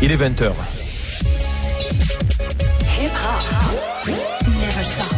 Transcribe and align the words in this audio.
Il 0.00 0.12
est 0.12 0.16
20h. 0.16 0.52
Hip 3.00 3.10
hop. 3.12 4.08
Never 4.60 4.84
stop. 4.84 5.17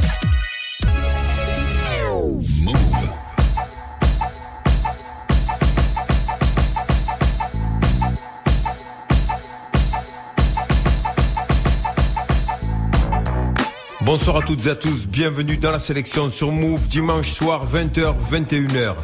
Bonsoir 14.11 14.38
à 14.38 14.42
toutes 14.42 14.66
et 14.66 14.70
à 14.70 14.74
tous, 14.74 15.06
bienvenue 15.06 15.56
dans 15.56 15.70
la 15.70 15.79
sélection 15.79 16.30
sur 16.30 16.50
Move, 16.50 16.88
dimanche 16.88 17.30
soir 17.30 17.64
20h, 17.64 18.12
21h. 18.29 18.94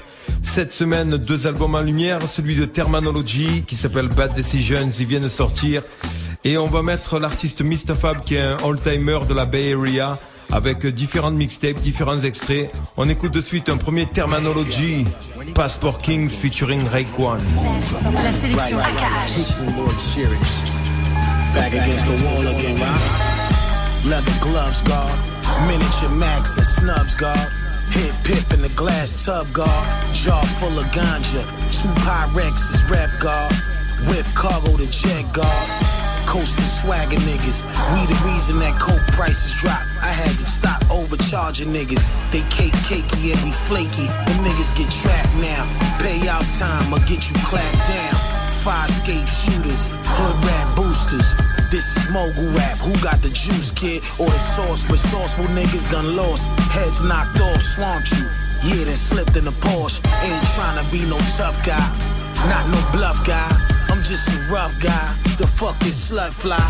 Cette 0.42 0.72
semaine, 0.72 1.16
deux 1.16 1.46
albums 1.46 1.76
en 1.76 1.80
lumière, 1.80 2.26
celui 2.26 2.56
de 2.56 2.64
Terminology 2.64 3.62
qui 3.64 3.76
s'appelle 3.76 4.08
Bad 4.08 4.34
Decisions, 4.34 4.90
il 4.98 5.06
vient 5.06 5.20
de 5.20 5.28
sortir. 5.28 5.84
Et 6.42 6.58
on 6.58 6.66
va 6.66 6.82
mettre 6.82 7.20
l'artiste 7.20 7.62
Mr. 7.62 7.95
Fab 7.95 8.22
qui 8.22 8.34
est 8.34 8.40
un 8.40 8.56
all-timer 8.64 9.20
de 9.28 9.34
la 9.34 9.46
Bay 9.46 9.74
Area 9.74 10.18
avec 10.50 10.84
différentes 10.84 11.36
mixtapes, 11.36 11.80
différents 11.80 12.18
extraits. 12.23 12.73
On 12.96 13.09
écoute 13.09 13.32
de 13.32 13.42
suite 13.42 13.68
un 13.68 13.76
premier 13.76 14.06
Terminology, 14.06 15.06
Passport 15.54 15.98
Kings 15.98 16.28
featuring 16.28 16.82
Raekwon. 16.88 17.38
La 18.24 18.32
sélection 18.32 18.78
AKH. 18.80 19.52
Leather 24.06 24.38
gloves, 24.41 24.83
guard. 24.83 25.19
Miniature 25.66 26.10
max 26.10 26.56
and 26.56 26.66
snubs, 26.66 27.16
guard. 27.16 27.51
Hit 27.91 28.15
pip 28.23 28.52
in 28.55 28.62
the 28.62 28.70
glass 28.77 29.24
tub, 29.24 29.52
guard. 29.52 30.15
Jar 30.15 30.45
full 30.46 30.79
of 30.79 30.87
ganja. 30.95 31.43
Two 31.74 31.90
Pyrexes, 32.07 32.88
rep 32.88 33.10
guard. 33.18 33.52
Whip 34.07 34.24
cargo 34.35 34.76
to 34.76 34.87
jet 34.90 35.26
guard. 35.35 35.68
Coast 36.24 36.54
swagger 36.63 37.16
niggas. 37.26 37.66
We 37.95 38.07
the 38.07 38.18
reason 38.30 38.60
that 38.60 38.79
coke 38.79 39.02
prices 39.10 39.52
drop. 39.59 39.82
I 40.01 40.15
had 40.15 40.30
to 40.30 40.48
stop 40.48 40.88
overcharging 40.88 41.73
niggas. 41.74 42.07
They 42.30 42.46
cake 42.46 42.79
cakey 42.87 43.35
and 43.35 43.43
we 43.43 43.51
flaky. 43.51 44.07
Them 44.07 44.46
niggas 44.46 44.70
get 44.79 44.87
trapped 45.02 45.35
now. 45.43 45.66
Pay 45.98 46.29
out 46.29 46.46
time 46.63 46.95
or 46.95 47.01
get 47.10 47.26
you 47.26 47.35
clapped 47.43 47.88
down. 47.88 48.15
Five 48.63 48.91
skate 48.91 49.29
shooters, 49.29 49.87
hood 49.91 50.37
rap 50.46 50.76
boosters. 50.76 51.55
This 51.77 51.95
is 51.95 52.09
mogul 52.09 52.49
rap. 52.57 52.79
Who 52.79 52.96
got 53.05 53.21
the 53.21 53.29
juice, 53.29 53.71
kid? 53.71 54.02
Or 54.19 54.24
the 54.24 54.38
sauce? 54.38 54.87
But 54.88 54.96
sauceful 54.99 55.45
niggas 55.52 55.91
done 55.93 56.16
lost. 56.16 56.49
Heads 56.73 57.02
knocked 57.05 57.38
off, 57.38 57.60
swamped 57.60 58.13
you. 58.16 58.24
Yeah, 58.65 58.88
then 58.88 58.96
slipped 58.96 59.37
in 59.37 59.45
the 59.45 59.52
Porsche. 59.60 60.01
Ain't 60.24 60.43
tryna 60.57 60.91
be 60.91 61.04
no 61.04 61.19
tough 61.37 61.60
guy. 61.66 61.85
Not 62.49 62.65
no 62.73 62.80
bluff 62.97 63.21
guy. 63.27 63.52
I'm 63.93 64.03
just 64.03 64.25
a 64.27 64.41
rough 64.50 64.72
guy. 64.81 65.06
The 65.37 65.47
fuck 65.47 65.77
is 65.82 66.00
slut 66.00 66.32
fly? 66.32 66.65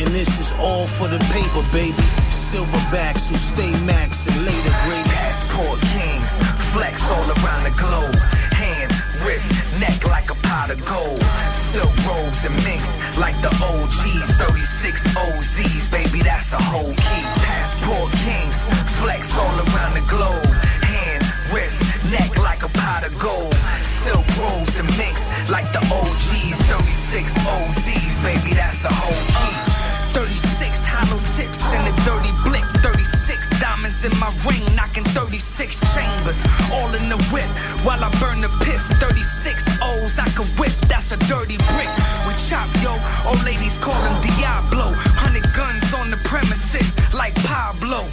And 0.00 0.08
this 0.16 0.40
is 0.40 0.56
all 0.58 0.86
for 0.86 1.06
the 1.06 1.20
paper, 1.28 1.60
baby. 1.70 1.92
Silverbacks 2.32 3.28
who 3.28 3.36
stay 3.36 3.68
max 3.84 4.24
and 4.24 4.40
later 4.46 4.72
grade. 4.88 5.04
Passport 5.04 5.80
kings, 5.92 6.32
flex 6.72 7.04
all 7.10 7.28
around 7.44 7.64
the 7.64 7.76
globe. 7.76 8.37
Wrist, 9.28 9.52
neck 9.78 10.06
like 10.06 10.30
a 10.30 10.34
pot 10.48 10.70
of 10.70 10.82
gold. 10.86 11.22
Silk 11.50 11.92
robes 12.08 12.46
and 12.46 12.54
minks 12.64 12.96
like 13.18 13.36
the 13.42 13.52
OGs. 13.60 14.32
36 14.40 15.16
OZs, 15.16 15.90
baby, 15.90 16.22
that's 16.22 16.54
a 16.54 16.56
whole 16.56 16.94
key. 16.94 17.24
Passport 17.44 18.10
kings, 18.24 18.56
flex 18.96 19.36
all 19.36 19.54
around 19.68 19.92
the 19.92 20.04
globe. 20.08 20.46
Hand, 20.80 21.22
wrist, 21.52 21.82
neck 22.10 22.38
like 22.38 22.62
a 22.62 22.68
pot 22.68 23.04
of 23.04 23.18
gold. 23.18 23.54
Silk 23.82 24.24
robes 24.38 24.76
and 24.76 24.88
minks 24.96 25.28
like 25.50 25.70
the 25.74 25.84
OGs. 25.92 26.62
36 26.62 27.34
OZs, 27.44 28.22
baby, 28.22 28.54
that's 28.54 28.82
a 28.84 28.88
whole 28.90 29.12
key. 29.36 29.67
36 30.12 30.86
hollow 30.86 31.20
tips 31.36 31.60
and 31.72 31.84
a 31.88 31.94
dirty 32.04 32.32
blick. 32.44 32.64
36 32.82 33.60
diamonds 33.60 34.04
in 34.04 34.12
my 34.18 34.32
ring, 34.46 34.64
knocking 34.74 35.04
36 35.04 35.80
chambers. 35.94 36.44
All 36.72 36.92
in 36.94 37.08
the 37.08 37.18
whip 37.32 37.48
while 37.84 38.02
I 38.02 38.10
burn 38.20 38.40
the 38.40 38.48
piff. 38.64 38.80
36 39.00 39.78
O's 39.82 40.18
I 40.18 40.26
can 40.36 40.46
whip, 40.56 40.72
that's 40.88 41.12
a 41.12 41.18
dirty 41.28 41.58
brick. 41.74 41.90
We 42.26 42.32
chop, 42.48 42.68
yo. 42.82 42.96
Old 43.28 43.42
ladies 43.44 43.78
call 43.78 43.98
him 43.98 44.16
Diablo. 44.22 44.92
Hundred 45.18 45.46
guns 45.52 45.92
on 45.94 46.10
the 46.10 46.20
premises 46.24 46.96
like 47.12 47.34
Pablo. 47.44 48.06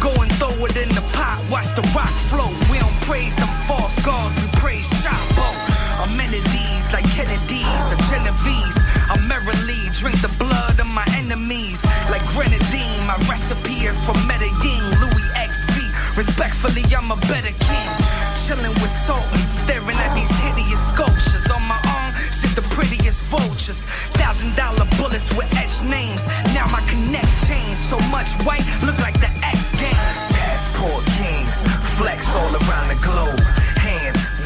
Go 0.00 0.10
and 0.22 0.30
throw 0.38 0.54
it 0.66 0.76
in 0.76 0.88
the 0.90 1.04
pot, 1.12 1.42
watch 1.50 1.74
the 1.74 1.82
rock 1.94 2.14
flow. 2.30 2.50
We 2.70 2.78
don't 2.78 2.98
praise 3.06 3.36
them 3.36 3.50
false 3.66 3.98
gods, 4.04 4.44
we 4.44 4.50
praise 4.60 4.88
Chapo. 5.02 5.77
Amenities 5.98 6.92
like 6.92 7.04
Kennedy's 7.10 7.84
or 7.90 7.98
Genovese. 8.06 8.78
I 9.10 9.18
merrily 9.26 9.90
drink 9.98 10.20
the 10.22 10.30
blood 10.38 10.78
of 10.78 10.86
my 10.86 11.04
enemies 11.18 11.84
like 12.10 12.22
grenadine. 12.30 13.02
My 13.06 13.18
recipe 13.26 13.82
is 13.82 13.98
from 13.98 14.14
Medellin, 14.26 14.82
Louis 15.02 15.28
XV. 15.34 15.90
Respectfully, 16.16 16.86
I'm 16.94 17.10
a 17.10 17.16
better 17.26 17.50
king. 17.50 17.90
Chilling 18.46 18.74
with 18.78 18.94
Sultan, 18.94 19.38
staring 19.38 19.98
at 19.98 20.14
these 20.14 20.30
hideous 20.38 20.80
sculptures. 20.88 21.50
On 21.50 21.62
my 21.66 21.80
arm 21.98 22.14
sit 22.30 22.54
the 22.54 22.62
prettiest 22.70 23.24
vultures. 23.24 23.82
Thousand 24.14 24.54
dollar 24.54 24.86
bullets 25.02 25.34
with 25.34 25.50
etched 25.58 25.82
names. 25.82 26.26
Now 26.54 26.70
my 26.70 26.80
connect 26.86 27.28
changed 27.46 27.76
so 27.76 27.98
much 28.14 28.30
white, 28.46 28.62
look 28.86 28.98
like 29.02 29.18
the 29.18 29.30
X 29.42 29.72
Games. 29.74 30.22
Passport 30.30 31.04
kings, 31.18 31.58
flex 31.98 32.22
all 32.34 32.54
around 32.54 32.88
the 32.88 32.98
globe. 33.02 33.67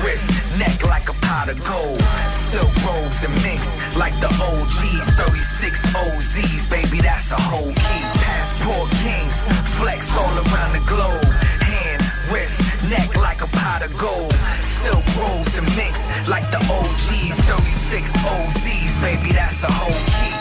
Wrist, 0.03 0.43
neck 0.59 0.83
like 0.85 1.09
a 1.09 1.15
pot 1.27 1.49
of 1.49 1.63
gold. 1.65 2.03
Silk 2.29 2.73
robes 2.85 3.23
and 3.23 3.33
minks 3.45 3.77
like 3.97 4.15
the 4.21 4.27
OGs. 4.43 5.07
36 5.15 5.95
OZs, 5.95 6.71
baby, 6.71 7.01
that's 7.01 7.31
a 7.31 7.41
whole 7.41 7.73
key. 7.73 8.03
Passport 8.19 8.91
kings, 9.03 9.37
flex 9.79 10.17
all 10.17 10.35
around 10.35 10.73
the 10.73 10.83
globe. 10.89 11.25
Hand, 11.63 12.03
wrist, 12.33 12.61
neck 12.91 13.15
like 13.17 13.43
a 13.43 13.47
pot 13.47 13.83
of 13.83 13.97
gold. 13.97 14.35
Silk 14.61 15.05
robes 15.17 15.55
and 15.55 15.67
minks 15.77 16.11
like 16.29 16.51
the 16.51 16.59
OGs. 16.59 17.39
36 17.39 18.13
OZs, 18.27 19.01
baby, 19.01 19.33
that's 19.33 19.63
a 19.63 19.71
whole 19.71 20.01
key. 20.11 20.33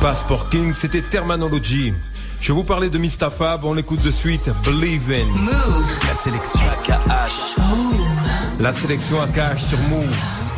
Passport 0.00 0.50
King, 0.50 0.74
c'était 0.74 1.00
Termanology. 1.00 1.94
Je 2.42 2.52
vous 2.52 2.64
parlais 2.64 2.90
de 2.90 2.98
Mr. 2.98 3.30
Fab, 3.30 3.64
on 3.64 3.72
l'écoute 3.72 4.02
de 4.02 4.10
suite, 4.10 4.50
Believe 4.64 5.12
in. 5.12 5.26
Move. 5.26 6.00
La 6.08 6.14
sélection 6.16 6.58
AKH. 6.72 7.54
La 8.58 8.72
sélection 8.72 9.22
AKH 9.22 9.58
sur 9.58 9.78
Move. 9.88 10.51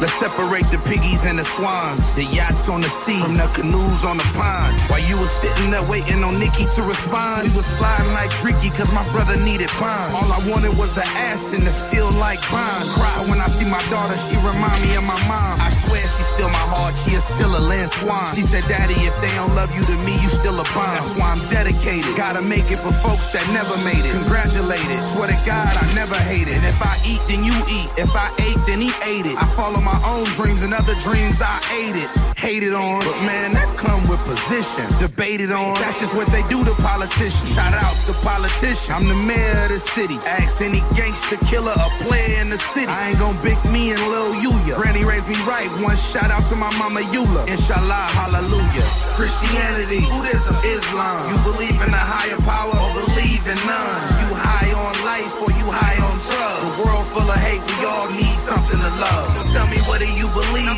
Let's 0.00 0.16
separate 0.16 0.64
the 0.72 0.80
piggies 0.88 1.28
and 1.28 1.38
the 1.38 1.44
swans, 1.44 2.16
the 2.16 2.24
yachts 2.24 2.72
on 2.72 2.80
the 2.80 2.88
sea 2.88 3.20
from 3.20 3.36
the 3.36 3.44
canoes 3.52 4.00
on 4.00 4.16
the 4.16 4.24
pond. 4.32 4.72
While 4.88 5.04
you 5.04 5.20
was 5.20 5.28
sitting 5.28 5.68
there 5.68 5.84
waiting 5.84 6.24
on 6.24 6.40
Nikki 6.40 6.64
to 6.72 6.82
respond, 6.82 7.44
we 7.44 7.52
was 7.52 7.68
sliding 7.68 8.08
like 8.16 8.32
Ricky 8.40 8.72
cause 8.72 8.88
my 8.96 9.04
brother 9.12 9.36
needed 9.44 9.68
bond. 9.76 10.16
All 10.16 10.24
I 10.24 10.40
wanted 10.48 10.72
was 10.80 10.96
an 10.96 11.04
ass 11.20 11.52
and 11.52 11.68
to 11.68 11.74
feel 11.92 12.08
like 12.16 12.40
bond. 12.48 12.88
Cry 12.96 13.12
when 13.28 13.44
I 13.44 13.48
see 13.52 13.68
my 13.68 13.84
daughter, 13.92 14.16
she 14.16 14.40
remind 14.40 14.80
me 14.80 14.96
of 14.96 15.04
my 15.04 15.20
mom. 15.28 15.60
I 15.60 15.68
swear 15.68 16.00
she's 16.00 16.32
still 16.32 16.48
my 16.48 16.64
heart, 16.72 16.96
she 16.96 17.12
is 17.12 17.28
still 17.28 17.52
a 17.52 17.60
land 17.60 17.92
swan. 17.92 18.24
She 18.32 18.40
said, 18.40 18.64
Daddy, 18.72 18.96
if 19.04 19.12
they 19.20 19.28
don't 19.36 19.52
love 19.52 19.68
you 19.76 19.84
to 19.84 19.96
me, 20.08 20.16
you 20.16 20.32
still 20.32 20.56
a 20.56 20.64
bomb. 20.72 20.96
That's 20.96 21.12
why 21.20 21.28
I'm 21.28 21.44
dedicated. 21.52 22.08
Gotta 22.16 22.40
make 22.40 22.72
it 22.72 22.80
for 22.80 22.92
folks 23.04 23.28
that 23.36 23.44
never 23.52 23.76
made 23.84 24.00
it. 24.00 24.16
Congratulated. 24.16 24.96
Swear 25.04 25.28
to 25.28 25.36
God, 25.44 25.68
I 25.76 25.84
never 25.92 26.16
hated. 26.24 26.56
And 26.56 26.64
if 26.64 26.80
I 26.80 26.96
eat, 27.04 27.20
then 27.28 27.44
you 27.44 27.52
eat. 27.68 27.92
If 28.00 28.16
I 28.16 28.32
ate, 28.40 28.56
then 28.64 28.80
he 28.80 28.88
ate 29.04 29.28
it. 29.28 29.36
I 29.36 29.44
follow 29.52 29.80
my 29.80 29.89
own 30.04 30.24
dreams 30.38 30.62
and 30.62 30.74
other 30.74 30.94
dreams 31.00 31.40
I 31.42 31.56
ate 31.74 31.96
it. 31.96 32.10
Hated 32.36 32.72
on. 32.72 33.00
But 33.00 33.18
man, 33.26 33.52
that 33.52 33.68
come 33.76 34.00
with 34.08 34.20
position. 34.24 34.86
Debated 34.98 35.52
on. 35.52 35.74
That's 35.80 36.00
just 36.00 36.14
what 36.16 36.28
they 36.28 36.42
do 36.48 36.64
to 36.64 36.74
politicians. 36.82 37.54
Shout 37.54 37.74
out 37.74 37.94
to 38.08 38.14
politician. 38.24 38.94
I'm 38.94 39.06
the 39.06 39.16
mayor 39.16 39.64
of 39.64 39.70
the 39.70 39.78
city. 39.78 40.16
Ask 40.26 40.62
any 40.62 40.80
gangster 40.96 41.36
killer 41.46 41.72
or 41.72 41.90
player 42.04 42.40
in 42.40 42.50
the 42.50 42.58
city. 42.58 42.88
I 42.88 43.10
ain't 43.10 43.18
gonna 43.18 43.36
big 43.42 43.58
me 43.70 43.92
and 43.92 44.00
Lil 44.08 44.32
Yuya. 44.40 44.76
Granny 44.76 45.04
raised 45.04 45.28
me 45.28 45.36
right. 45.44 45.68
One 45.84 45.96
shout 45.96 46.30
out 46.30 46.46
to 46.48 46.56
my 46.56 46.70
mama 46.78 47.00
Eula. 47.12 47.46
Inshallah, 47.48 48.08
hallelujah. 48.16 48.86
Christianity, 49.16 50.02
Buddhism, 50.08 50.56
Islam. 50.64 51.20
You 51.30 51.36
believe 51.44 51.76
in 51.80 51.92
a 51.92 52.04
higher 52.14 52.40
power 52.48 52.72
or 52.72 52.90
believe 53.04 53.44
in 53.46 53.58
none? 53.68 54.00
You 54.24 54.28
high 54.34 54.72
on 54.72 54.94
life 55.04 55.34
or 55.44 55.50
you 55.60 55.66
high 55.68 55.98
on 56.00 56.16
drugs? 56.24 56.60
The 56.64 56.72
world 56.84 57.06
full 57.12 57.28
of 57.28 57.40
hate, 57.40 57.59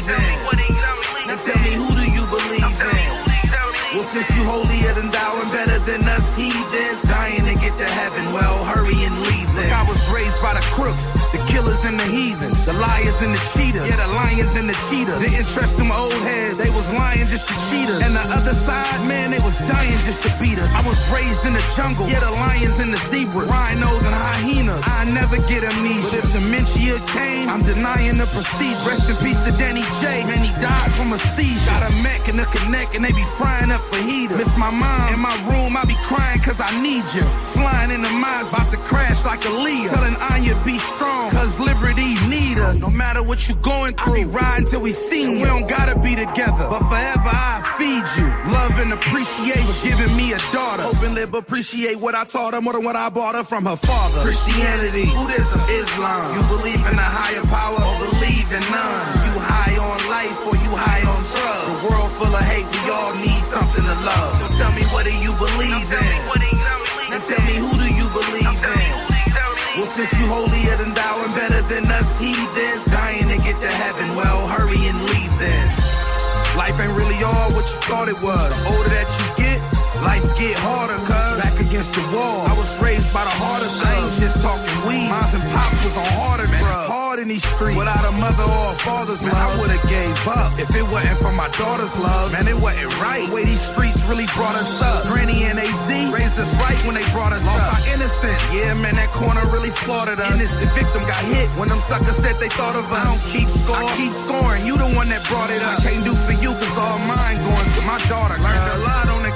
believe 0.00 0.08
in? 0.08 1.26
Now 1.26 1.36
tell 1.36 1.58
me 1.62 1.72
who 1.76 1.88
do 1.94 2.04
you 2.08 2.24
believe 2.26 2.64
in? 2.64 3.32
Well, 3.92 4.02
since 4.02 4.34
you 4.36 4.42
holier 4.44 4.94
than 4.94 5.10
thou 5.10 5.40
and 5.40 5.50
better 5.52 5.78
than 5.84 6.08
us 6.08 6.34
heathens, 6.34 7.02
dying 7.02 7.44
to 7.44 7.54
get 7.60 7.76
to 7.76 7.84
heaven, 7.84 8.32
well, 8.32 8.64
hurry 8.64 8.91
killers 11.72 11.84
and 11.84 11.98
the 11.98 12.04
heathens, 12.04 12.66
the 12.66 12.72
liars 12.74 13.20
and 13.22 13.32
the 13.32 13.42
cheaters, 13.54 13.88
yeah, 13.88 14.06
the 14.06 14.12
lions 14.12 14.56
and 14.56 14.68
the 14.68 14.76
cheetahs. 14.88 15.20
Didn't 15.20 15.48
trust 15.48 15.78
them 15.78 15.90
old 15.92 16.12
heads, 16.28 16.56
they 16.56 16.70
was 16.70 16.92
lying 16.92 17.26
just 17.26 17.46
to 17.48 17.54
cheat 17.68 17.88
us. 17.88 18.02
And 18.02 18.14
the 18.14 18.24
other 18.36 18.54
side, 18.54 19.00
man, 19.08 19.30
they 19.30 19.40
was 19.40 19.56
dying 19.68 19.98
just 20.04 20.22
to 20.24 20.30
beat 20.40 20.58
us. 20.58 20.70
I 20.74 20.82
was 20.86 21.00
raised 21.12 21.44
in 21.46 21.54
the 21.54 21.64
jungle, 21.76 22.08
yeah, 22.08 22.20
the 22.20 22.30
lions 22.30 22.80
and 22.80 22.92
the 22.92 22.98
zebras, 22.98 23.48
rhinos 23.48 24.04
and 24.04 24.14
hyenas. 24.14 24.82
I 24.84 25.04
never 25.12 25.36
get 25.48 25.64
amnesia. 25.64 26.20
But 26.20 26.24
if 26.24 26.32
dementia 26.32 26.96
came, 27.12 27.48
I'm 27.48 27.62
denying 27.64 28.18
the 28.18 28.28
procedure. 28.28 28.88
Rest 28.88 29.08
in 29.08 29.16
peace 29.24 29.40
to 29.48 29.52
Danny 29.56 29.84
J, 30.00 30.24
man, 30.28 30.40
he 30.40 30.52
died 30.60 30.92
from 30.92 31.12
a 31.12 31.18
seizure. 31.18 31.72
Got 31.72 31.88
a 31.88 31.92
mech 32.02 32.28
and 32.28 32.40
a 32.40 32.46
connect, 32.52 32.94
and 32.94 33.04
they 33.04 33.12
be 33.12 33.24
frying 33.38 33.70
up 33.70 33.80
fajitas. 33.88 34.36
Miss 34.36 34.52
my 34.58 34.70
mom 34.70 35.14
in 35.14 35.20
my 35.20 35.34
room, 35.48 35.76
I 35.76 35.84
be 35.84 35.96
crying 36.04 36.40
cause 36.40 36.60
I 36.60 36.70
need 36.82 37.04
you. 37.16 37.24
Flying 37.56 37.90
in 37.90 38.02
the 38.02 38.10
minds, 38.10 38.52
about 38.52 38.70
to 38.72 38.78
crash 38.78 39.24
like 39.24 39.44
a 39.46 39.52
Leah. 39.64 39.88
Telling 39.88 40.16
Anya 40.32 40.56
be 40.64 40.76
strong, 40.78 41.30
cause 41.30 41.61
liberty 41.62 42.14
need 42.28 42.58
us. 42.58 42.80
No 42.80 42.90
matter 42.90 43.22
what 43.22 43.48
you're 43.48 43.62
going 43.62 43.94
through, 43.94 44.12
I 44.12 44.16
be 44.16 44.24
riding 44.24 44.66
till 44.66 44.80
we 44.80 44.90
see 44.90 45.22
you. 45.22 45.38
We 45.40 45.44
don't 45.44 45.68
gotta 45.68 45.98
be 45.98 46.14
together, 46.14 46.66
but 46.68 46.82
forever 46.90 47.30
I 47.30 47.62
feed 47.78 48.04
you. 48.18 48.26
Love 48.52 48.78
and 48.82 48.92
appreciation 48.92 49.64
for 49.64 49.78
giving 49.86 50.16
me 50.16 50.32
a 50.32 50.40
daughter. 50.52 50.82
Hope 50.82 51.02
and 51.02 51.14
live, 51.14 51.34
appreciate 51.34 51.96
what 51.98 52.14
I 52.14 52.24
taught 52.24 52.54
her 52.54 52.60
more 52.60 52.74
than 52.74 52.84
what 52.84 52.96
I 52.96 53.08
bought 53.08 53.34
her 53.34 53.44
from 53.44 53.64
her 53.66 53.76
father. 53.76 54.20
Christianity, 54.20 55.06
Buddhism, 55.14 55.60
Islam. 55.70 56.34
You 56.34 56.42
believe 56.56 56.82
in 56.82 56.98
a 56.98 57.10
higher 57.18 57.44
power 57.46 57.78
or 57.78 57.94
believe 58.10 58.48
in 58.52 58.64
none. 58.70 59.04
You 59.26 59.34
high 59.40 59.76
on 59.78 59.98
life 60.10 60.38
or 60.46 60.56
you 60.58 60.72
high 60.76 61.04
on 61.06 61.20
drugs. 61.30 61.64
The 61.68 61.78
world 61.88 62.10
full 62.10 62.34
of 62.34 62.44
hate, 62.44 62.66
we 62.66 62.90
all 62.90 63.14
need 63.22 63.42
something 63.42 63.84
to 63.84 63.96
love. 64.02 64.30
So 64.36 64.46
tell 64.58 64.72
me 64.74 64.82
what 64.92 65.04
do 65.04 65.14
you 65.14 65.32
believe 65.38 65.86
in? 65.92 66.12
And 67.12 67.22
tell 67.22 67.42
me 67.44 67.54
who 67.60 67.70
do 67.76 67.88
you 67.92 68.08
believe 68.10 68.48
in? 68.48 69.11
Well, 69.74 69.86
since 69.86 70.12
you 70.20 70.26
holier 70.28 70.76
than 70.76 70.92
thou 70.92 71.24
and 71.24 71.32
better 71.32 71.62
than 71.62 71.90
us 71.90 72.20
heathens, 72.20 72.84
dying 72.92 73.24
to 73.28 73.38
get 73.40 73.56
to 73.56 73.72
heaven, 73.72 74.14
well, 74.14 74.46
hurry 74.46 74.76
and 74.84 75.00
leave 75.00 75.32
this. 75.38 75.72
Life 76.54 76.78
ain't 76.78 76.92
really 76.92 77.24
all 77.24 77.48
what 77.56 77.64
you 77.64 77.80
thought 77.88 78.08
it 78.08 78.20
was. 78.20 78.52
The 78.52 78.76
older 78.76 78.90
that 78.92 79.08
you 79.16 79.44
get, 79.44 79.71
life 80.02 80.26
get 80.36 80.58
harder, 80.58 80.98
cuz. 81.06 81.36
Back 81.40 81.56
against 81.62 81.94
the 81.94 82.04
wall. 82.14 82.44
I 82.46 82.54
was 82.58 82.78
raised 82.82 83.08
by 83.14 83.24
the 83.24 83.34
harder 83.38 83.70
things, 83.70 84.18
just 84.20 84.42
talking 84.42 84.76
weed. 84.86 85.08
Moms 85.08 85.32
and 85.34 85.44
pops 85.54 85.80
was 85.86 85.96
on 85.96 86.08
harder 86.18 86.46
drugs. 86.50 86.88
Hard 86.90 87.18
in 87.22 87.28
these 87.28 87.44
streets. 87.46 87.78
Without 87.78 88.02
a 88.04 88.12
mother 88.18 88.44
or 88.44 88.74
a 88.74 88.78
father's 88.82 89.22
man, 89.24 89.32
love, 89.32 89.46
I 89.46 89.60
would've 89.62 89.86
gave 89.88 90.16
up. 90.28 90.50
If 90.58 90.70
it 90.74 90.84
wasn't 90.92 91.18
for 91.22 91.32
my 91.32 91.48
daughter's 91.56 91.96
love, 91.98 92.32
man, 92.34 92.46
it 92.50 92.58
wasn't 92.58 92.92
right. 93.00 93.24
The 93.28 93.34
way 93.34 93.44
these 93.46 93.62
streets 93.62 94.04
really 94.04 94.26
brought 94.36 94.54
us 94.58 94.68
up. 94.82 95.06
Granny 95.08 95.46
and 95.48 95.58
AZ 95.58 95.88
raised 96.12 96.38
us 96.38 96.52
right 96.60 96.78
when 96.84 96.94
they 96.98 97.06
brought 97.16 97.32
us 97.32 97.44
Lost 97.46 97.62
up. 97.64 97.72
our 97.78 97.82
innocence. 97.94 98.42
Yeah, 98.52 98.74
man, 98.82 98.94
that 98.98 99.08
corner 99.14 99.42
really 99.54 99.70
slaughtered 99.72 100.20
us. 100.20 100.34
Innocent 100.36 100.70
victim 100.76 101.02
got 101.06 101.20
hit 101.32 101.48
when 101.56 101.68
them 101.68 101.80
suckers 101.80 102.16
said 102.18 102.36
they 102.42 102.50
thought 102.52 102.76
of 102.76 102.90
us. 102.90 102.98
I 102.98 103.04
don't 103.06 103.24
keep 103.32 103.48
score. 103.48 103.76
I 103.78 103.86
keep 103.96 104.12
scoring. 104.12 104.66
You 104.66 104.76
the 104.76 104.90
one 104.92 105.08
that 105.14 105.24
brought 105.28 105.50
it 105.50 105.62
up. 105.62 105.78
I 105.78 105.82
can't 105.82 106.04
do 106.04 106.12
for 106.12 106.34
you 106.42 106.50
cause 106.52 106.76
all 106.76 106.98
mine 107.08 107.38
going 107.40 107.68
to 107.78 107.82
my 107.88 107.98
daughter. 108.12 108.36
Learned 108.42 108.68
a 108.76 108.78
lot 108.84 108.91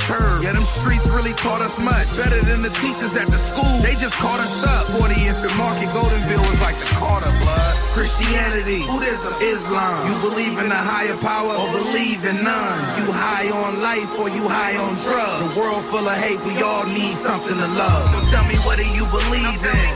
curb. 0.07 0.43
Yeah, 0.43 0.55
them 0.55 0.63
streets 0.63 1.11
really 1.11 1.35
taught 1.35 1.61
us 1.61 1.79
much. 1.79 2.07
Better 2.17 2.41
than 2.47 2.63
the 2.63 2.71
teachers 2.79 3.19
at 3.19 3.27
the 3.27 3.39
school. 3.39 3.83
They 3.83 3.99
just 3.99 4.15
caught 4.17 4.39
us 4.39 4.63
up. 4.63 4.87
40th 4.95 5.43
and 5.43 5.57
Market 5.59 5.91
Goldenville 5.91 6.47
was 6.47 6.61
like 6.63 6.79
the 6.79 6.89
Carter 6.97 7.35
blood. 7.43 7.75
Christianity, 7.93 8.87
Buddhism, 8.87 9.35
Islam. 9.43 9.99
You 10.07 10.15
believe 10.23 10.55
in 10.63 10.71
a 10.71 10.83
higher 10.83 11.17
power 11.19 11.51
or 11.51 11.69
believe 11.75 12.23
in 12.25 12.45
none. 12.45 12.79
You 13.03 13.11
high 13.11 13.51
on 13.51 13.83
life 13.83 14.11
or 14.21 14.31
you 14.31 14.47
high 14.47 14.77
on 14.79 14.95
drugs. 15.03 15.55
The 15.55 15.61
world 15.61 15.83
full 15.83 16.07
of 16.07 16.17
hate, 16.17 16.41
we 16.47 16.63
all 16.63 16.87
need 16.87 17.17
something 17.17 17.57
to 17.57 17.69
love. 17.75 18.07
So 18.09 18.19
tell 18.31 18.47
me 18.47 18.57
what 18.63 18.79
do 18.79 18.87
you 18.95 19.05
believe 19.11 19.59
in? 19.59 19.87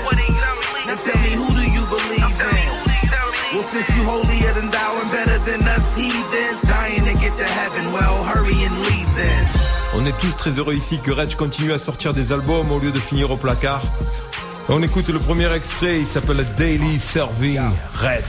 Now 0.89 0.97
tell 0.97 1.19
me 1.23 1.31
who 1.39 1.47
do 1.55 1.65
you 1.71 1.85
believe 1.87 2.25
in? 2.25 2.91
Well, 3.53 3.67
since 3.67 3.91
you 3.99 4.03
holier 4.06 4.55
than 4.55 4.71
thou 4.71 4.91
and 5.01 5.11
better 5.11 5.39
than 5.43 5.67
us 5.69 5.95
heathens, 5.95 6.63
dying 6.63 7.05
to 7.05 7.15
get 7.19 7.37
to 7.37 7.45
heaven, 7.45 7.93
well, 7.93 8.23
hurry 8.25 8.63
and 8.63 8.79
leave 8.87 9.11
then. 9.17 9.80
On 9.97 10.07
est 10.07 10.17
tous 10.19 10.37
très 10.37 10.51
heureux 10.51 10.75
ici 10.75 10.99
que 11.03 11.11
Reg 11.11 11.35
continue 11.35 11.73
à 11.73 11.79
sortir 11.79 12.13
des 12.13 12.33
albums 12.33 12.71
au 12.71 12.79
lieu 12.79 12.93
de 12.93 12.99
finir 12.99 13.31
au 13.31 13.37
placard. 13.37 13.83
On 14.69 14.81
écoute 14.83 15.09
le 15.09 15.19
premier 15.19 15.53
extrait, 15.53 15.99
il 15.99 16.07
s'appelle 16.07 16.47
Daily 16.57 16.99
Serving 16.99 17.61
Reg. 17.95 18.23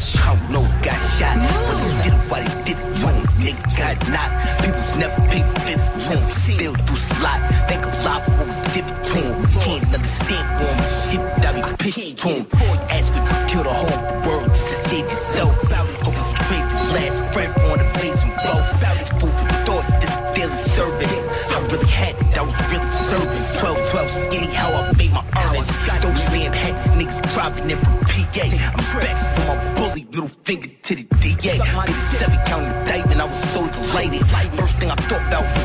I 20.81 21.60
really 21.68 21.86
had 21.86 22.16
I 22.38 22.42
was 22.42 22.72
really 22.72 22.88
serving. 22.88 23.60
12 23.60 23.89
12 23.92 24.10
skinny, 24.10 24.48
how 24.48 24.74
I 24.74 24.92
made 24.98 25.12
my 25.12 25.24
earnings. 25.38 25.69
Don't 26.01 26.18
stand 26.18 26.56
had 26.56 26.75
niggas 26.98 27.22
dropping 27.33 27.69
in 27.69 27.78
from 27.78 28.00
PA. 28.00 28.45
I'm 28.74 28.81
back 28.98 29.38
with 29.38 29.48
my 29.48 29.74
bully, 29.75 30.04
middle 30.06 30.28
finger 30.44 30.69
to 30.83 30.95
the 30.95 31.04
DA. 31.04 31.36
Did 31.38 31.62
a 31.62 32.00
seven 32.00 32.39
count 32.45 32.66
indictment, 32.66 33.22
I 33.22 33.25
was 33.25 33.44
so 33.54 33.68
delighted. 33.68 34.25
First 34.57 34.80
thing 34.80 34.89
I 34.89 34.95
thought 34.95 35.28
about 35.28 35.44
was 35.56 35.61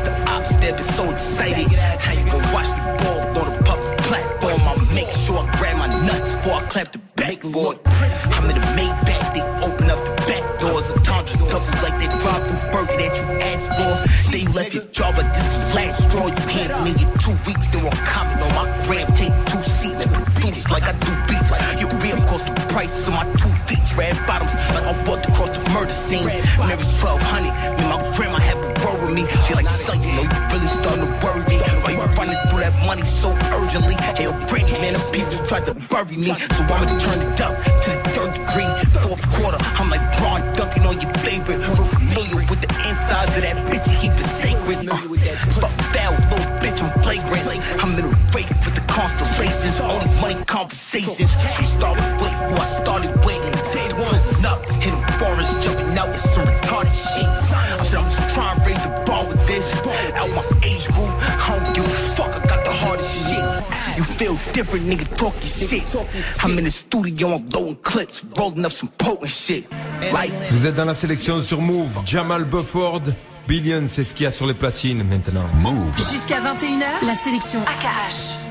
last 15.77 16.09
straw. 16.09 16.25
You 16.27 16.45
handed 16.57 16.81
me 16.85 16.91
in 16.97 17.09
two 17.21 17.37
weeks, 17.45 17.67
they 17.69 17.81
won't 17.81 18.01
comment 18.09 18.41
on 18.41 18.51
my 18.57 18.65
gram. 18.85 19.07
Take 19.13 19.35
two 19.49 19.61
seats, 19.61 20.05
produce 20.07 20.69
like 20.73 20.85
I 20.89 20.93
do 21.05 21.11
beats. 21.29 21.49
Your 21.79 21.91
rim 22.01 22.19
cost 22.25 22.49
the 22.49 22.65
price 22.73 23.07
of 23.07 23.13
my 23.13 23.25
two 23.37 23.53
feet. 23.69 23.85
Red 23.97 24.17
bottoms, 24.27 24.53
like 24.73 24.85
I 24.85 24.93
walked 25.07 25.25
across 25.29 25.51
the 25.57 25.69
murder 25.69 25.93
scene. 25.93 26.25
When 26.57 26.69
it 26.73 26.77
was 26.77 26.89
1200, 27.01 27.77
me 27.77 27.85
my 27.89 27.99
grandma 28.15 28.39
had 28.39 28.57
a 28.57 28.69
word 28.81 28.99
with 29.01 29.13
me. 29.13 29.23
She 29.45 29.53
like, 29.53 29.69
son, 29.69 30.01
you 30.01 30.11
know 30.17 30.25
you 30.25 30.39
really 30.51 30.67
starting 30.67 31.05
to 31.05 31.09
worry 31.21 31.45
me. 31.45 31.57
Why 31.81 31.91
you 31.93 32.01
running 32.17 32.41
through 32.49 32.61
that 32.65 32.75
money 32.85 33.05
so 33.05 33.29
urgently? 33.53 33.95
Hell, 34.17 34.33
granny, 34.49 34.73
man, 34.81 34.93
them 34.93 35.05
people 35.13 35.37
tried 35.45 35.65
to 35.69 35.73
bury 35.89 36.17
me. 36.17 36.33
So 36.57 36.61
I'ma 36.65 36.85
turn 36.97 37.21
it 37.21 37.41
up 37.41 37.53
to 37.57 37.89
the 37.93 38.09
third 38.13 38.31
degree. 38.33 38.69
Fourth 39.01 39.25
quarter, 39.33 39.57
I'm 39.77 39.89
like 39.89 40.05
with 56.17 56.31
some 56.31 56.45
retarded 56.45 56.91
shit. 56.91 57.25
I 57.79 57.83
said, 57.83 57.99
I'm 57.99 58.09
just 58.09 58.35
trying 58.35 58.59
to 58.59 58.69
raise 58.69 58.83
the 58.83 59.03
bar 59.05 59.25
with 59.27 59.47
this. 59.47 59.73
Out 60.15 60.29
my 60.29 60.43
age 60.63 60.87
group, 60.87 61.09
I 61.09 61.59
don't 61.63 61.75
give 61.75 61.85
a 61.85 61.89
fuck, 61.89 62.29
I 62.35 62.45
got 62.45 62.63
the 62.65 62.71
hardest 62.71 63.29
shit. 63.29 63.97
You 63.97 64.03
feel 64.03 64.39
different, 64.53 64.85
nigga, 64.85 65.05
talk 65.15 65.33
your 65.35 65.69
shit. 65.69 65.95
I'm 66.43 66.57
in 66.57 66.65
the 66.65 66.71
studio, 66.71 67.35
I'm 67.35 67.43
blowing 67.45 67.77
clips, 67.83 68.25
rolling 68.37 68.65
up 68.65 68.71
some 68.71 68.89
potent 68.97 69.29
shit. 69.29 69.67
Like, 70.13 70.33
Vous 70.51 70.65
êtes 70.65 70.75
dans 70.75 70.85
la 70.85 70.95
sélection 70.95 71.41
sur 71.41 71.61
Move, 71.61 71.99
Jamal 72.05 72.43
Bufford. 72.45 73.03
Billion, 73.47 73.83
c'est 73.87 74.03
ce 74.03 74.13
qu'il 74.13 74.25
y 74.25 74.27
a 74.27 74.31
sur 74.31 74.45
les 74.45 74.53
platines 74.53 75.03
maintenant. 75.03 75.45
Move. 75.61 75.95
Jusqu'à 76.11 76.41
21h, 76.41 77.05
la 77.05 77.15
sélection 77.15 77.61
AKH. 77.61 78.46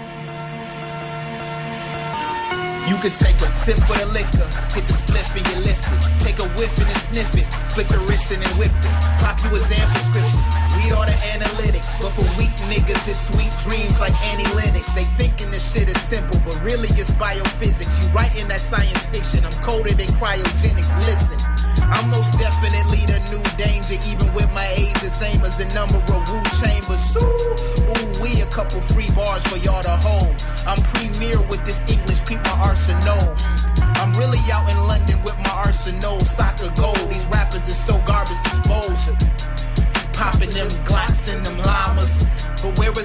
You 2.87 2.95
can 3.03 3.11
take 3.11 3.35
a 3.43 3.51
sip 3.51 3.83
of 3.83 3.99
the 3.99 4.07
liquor, 4.15 4.47
hit 4.71 4.87
the 4.87 4.95
spliff 4.95 5.35
and 5.35 5.43
you 5.43 5.59
lift 5.67 5.83
it. 5.91 5.99
Take 6.23 6.39
a 6.39 6.47
whiff 6.55 6.71
and 6.79 6.87
then 6.87 7.01
sniff 7.03 7.35
it, 7.35 7.47
flick 7.75 7.91
the 7.91 7.99
wrist 8.07 8.31
and 8.31 8.39
then 8.39 8.55
whip 8.55 8.71
it. 8.71 8.95
Pop 9.19 9.43
you 9.43 9.51
a 9.51 9.59
Xan 9.59 9.83
prescription, 9.91 10.39
read 10.79 10.95
all 10.95 11.03
the 11.03 11.19
analytics. 11.35 11.99
But 11.99 12.15
for 12.15 12.23
weak 12.39 12.55
niggas, 12.71 13.11
it's 13.11 13.27
sweet 13.27 13.51
dreams 13.59 13.99
like 13.99 14.15
Annie 14.31 14.47
Lennox. 14.55 14.95
They 14.95 15.03
thinking 15.19 15.51
this 15.51 15.67
shit 15.67 15.91
is 15.91 15.99
simple, 16.01 16.39
but 16.47 16.63
really 16.63 16.87
it's 16.95 17.11
biophysics. 17.19 17.99
You 17.99 18.07
writing 18.15 18.47
that 18.55 18.63
science 18.63 19.11
fiction, 19.11 19.45
I'm 19.45 19.57
coded 19.67 19.99
in 19.99 20.07
cryogenics. 20.15 20.95
Listen. 21.11 21.43
I'm 21.91 22.11
most 22.11 22.35
definitely 22.39 23.07
the 23.07 23.23
new 23.31 23.43
danger, 23.55 23.95
even 24.11 24.33
with 24.35 24.51
my 24.55 24.67
age 24.75 24.99
the 24.99 25.11
same 25.11 25.43
as 25.47 25.57
the 25.57 25.67
number 25.75 25.99
of 25.99 26.16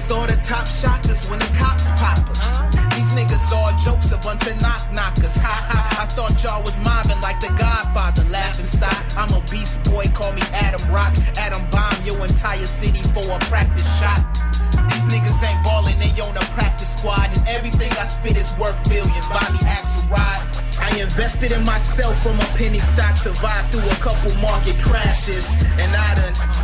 Is 0.02 0.10
all 0.10 0.26
the 0.26 0.34
top 0.42 0.66
shotters 0.66 1.30
when 1.30 1.38
the 1.38 1.46
cops 1.54 1.86
pop 1.94 2.18
us? 2.26 2.58
These 2.90 3.14
niggas 3.14 3.54
all 3.54 3.70
jokes, 3.78 4.10
a 4.10 4.18
bunch 4.18 4.42
of 4.50 4.58
knock 4.58 4.82
knockers. 4.90 5.38
Ha 5.38 5.46
ha, 5.46 6.02
I 6.02 6.10
thought 6.10 6.34
y'all 6.42 6.58
was 6.66 6.74
my 6.82 7.06
like 7.22 7.38
the 7.38 7.54
Godfather, 7.54 8.26
laughing 8.26 8.66
stock. 8.66 8.98
I'm 9.14 9.30
a 9.30 9.38
beast 9.46 9.78
boy, 9.86 10.10
call 10.10 10.34
me 10.34 10.42
Adam 10.58 10.82
Rock. 10.90 11.14
Adam 11.38 11.62
bomb 11.70 11.94
your 12.02 12.18
entire 12.26 12.66
city 12.66 12.98
for 13.14 13.22
a 13.30 13.38
practice 13.46 13.86
shot. 14.02 14.26
These 14.90 15.06
niggas 15.06 15.38
ain't 15.46 15.62
ballin', 15.62 15.94
they 16.02 16.10
on 16.18 16.34
a 16.34 16.46
practice 16.58 16.98
squad. 16.98 17.30
And 17.38 17.46
everything 17.46 17.94
I 17.94 18.02
spit 18.02 18.34
is 18.34 18.50
worth 18.58 18.74
billions. 18.90 19.30
Bobby 19.30 19.62
Axelrod. 19.70 20.42
I 20.82 20.98
invested 20.98 21.54
in 21.54 21.62
myself 21.62 22.18
from 22.26 22.34
a 22.42 22.48
penny 22.58 22.82
stock, 22.82 23.14
survived 23.14 23.70
through 23.70 23.86
a 23.86 23.98
couple 24.02 24.34
market 24.42 24.82
crashes. 24.82 25.46
And 25.78 25.94
I 25.94 26.18
done 26.18 26.61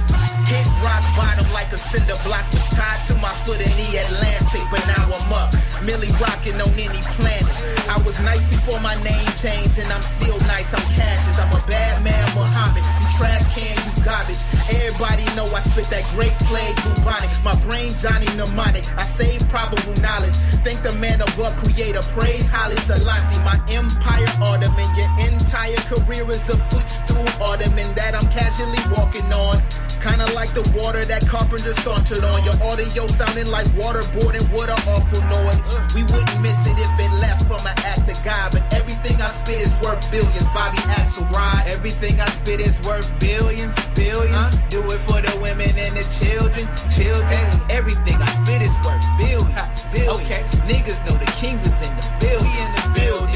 hit 0.48 0.66
rock 0.80 1.04
bottom 1.12 1.44
like 1.52 1.70
a 1.72 1.78
cinder 1.78 2.16
block. 2.24 2.44
Was 2.56 2.66
tied 2.72 3.04
to 3.12 3.14
my 3.20 3.32
foot 3.44 3.60
in 3.60 3.72
the 3.76 3.88
Atlantic, 4.08 4.64
but 4.72 4.82
now 4.88 5.04
I'm 5.12 5.32
up. 5.32 5.52
Millie 5.84 6.10
rocking 6.18 6.56
on 6.58 6.72
any 6.74 7.02
planet. 7.20 7.52
I 7.88 8.00
was 8.04 8.20
nice 8.20 8.42
before 8.48 8.80
my 8.80 8.96
name 9.04 9.28
changed, 9.36 9.78
and 9.78 9.88
I'm 9.92 10.02
still 10.02 10.36
nice. 10.48 10.72
I'm 10.72 10.84
Cassius. 10.96 11.38
I'm 11.38 11.52
a 11.52 11.62
bad 11.68 12.02
man, 12.02 12.26
Muhammad. 12.32 12.82
You 12.82 13.06
trash 13.20 13.44
can, 13.52 13.76
you 13.76 13.92
garbage. 14.04 14.40
Everybody 14.72 15.24
know 15.36 15.46
I 15.52 15.60
spit 15.60 15.88
that 15.92 16.04
great 16.16 16.34
plague 16.48 16.76
bubonic. 16.82 17.30
My 17.44 17.54
brain 17.68 17.92
Johnny 18.00 18.28
mnemonic. 18.36 18.84
I 18.96 19.04
save 19.04 19.44
probable 19.48 19.94
knowledge. 20.00 20.36
Thank 20.64 20.82
the 20.82 20.92
man 20.98 21.20
above, 21.20 21.56
creator. 21.60 22.02
Praise 22.16 22.48
Haile 22.48 22.76
Selassie. 22.76 23.40
My 23.44 23.60
empire 23.72 24.32
ornament. 24.40 24.90
Your 24.96 25.12
entire 25.30 25.80
career 25.92 26.24
is 26.32 26.48
a 26.48 26.56
footstool 26.56 27.28
ornament 27.38 27.94
that 27.96 28.16
I'm 28.16 28.28
casually 28.32 28.82
walking 28.96 29.28
on. 29.32 29.60
Kinda 30.00 30.30
like 30.34 30.54
the 30.54 30.62
water 30.78 31.04
that 31.04 31.26
carpenter 31.26 31.74
sauntered 31.74 32.22
on. 32.22 32.44
Your 32.44 32.54
audio 32.62 33.06
sounding 33.06 33.50
like 33.50 33.66
waterboarding 33.74 34.46
with 34.54 34.70
an 34.70 34.80
awful 34.86 35.22
noise. 35.26 35.74
We 35.94 36.02
wouldn't 36.06 36.40
miss 36.40 36.66
it 36.66 36.78
if 36.78 36.92
it 37.02 37.12
left 37.18 37.46
from 37.50 37.60
an 37.66 37.74
act 37.82 38.06
of 38.06 38.18
God. 38.22 38.52
But 38.52 38.62
everything 38.72 39.18
I 39.20 39.26
spit 39.26 39.58
is 39.60 39.74
worth 39.82 40.00
billions. 40.10 40.46
Bobby 40.54 40.78
Axelrod. 40.94 41.66
Everything 41.66 42.20
I 42.20 42.26
spit 42.26 42.60
is 42.60 42.80
worth 42.86 43.10
billions, 43.18 43.74
billions. 43.94 44.50
Do 44.70 44.80
it 44.90 45.00
for 45.02 45.20
the 45.20 45.34
women 45.42 45.74
and 45.76 45.94
the 45.96 46.06
children, 46.14 46.66
children. 46.90 47.44
Everything 47.70 48.22
I 48.22 48.30
spit 48.30 48.62
is 48.62 48.74
worth 48.86 49.04
billions, 49.18 49.82
billions. 49.90 50.22
Okay, 50.22 50.42
niggas 50.70 51.02
know 51.06 51.18
the 51.18 51.30
kings 51.42 51.66
is 51.66 51.78
in 51.82 51.94
the 51.96 52.06
building, 52.22 52.54
in 52.54 52.70
the 52.78 52.86
building. 52.94 53.27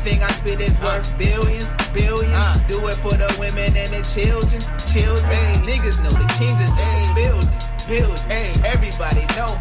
Everything 0.00 0.22
I 0.22 0.30
spit 0.30 0.60
is 0.62 0.80
worth 0.80 1.12
billions, 1.18 1.74
billions. 1.92 2.32
Uh. 2.32 2.56
Do 2.66 2.78
it 2.88 2.96
for 3.04 3.12
the 3.12 3.28
women 3.38 3.76
and 3.76 3.92
the 3.92 4.00
children, 4.08 4.56
children. 4.88 5.44
Niggas 5.68 6.02
know 6.02 6.08
the 6.08 6.24
kings 6.40 6.56
is 6.56 6.72
in 6.72 7.04
the 7.04 7.12
building, 7.20 7.52
building. 7.84 8.24
Hey, 8.24 8.48
everybody 8.64 9.28
know. 9.36 9.60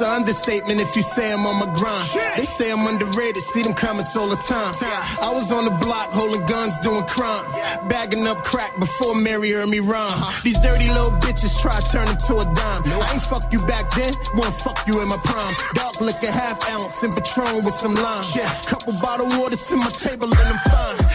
An 0.00 0.08
understatement 0.08 0.80
if 0.80 0.96
you 0.96 1.02
say 1.02 1.32
I'm 1.32 1.46
on 1.46 1.58
my 1.58 1.72
grind. 1.74 2.08
They 2.36 2.44
say 2.44 2.70
I'm 2.70 2.86
underrated, 2.86 3.42
see 3.42 3.62
them 3.62 3.74
comments 3.74 4.16
all 4.16 4.28
the 4.28 4.36
time. 4.36 4.74
I 5.22 5.30
was 5.32 5.52
on 5.52 5.64
the 5.64 5.76
block 5.84 6.10
holding 6.10 6.44
guns, 6.46 6.78
doing 6.80 7.04
crime. 7.04 7.44
Bagging 7.88 8.26
up 8.26 8.42
crack 8.44 8.78
before 8.78 9.14
Mary 9.20 9.50
heard 9.50 9.68
me 9.68 9.80
rhyme. 9.80 10.12
Uh-huh. 10.12 10.40
These 10.42 10.60
dirty 10.62 10.88
little 10.88 11.12
bitches 11.20 11.58
try 11.60 11.72
to 11.72 11.84
turn 11.90 12.08
into 12.08 12.38
a 12.38 12.44
dime. 12.44 12.82
I 13.00 13.08
ain't 13.12 13.22
fuck 13.22 13.52
you 13.52 13.60
back 13.66 13.90
then, 13.94 14.12
won't 14.34 14.54
fuck 14.54 14.78
you 14.86 15.00
in 15.02 15.08
my 15.08 15.18
prime. 15.24 15.54
Dark 15.74 16.00
liquor, 16.00 16.30
half 16.30 16.68
ounce, 16.70 17.02
and 17.02 17.12
Patron 17.12 17.64
with 17.64 17.74
some 17.74 17.94
lime. 17.94 18.24
Yeah. 18.34 18.48
Couple 18.66 18.94
bottle 19.00 19.28
waters 19.38 19.66
to 19.68 19.76
my 19.76 19.90
table 19.90 20.28
and 20.30 20.40
I'm 20.40 20.58
fine. 20.70 21.09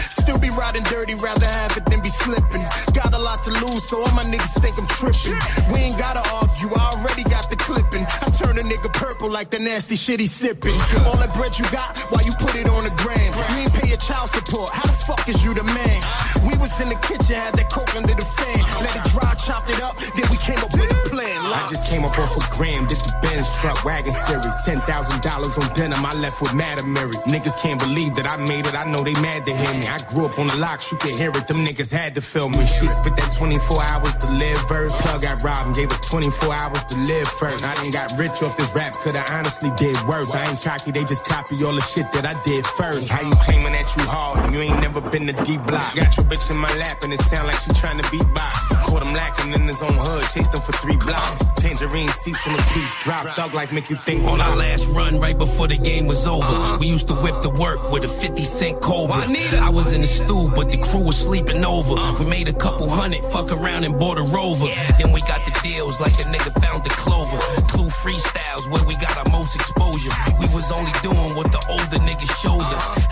Riding 0.55 0.83
dirty, 0.83 1.15
rather 1.15 1.45
have 1.45 1.75
it 1.75 1.85
than 1.85 2.01
be 2.01 2.07
slipping. 2.07 2.63
Got 2.93 3.13
a 3.13 3.19
lot 3.19 3.43
to 3.43 3.51
lose, 3.51 3.83
so 3.89 3.99
all 3.99 4.15
my 4.15 4.23
niggas 4.23 4.55
think 4.63 4.79
I'm 4.79 4.87
tripping. 4.87 5.35
We 5.73 5.79
ain't 5.91 5.99
gotta 5.99 6.23
argue, 6.31 6.71
I 6.71 6.95
already 6.95 7.23
got 7.23 7.49
the 7.49 7.57
clipping. 7.57 8.07
I 8.07 8.31
turn 8.31 8.57
a 8.57 8.63
nigga 8.63 8.91
purple 8.93 9.29
like 9.29 9.49
the 9.49 9.59
nasty 9.59 9.95
shit 9.95 10.19
he 10.19 10.27
sipping. 10.27 10.73
All 11.05 11.17
that 11.19 11.33
bread 11.35 11.59
you 11.59 11.65
got, 11.75 11.99
why 12.07 12.23
you 12.23 12.31
put 12.39 12.55
it 12.55 12.69
on 12.69 12.83
the 12.87 12.93
gram? 12.95 13.19
You 13.19 13.67
ain't 13.67 13.73
pay 13.73 13.89
your 13.89 13.99
child 13.99 14.29
support, 14.29 14.71
how 14.71 14.87
the 14.87 14.95
fuck 15.03 15.27
is 15.27 15.43
you 15.43 15.53
the 15.53 15.63
man? 15.63 15.99
We 16.47 16.55
was 16.57 16.71
in 16.79 16.87
the 16.87 16.99
kitchen, 17.03 17.35
had 17.35 17.55
that 17.59 17.67
coke 17.67 17.91
under 17.95 18.15
the 18.15 18.27
fan. 18.39 18.59
Let 18.79 18.95
it 18.95 19.03
dry, 19.11 19.35
chopped 19.35 19.69
it 19.69 19.83
up, 19.83 19.99
then 20.15 20.25
we 20.31 20.37
came 20.39 20.59
up 20.63 20.71
with 20.71 20.87
a 20.87 20.99
plan. 21.11 21.35
I 21.51 21.67
just 21.67 21.91
came 21.91 22.03
up 22.07 22.15
off 22.15 22.31
a 22.31 22.43
gram, 22.55 22.87
did 22.87 23.03
the 23.03 23.11
Benz 23.21 23.51
truck 23.59 23.83
wagon 23.83 24.15
series. 24.15 24.55
Ten 24.63 24.79
thousand 24.87 25.19
dollars 25.19 25.57
on 25.59 25.67
denim, 25.75 25.99
I 25.99 26.15
left 26.23 26.41
with 26.41 26.55
Madam 26.55 26.93
Mary. 26.95 27.15
Niggas 27.27 27.59
can't 27.61 27.79
believe 27.79 28.15
that 28.15 28.25
I 28.25 28.37
made 28.37 28.65
it, 28.65 28.75
I 28.75 28.87
know 28.87 29.03
they 29.03 29.15
mad 29.19 29.45
to 29.45 29.53
hear 29.53 29.73
me. 29.79 29.87
I 29.87 29.99
grew 30.13 30.25
up 30.25 30.39
on 30.39 30.44
the 30.47 30.57
locks, 30.57 30.91
you 30.91 30.97
can 30.97 31.15
hear 31.17 31.29
it, 31.29 31.47
them 31.47 31.65
niggas 31.65 31.91
had 31.91 32.15
to 32.15 32.21
film 32.21 32.51
me. 32.51 32.65
Shit, 32.65 32.89
spit 32.89 33.15
that 33.15 33.31
24 33.37 33.83
hours 33.83 34.15
to 34.17 34.27
live 34.31 34.57
verse. 34.67 34.93
Plug 35.01 35.21
got 35.21 35.43
robbed 35.43 35.67
and 35.67 35.75
gave 35.75 35.91
us 35.91 35.99
24 36.09 36.53
hours 36.53 36.83
to 36.85 36.97
live 37.05 37.27
first. 37.27 37.65
I 37.65 37.75
ain't 37.83 37.93
got 37.93 38.11
rich 38.17 38.41
off 38.41 38.57
this 38.57 38.73
rap, 38.75 38.93
coulda 38.93 39.23
honestly 39.31 39.71
did 39.77 39.97
worse. 40.07 40.33
I 40.33 40.47
ain't 40.47 40.61
cocky, 40.63 40.91
they 40.91 41.03
just 41.03 41.25
copy 41.25 41.61
all 41.63 41.75
the 41.75 41.81
shit 41.81 42.05
that 42.13 42.25
I 42.25 42.33
did 42.45 42.65
first. 42.65 43.11
How 43.11 43.21
you 43.21 43.35
claiming 43.43 43.73
that 43.75 43.87
you 43.97 44.03
hard 44.07 44.37
and 44.39 44.53
you 44.53 44.61
ain't 44.61 44.79
never 44.81 45.01
been 45.01 45.27
to 45.27 45.35
D 45.43 45.57
block? 45.57 45.95
Got 45.95 46.15
your 46.17 46.25
bitch 46.25 46.49
in 46.49 46.57
my 46.57 46.71
lap 46.79 47.03
and 47.03 47.11
it 47.11 47.19
sound 47.19 47.47
like 47.47 47.59
she 47.59 47.71
trying 47.73 47.97
to 47.99 48.07
beatbox. 48.07 48.87
Caught 48.87 49.05
him 49.05 49.13
lacking 49.13 49.53
in 49.53 49.67
his 49.67 49.83
own 49.83 49.93
hood, 49.93 50.23
chased 50.31 50.53
him 50.53 50.61
for 50.61 50.73
three 50.79 50.97
blocks. 50.97 51.43
Tangerine 51.57 52.07
seats 52.09 52.47
in 52.47 52.53
the 52.53 52.63
piece, 52.73 52.95
drop 53.03 53.27
thug 53.35 53.53
life 53.53 53.71
make 53.71 53.89
you 53.89 53.95
think 53.97 54.23
On 54.23 54.39
our 54.39 54.55
last 54.55 54.87
run, 54.87 55.19
right 55.19 55.37
before 55.37 55.67
the 55.67 55.77
game 55.77 56.07
was 56.07 56.25
over, 56.25 56.77
we 56.79 56.87
used 56.87 57.07
to 57.07 57.15
whip 57.15 57.41
the 57.41 57.49
work 57.49 57.91
with 57.91 58.03
a 58.05 58.07
50 58.07 58.43
cent 58.43 58.81
Cobra. 58.81 59.15
I 59.17 59.65
I 59.65 59.69
was 59.69 59.93
in 59.93 60.01
the 60.01 60.07
stew, 60.35 60.51
but 60.55 60.71
the 60.71 60.77
crew 60.77 61.01
was 61.01 61.17
sleeping 61.17 61.63
over. 61.63 61.95
We 62.19 62.29
made 62.29 62.47
a 62.47 62.53
couple 62.53 62.89
hundred, 62.89 63.23
fuck 63.25 63.51
around 63.51 63.83
and 63.83 63.97
bought 63.99 64.17
a 64.17 64.23
rover. 64.23 64.67
Then 64.99 65.11
we 65.13 65.21
got 65.21 65.41
the 65.45 65.57
deals 65.63 65.99
like 65.99 66.13
a 66.19 66.27
nigga 66.27 66.51
found 66.61 66.83
the 66.83 66.89
clover. 66.91 67.37
Clue 67.67 67.89
freestyles 67.89 68.69
where 68.71 68.83
we 68.85 68.95
got 68.95 69.17
our 69.17 69.29
most 69.31 69.55
exposure. 69.55 70.11
We 70.39 70.47
was 70.53 70.71
only 70.71 70.91
doing 71.01 71.35
what 71.35 71.51
the 71.51 71.61
older 71.69 71.99
niggas 72.03 72.31
showed 72.41 72.65
us. 72.65 73.04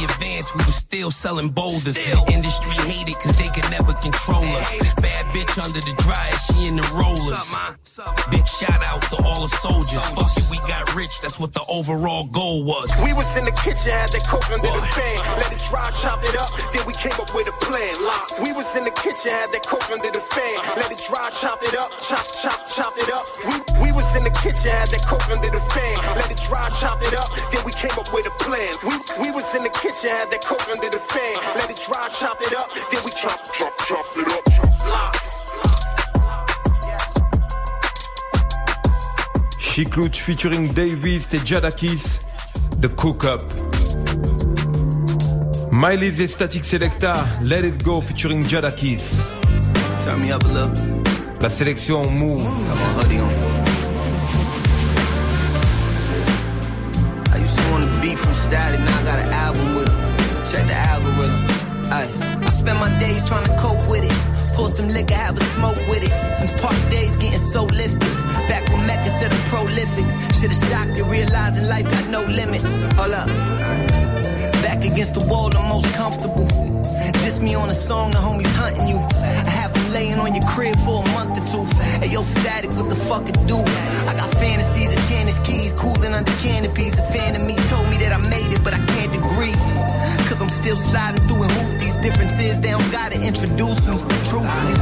The 0.00 0.06
advance, 0.06 0.54
we 0.54 0.64
was 0.64 0.76
still 0.76 1.10
selling 1.10 1.50
boulders. 1.50 2.00
Industry 2.32 2.72
hated 2.88 3.20
cause 3.20 3.36
they 3.36 3.52
could 3.52 3.68
never 3.68 3.92
control 4.00 4.48
us. 4.56 4.72
Bad 4.96 5.28
bitch 5.28 5.52
under 5.60 5.76
the 5.76 5.92
dryer, 6.00 6.32
she 6.48 6.72
in 6.72 6.80
the 6.80 6.88
rollers. 6.96 7.36
Big 8.32 8.48
shout 8.48 8.80
out 8.88 9.04
to 9.12 9.20
all 9.20 9.44
the 9.44 9.52
soldiers. 9.60 10.00
Fuck 10.16 10.32
it, 10.40 10.48
we 10.48 10.56
got 10.64 10.88
rich, 10.96 11.20
that's 11.20 11.36
what 11.36 11.52
the 11.52 11.60
overall 11.68 12.24
goal 12.32 12.64
was. 12.64 12.88
We 13.04 13.12
was 13.12 13.28
in 13.36 13.44
the 13.44 13.52
kitchen, 13.60 13.92
had 13.92 14.08
that 14.16 14.24
coke 14.24 14.48
under 14.48 14.72
the 14.72 14.84
fan. 14.96 15.20
Let 15.36 15.52
it 15.52 15.60
dry, 15.68 15.92
chop 15.92 16.24
it 16.24 16.32
up, 16.32 16.48
then 16.72 16.80
we 16.88 16.96
came 16.96 17.20
up 17.20 17.28
with 17.36 17.52
a 17.52 17.56
plan. 17.60 17.92
Lock. 18.00 18.40
We 18.40 18.56
was 18.56 18.72
in 18.72 18.88
the 18.88 18.96
kitchen, 19.04 19.36
had 19.36 19.52
that 19.52 19.68
coke 19.68 19.84
under 19.92 20.08
the 20.08 20.24
fan. 20.32 20.56
Let 20.80 20.88
it 20.88 21.04
dry, 21.04 21.28
chop 21.28 21.60
it 21.60 21.76
up, 21.76 21.92
chop, 22.00 22.24
chop, 22.40 22.56
chop 22.72 22.96
it 22.96 23.12
up. 23.12 23.28
We, 23.44 23.84
we 23.84 23.88
was 23.92 24.08
in 24.16 24.24
the 24.24 24.32
kitchen, 24.40 24.72
had 24.72 24.88
that 24.96 25.04
coke 25.04 25.28
under 25.28 25.52
the 25.52 25.60
fan. 25.76 25.92
Let 26.16 26.32
it 26.32 26.40
dry, 26.48 26.72
chop 26.72 27.04
it 27.04 27.12
up, 27.12 27.28
then 27.52 27.60
we 27.68 27.76
came 27.76 27.92
up 28.00 28.08
with 28.16 28.24
a 28.24 28.34
plan. 28.40 28.72
We, 28.80 28.96
we 29.20 29.28
was 29.36 29.44
in 29.52 29.60
the 29.60 29.68
kitchen, 29.76 29.89
had 29.98 30.30
that 30.30 30.44
coke 30.44 30.68
under 30.68 30.88
the 30.88 30.98
fan. 30.98 31.36
Uh-huh. 31.36 31.58
Let 31.58 31.70
it 31.70 31.80
dry, 31.86 32.08
chopped 32.08 32.42
it 32.42 32.54
up, 32.54 32.72
then 32.74 33.00
we 33.04 33.10
chop, 33.10 33.38
chop, 33.52 33.72
chop 33.86 34.04
it 34.16 34.28
up. 34.32 34.44
Locks. 34.88 35.30
Sheek 39.58 39.96
Louch 39.96 40.20
featuring 40.20 40.72
Davis 40.72 41.28
et 41.32 41.44
Jadakiss, 41.44 42.20
The 42.80 42.88
Cook 42.88 43.24
Up. 43.24 43.42
Millyz 45.72 46.20
et 46.20 46.28
Statik 46.28 46.64
Selektah, 46.64 47.24
Let 47.42 47.64
It 47.64 47.82
Go 47.82 48.00
featuring 48.00 48.44
Jadakiss. 48.44 49.22
Turn 50.04 50.20
me 50.22 50.32
up 50.32 50.44
a 50.44 50.48
little. 50.48 50.70
La 51.40 51.48
sélection 51.48 52.04
Mouv'. 52.10 52.42
Got 52.42 52.78
my 52.78 52.92
hoodie 53.02 53.20
on. 53.20 53.32
I 57.32 57.38
used 57.38 57.58
to 57.58 57.70
want 57.70 57.92
to 57.92 58.00
beat 58.00 58.18
from 58.18 58.34
static, 58.34 58.80
now 58.80 58.98
I 58.98 59.02
got 59.04 59.29
days 63.20 63.28
trying 63.28 63.46
to 63.46 63.56
cope 63.56 63.80
with 63.88 64.04
it. 64.04 64.12
Pour 64.54 64.68
some 64.68 64.88
liquor, 64.88 65.14
have 65.14 65.36
a 65.36 65.44
smoke 65.44 65.76
with 65.88 66.02
it. 66.02 66.34
Since 66.34 66.52
park 66.60 66.76
days 66.90 67.16
getting 67.16 67.38
so 67.38 67.64
lifted. 67.64 68.00
Back 68.48 68.68
when 68.70 68.86
Mecca 68.86 69.10
said 69.10 69.32
I'm 69.32 69.44
prolific. 69.48 70.04
Should've 70.34 70.56
shocked 70.56 70.96
you, 70.96 71.04
realizing 71.04 71.68
life 71.68 71.88
got 71.90 72.08
no 72.08 72.22
limits. 72.22 72.82
Hold 72.96 73.12
up. 73.12 73.28
Back 74.62 74.84
against 74.84 75.14
the 75.14 75.24
wall, 75.28 75.50
the 75.50 75.60
most 75.68 75.92
comfortable. 75.94 76.46
Diss 77.24 77.40
me 77.40 77.54
on 77.54 77.68
a 77.68 77.74
song, 77.74 78.10
the 78.12 78.18
homies 78.18 78.52
hunting 78.56 78.88
you. 78.88 78.96
I 78.96 79.50
have 79.50 79.72
them 79.74 79.92
laying 79.92 80.18
on 80.18 80.34
your 80.34 80.44
crib 80.48 80.76
for 80.76 81.04
a 81.04 81.08
month 81.12 81.36
or 81.38 81.44
two. 81.46 81.64
Hey, 82.00 82.12
yo, 82.12 82.22
static, 82.22 82.70
what 82.72 82.88
the 82.88 82.96
fuck 82.96 83.28
it 83.28 83.38
do? 83.46 83.58
I 84.08 84.14
got 84.16 84.30
fantasies 84.34 84.96
of 84.96 85.02
tennis 85.08 85.38
keys, 85.40 85.74
cooling 85.74 86.14
under 86.14 86.32
canopies. 86.40 86.98
A 86.98 87.02
fan 87.02 87.36
of 87.36 87.46
me 87.46 87.56
told 87.68 87.88
me 87.90 87.98
that 87.98 88.12
I 88.12 88.18
made 88.18 88.52
it, 88.52 88.62
but 88.64 88.74
I 88.74 88.80
can't 88.96 89.14
agree. 89.14 89.54
Still 90.50 90.76
sliding 90.76 91.22
through 91.22 91.44
and 91.44 91.52
hoop 91.52 91.80
these 91.80 91.96
differences. 91.96 92.60
They 92.60 92.70
don't 92.70 92.92
gotta 92.92 93.14
introduce 93.14 93.86
me, 93.86 93.96
truthfully. 94.28 94.74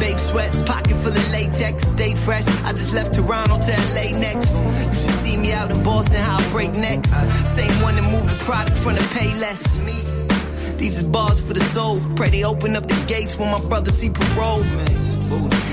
Babe, 0.00 0.18
sweats, 0.18 0.62
pocket 0.62 0.96
full 0.96 1.12
of 1.12 1.32
latex, 1.32 1.88
stay 1.88 2.14
fresh. 2.14 2.48
I 2.64 2.72
just 2.72 2.92
left 2.94 3.14
Toronto 3.14 3.58
to 3.60 3.72
LA 3.94 4.18
next. 4.18 4.56
You 4.56 4.94
should 4.94 5.18
see 5.22 5.36
me 5.36 5.52
out 5.52 5.70
in 5.70 5.82
Boston, 5.84 6.20
how 6.20 6.38
I 6.38 6.50
break 6.50 6.72
necks. 6.72 7.12
Same 7.48 7.70
one 7.82 7.94
that 7.96 8.10
moved 8.10 8.30
the 8.30 8.36
product 8.44 8.76
from 8.76 8.94
the 8.94 9.06
Payless. 9.14 9.78
Me. 9.84 9.94
These 10.76 11.02
is 11.02 11.08
bars 11.08 11.40
for 11.40 11.54
the 11.54 11.60
soul. 11.60 12.00
Pray 12.16 12.30
they 12.30 12.44
open 12.44 12.74
up 12.74 12.88
the 12.88 13.04
gates 13.06 13.38
when 13.38 13.50
my 13.50 13.60
brother 13.68 13.92
see 13.92 14.10
parole. 14.10 14.62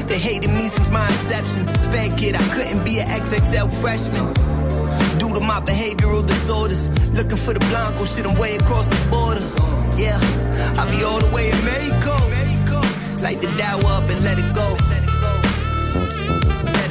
They 0.07 0.19
hated 0.19 0.51
me 0.51 0.67
since 0.67 0.89
my 0.89 1.07
inception. 1.07 1.73
Sped 1.75 2.17
kid, 2.19 2.35
I 2.35 2.43
couldn't 2.53 2.83
be 2.83 2.99
an 2.99 3.07
XXL 3.07 3.69
freshman. 3.81 4.62
Due 5.19 5.33
to 5.33 5.39
my 5.39 5.59
behavioral 5.61 6.25
disorders. 6.25 6.89
Looking 7.13 7.37
for 7.37 7.53
the 7.53 7.59
Blanco 7.71 8.05
shit, 8.05 8.25
I'm 8.25 8.37
way 8.37 8.55
across 8.55 8.87
the 8.87 8.97
border. 9.09 9.45
Yeah, 9.97 10.19
I'll 10.77 10.89
be 10.89 11.03
all 11.03 11.19
the 11.19 11.31
way 11.33 11.51
in 11.51 11.65
Mexico. 11.65 12.15
Light 13.21 13.39
the 13.39 13.47
Dow 13.57 13.79
up 13.87 14.09
and 14.09 14.23
let 14.23 14.37
it 14.39 14.53
go. 14.53 14.75
Let 14.89 15.03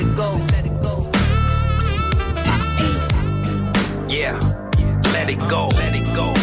it 0.00 0.14
go. 0.16 0.30
Let 0.52 0.64
it 0.64 0.80
go. 0.82 1.10
Yeah, 4.08 4.38
let 5.12 5.28
it 5.28 5.38
go, 5.48 5.68
let 5.68 5.94
it 5.94 6.06
go. 6.14 6.41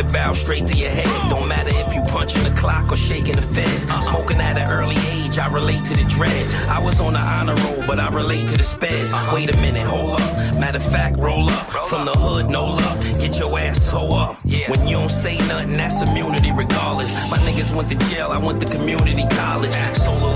The 0.00 0.10
barrel 0.14 0.34
straight 0.34 0.66
to 0.68 0.74
your 0.74 0.88
head. 0.88 1.04
Don't 1.28 1.46
matter 1.46 1.68
if 1.74 1.94
you 1.94 2.00
punching 2.00 2.42
the 2.42 2.58
clock 2.58 2.90
or 2.90 2.96
shaking 2.96 3.36
the 3.36 3.42
feds. 3.42 3.84
Smoking 4.06 4.40
at 4.40 4.56
an 4.56 4.66
early 4.70 4.96
age, 5.12 5.38
I 5.38 5.46
relate 5.48 5.84
to 5.84 5.94
the 5.94 6.04
dread. 6.08 6.32
I 6.70 6.80
was 6.82 6.98
on 7.02 7.12
the 7.12 7.18
honor 7.18 7.54
roll, 7.66 7.86
but 7.86 7.98
I 7.98 8.08
relate 8.08 8.48
to 8.48 8.56
the 8.56 8.62
speds. 8.62 9.12
Uh-huh. 9.12 9.34
Wait 9.34 9.54
a 9.54 9.56
minute, 9.60 9.86
hold 9.86 10.18
up. 10.18 10.20
Matter 10.58 10.78
of 10.78 10.90
fact, 10.90 11.18
roll 11.18 11.50
up. 11.50 11.66
From 11.84 12.06
the 12.06 12.12
hood, 12.12 12.48
no 12.48 12.64
luck. 12.64 12.98
Get 13.20 13.38
your 13.38 13.58
ass 13.58 13.90
toe 13.90 14.16
up. 14.16 14.42
When 14.42 14.88
you 14.88 14.96
don't 14.96 15.10
say 15.10 15.36
nothing, 15.48 15.74
that's 15.74 16.00
immunity 16.00 16.50
regardless. 16.50 17.12
My 17.30 17.36
niggas 17.44 17.76
went 17.76 17.90
to 17.90 17.98
jail, 18.08 18.30
I 18.32 18.38
went 18.38 18.62
to 18.62 18.68
community 18.74 19.26
college. 19.36 19.74
Sold 19.96 20.32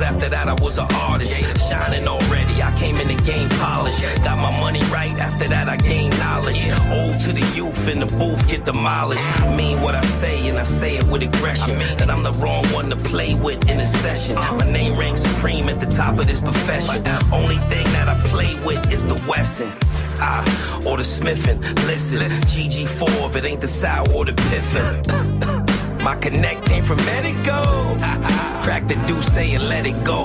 after 0.00 0.28
that 0.28 0.48
I 0.48 0.54
was 0.62 0.78
an 0.78 0.86
artist. 0.94 1.34
Shining 1.68 2.06
already, 2.06 2.62
I 2.62 2.72
came 2.72 2.96
in 2.96 3.08
the 3.08 3.22
game 3.24 3.48
polished. 3.50 4.00
Got 4.24 4.38
my 4.38 4.50
money 4.60 4.82
right, 4.92 5.16
after 5.18 5.48
that 5.48 5.68
I 5.68 5.76
gained 5.76 6.18
knowledge. 6.18 6.66
Old 6.90 7.20
to 7.20 7.32
the 7.32 7.44
youth 7.54 7.88
in 7.88 8.00
the 8.00 8.06
booth, 8.06 8.48
get 8.48 8.64
demolished. 8.64 9.26
I 9.40 9.54
mean 9.54 9.80
what 9.80 9.94
I 9.94 10.02
say, 10.02 10.48
and 10.48 10.58
I 10.58 10.62
say 10.62 10.96
it 10.96 11.04
with 11.10 11.22
aggression. 11.22 11.78
That 11.98 12.10
I'm 12.10 12.22
the 12.22 12.32
wrong 12.32 12.64
one 12.66 12.90
to 12.90 12.96
play 12.96 13.34
with 13.40 13.68
in 13.68 13.78
a 13.80 13.86
session. 13.86 14.34
My 14.36 14.70
name 14.70 14.94
rings 14.98 15.20
supreme 15.20 15.68
at 15.68 15.80
the 15.80 15.86
top 15.86 16.18
of 16.18 16.26
this 16.26 16.40
profession. 16.40 17.06
Only 17.32 17.56
thing 17.56 17.84
that 17.92 18.08
I 18.08 18.18
play 18.28 18.54
with 18.64 18.92
is 18.92 19.02
the 19.04 19.14
Wesson. 19.28 19.72
Ah, 20.20 20.44
or 20.86 20.96
the 20.96 21.02
Smithin. 21.02 21.60
Listen, 21.86 22.20
GG4, 22.20 23.26
if 23.26 23.36
it 23.36 23.44
ain't 23.44 23.60
the 23.60 23.68
sour 23.68 24.06
or 24.14 24.24
the 24.24 24.32
piffin. 24.32 25.67
My 26.02 26.14
connect 26.20 26.66
came 26.66 26.84
from 26.84 26.98
Medico. 27.04 27.62
Crack 28.62 28.86
the 28.88 28.94
deuce 29.06 29.36
and 29.36 29.68
let 29.68 29.86
it 29.86 30.02
go. 30.04 30.22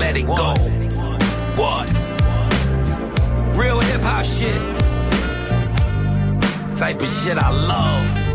Let 0.00 0.16
it 0.16 0.26
go. 0.26 0.54
What? 1.56 1.88
Real 3.56 3.80
hip 3.80 4.00
hop 4.02 4.24
shit. 4.24 4.60
Type 6.76 7.02
of 7.02 7.08
shit 7.08 7.36
I 7.36 7.50
love. 7.50 8.28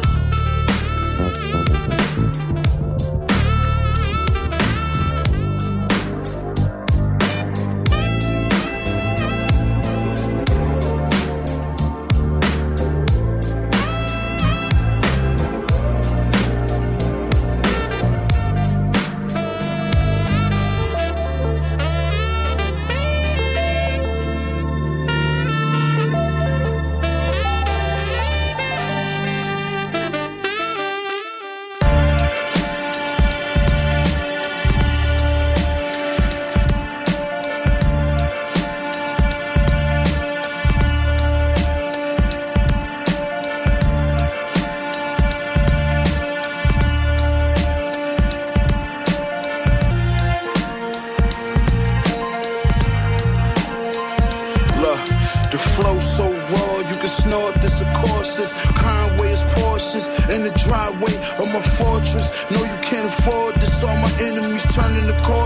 Fortress. 62.14 62.52
No, 62.52 62.64
you 62.64 62.82
can't 62.82 63.08
afford 63.08 63.56
this. 63.56 63.84
All 63.84 63.96
my 63.98 64.12
enemies 64.20 64.64
turning 64.74 65.08
to 65.08 65.18
corpses. 65.24 65.43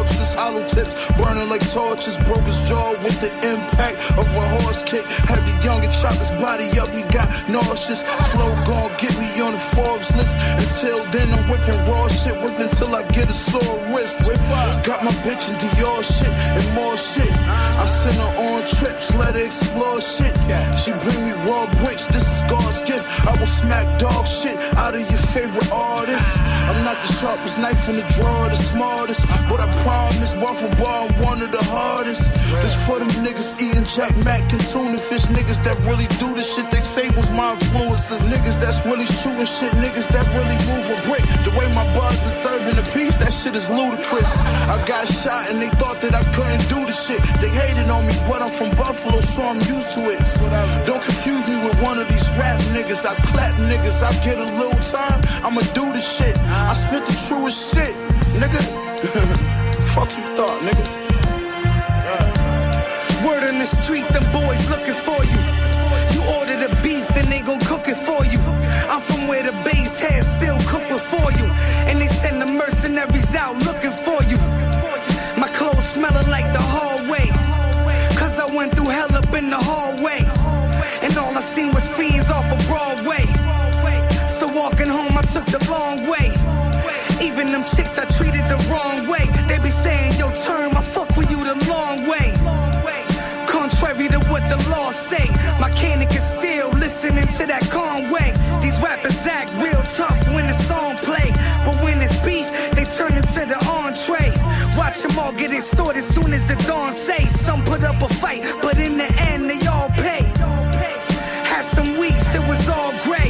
Torches. 1.62 2.18
Broke 2.26 2.44
his 2.44 2.62
jaw 2.68 2.92
with 3.04 3.20
the 3.22 3.32
impact 3.46 3.98
of 4.18 4.26
a 4.28 4.48
horse 4.60 4.82
kick. 4.84 5.06
Had 5.30 5.40
the 5.46 5.64
young 5.64 5.84
and 5.84 5.94
chop 5.94 6.16
his 6.16 6.32
body 6.32 6.68
up. 6.80 6.90
He 6.90 7.04
got 7.14 7.28
nauseous. 7.50 8.02
Flow 8.32 8.52
gon' 8.66 8.92
get 8.98 9.18
me 9.20 9.30
on 9.42 9.54
the 9.54 9.60
Forbes 9.60 10.16
list. 10.16 10.36
Until 10.58 11.04
then, 11.12 11.32
I'm 11.34 11.44
whipping 11.50 11.80
raw 11.90 12.08
shit. 12.08 12.36
Whipping 12.42 12.70
till 12.70 12.96
I 12.96 13.04
get 13.10 13.30
a 13.30 13.34
sore 13.34 13.78
wrist. 13.94 14.20
Got 14.84 15.04
my 15.04 15.12
bitch 15.26 15.50
in 15.50 15.56
Dior 15.60 16.04
shit 16.04 16.34
and 16.58 16.76
more 16.76 16.98
shit. 16.98 17.32
I 17.82 17.86
send 17.86 18.18
her 18.18 18.32
on 18.48 18.62
trips, 18.76 19.14
let 19.16 19.36
her 19.36 19.46
explore 19.46 20.02
shit. 20.02 20.34
She 20.82 20.92
bring 21.04 21.28
me 21.28 21.34
raw 21.48 21.66
bricks, 21.82 22.08
this 22.08 22.26
is 22.26 22.42
God's 22.50 22.82
gift. 22.82 23.06
I 23.28 23.32
will 23.38 23.46
smack 23.46 24.00
dog 24.00 24.26
shit 24.28 24.58
out 24.76 24.96
of 24.96 25.02
your 25.02 25.20
favorite 25.20 25.72
artist. 25.72 26.38
I'm 26.70 26.84
not 26.84 26.98
the 27.06 27.14
sharpest 27.14 27.60
knife 27.60 27.90
in 27.90 27.98
the 27.98 28.08
drawer, 28.16 28.50
the 28.50 28.56
smartest. 28.56 29.26
But 29.50 29.60
I 29.60 29.68
promise, 29.84 30.34
bar 30.36 30.56
for 30.56 30.68
I'm 30.88 31.12
one 31.22 31.42
of 31.48 31.60
the 31.60 31.64
hardest. 31.72 32.34
This 32.62 32.76
for 32.86 33.00
them 33.00 33.10
niggas 33.24 33.60
eating 33.62 33.84
Jack 33.84 34.16
Mac 34.24 34.42
and 34.52 34.62
tuna 34.62 34.98
fish. 34.98 35.26
Niggas 35.28 35.64
that 35.64 35.78
really 35.86 36.08
do 36.20 36.34
the 36.36 36.44
shit 36.44 36.70
they 36.72 36.82
say 36.82 37.10
was 37.12 37.32
my 37.32 37.54
influences. 37.54 38.34
Niggas 38.34 38.60
that's 38.60 38.86
really 38.86 39.06
shooting 39.06 39.46
shit. 39.46 39.72
Niggas 39.84 40.08
that 40.10 40.26
really 40.36 40.58
move 40.70 40.86
a 40.92 40.98
brick. 41.08 41.24
The 41.44 41.52
way 41.58 41.68
my 41.74 41.86
bars 41.96 42.20
disturbing 42.22 42.76
the 42.76 42.86
peace, 42.94 43.18
that 43.18 43.34
shit 43.34 43.56
is 43.56 43.70
ludicrous. 43.70 44.32
I 44.68 44.76
got 44.88 45.08
shot 45.08 45.50
and 45.50 45.62
they 45.62 45.70
thought 45.80 46.02
that 46.02 46.14
I 46.14 46.24
couldn't 46.36 46.68
do 46.70 46.86
the 46.86 46.94
shit. 46.94 47.22
They 47.42 47.50
hated 47.50 47.90
on 47.90 48.08
me, 48.08 48.14
but 48.28 48.42
I'm 48.42 48.52
from 48.52 48.72
Buffalo, 48.76 49.20
so 49.22 49.44
I'm 49.44 49.62
used 49.68 49.94
to 49.96 50.12
it. 50.12 50.20
Don't 50.86 51.04
confuse 51.04 51.48
me 51.48 51.58
with 51.64 51.80
one 51.82 51.98
of 52.00 52.08
these 52.10 52.28
rap 52.38 52.60
niggas. 52.76 53.06
I 53.06 53.16
clap 53.32 53.56
niggas, 53.72 54.04
I 54.04 54.12
get 54.24 54.38
a 54.38 54.48
little 54.58 54.80
time, 54.82 55.22
I'ma 55.44 55.62
do 55.74 55.86
the 55.94 56.02
shit. 56.02 56.38
I 56.72 56.74
spit 56.74 57.06
the 57.06 57.16
truest 57.28 57.74
shit, 57.74 57.94
nigga. 58.42 58.62
Fuck 59.94 60.12
you 60.18 60.24
thought, 60.36 60.62
nigga. 60.62 61.07
The 63.58 63.66
street, 63.66 64.08
them 64.10 64.24
boys 64.32 64.70
looking 64.70 64.94
for 64.94 65.18
you. 65.26 65.40
You 66.14 66.22
order 66.38 66.56
the 66.56 66.70
beef, 66.84 67.08
then 67.08 67.28
they 67.28 67.42
gon' 67.42 67.60
cook 67.62 67.88
it 67.88 67.98
for 67.98 68.24
you. 68.24 68.40
I'm 68.88 69.02
from 69.02 69.28
where 69.28 69.42
the 69.42 69.52
base 69.66 70.00
heads 70.00 70.28
still 70.28 70.60
cook 70.68 70.88
before 70.88 71.32
you. 71.32 71.46
And 71.90 72.00
they 72.00 72.06
send 72.06 72.40
the 72.40 72.46
mercenaries 72.46 73.34
out 73.34 73.56
looking 73.66 73.92
for 73.92 74.22
you. 74.30 74.38
My 75.42 75.50
clothes 75.56 75.90
smelling 75.90 76.30
like 76.30 76.54
the 76.54 76.62
hallway. 76.62 77.28
Cause 78.16 78.40
I 78.40 78.46
went 78.46 78.76
through 78.76 78.90
hell 78.90 79.14
up 79.16 79.34
in 79.34 79.50
the 79.50 79.58
hallway. 79.58 80.22
And 81.02 81.18
all 81.18 81.36
I 81.36 81.42
seen 81.42 81.74
was 81.74 81.88
fiends 81.88 82.30
off 82.30 82.52
of 82.52 82.60
Broadway. 82.68 83.26
So 84.30 84.46
walking 84.48 84.88
home, 84.88 85.18
I 85.18 85.24
took 85.24 85.48
the 85.48 85.60
long 85.72 85.98
way. 86.08 86.30
Even 87.26 87.52
them 87.52 87.66
chicks 87.66 87.98
I 87.98 88.06
treated 88.06 88.46
the 88.46 88.60
wrong 88.70 89.08
way. 89.08 89.26
They 89.48 89.58
be 89.58 89.72
saying, 89.72 90.20
yo, 90.20 90.32
turn 90.34 90.74
my 90.74 90.82
fuck 90.82 91.07
say, 94.94 95.28
my 95.60 95.70
canic 95.72 96.12
is 96.12 96.24
sealed, 96.24 96.76
listening 96.80 97.28
to 97.28 97.46
that 97.48 97.64
Conway. 97.70 98.34
These 98.62 98.82
rappers 98.82 99.26
act 99.28 99.52
real 99.62 99.82
tough 99.84 100.28
when 100.34 100.48
the 100.48 100.54
song 100.54 100.98
play, 100.98 101.32
but 101.66 101.76
when 101.84 102.02
it's 102.02 102.20
beef, 102.20 102.48
they 102.72 102.86
turn 102.86 103.14
into 103.16 103.46
the 103.46 103.58
entree. 103.70 104.32
Watch 104.78 105.02
them 105.02 105.18
all 105.20 105.32
get 105.32 105.52
extorted 105.52 106.04
soon 106.04 106.34
as 106.34 106.48
the 106.48 106.56
dawn 106.68 106.94
say. 106.94 107.26
Some 107.26 107.64
put 107.66 107.84
up 107.84 108.02
a 108.02 108.08
fight, 108.08 108.44
but 108.62 108.78
in 108.78 108.98
the 108.98 109.12
end 109.32 109.50
they 109.50 109.66
all 109.68 109.90
pay. 109.90 110.24
Had 111.52 111.62
some 111.64 111.98
weeks, 111.98 112.36
it 112.36 112.48
was 112.48 112.70
all 112.70 112.92
gray. 113.04 113.27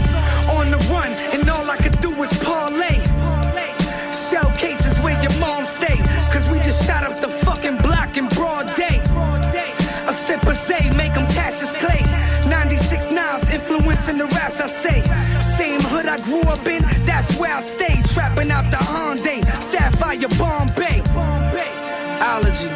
Make 14.07 14.17
them 14.17 14.27
Cassius 14.27 14.27
Clay. 14.27 14.27
96 14.27 14.27
Niles 14.27 14.27
influencing 14.27 14.27
the 14.27 14.27
raps 14.35 14.61
I 14.61 14.67
say. 14.67 15.01
Same 15.39 15.81
hood 15.81 16.05
I 16.07 16.17
grew 16.17 16.41
up 16.41 16.67
in, 16.67 16.83
that's 17.05 17.37
where 17.39 17.55
I 17.55 17.59
stayed. 17.59 18.05
Trapping 18.05 18.51
out 18.51 18.69
the 18.71 18.77
Hyundai, 18.77 19.45
Sapphire 19.61 20.27
Bombay. 20.37 21.01
Allergy. 22.19 22.69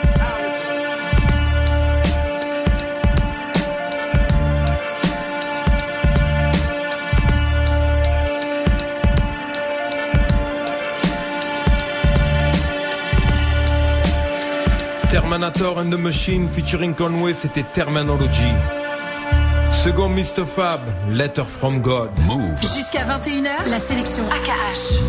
Terminator 15.10 15.78
and 15.78 15.92
the 15.92 15.98
Machine 15.98 16.48
featuring 16.48 16.94
Conway, 16.94 17.34
c'était 17.34 17.66
Termanology. 17.74 18.81
Second 19.84 20.16
Mistah 20.16 20.46
Fab, 20.46 20.80
Letter 21.10 21.44
from 21.44 21.82
God. 21.82 22.12
Mouv'. 22.28 22.62
Jusqu'à 22.62 23.04
21h, 23.04 23.68
la 23.68 23.80
sélection 23.80 24.24
AKH. 24.30 25.02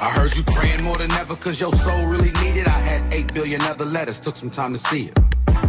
I 0.00 0.10
heard 0.10 0.36
you 0.36 0.42
praying 0.42 0.82
more 0.82 0.96
than 0.96 1.12
ever 1.12 1.36
cause 1.36 1.60
your 1.60 1.70
soul 1.70 2.06
really 2.06 2.32
needed. 2.42 2.66
I 2.66 2.70
had 2.70 3.02
8 3.12 3.32
billion 3.32 3.60
other 3.62 3.84
letters, 3.84 4.18
took 4.18 4.34
some 4.34 4.50
time 4.50 4.72
to 4.72 4.78
see 4.80 5.10
it. 5.10 5.67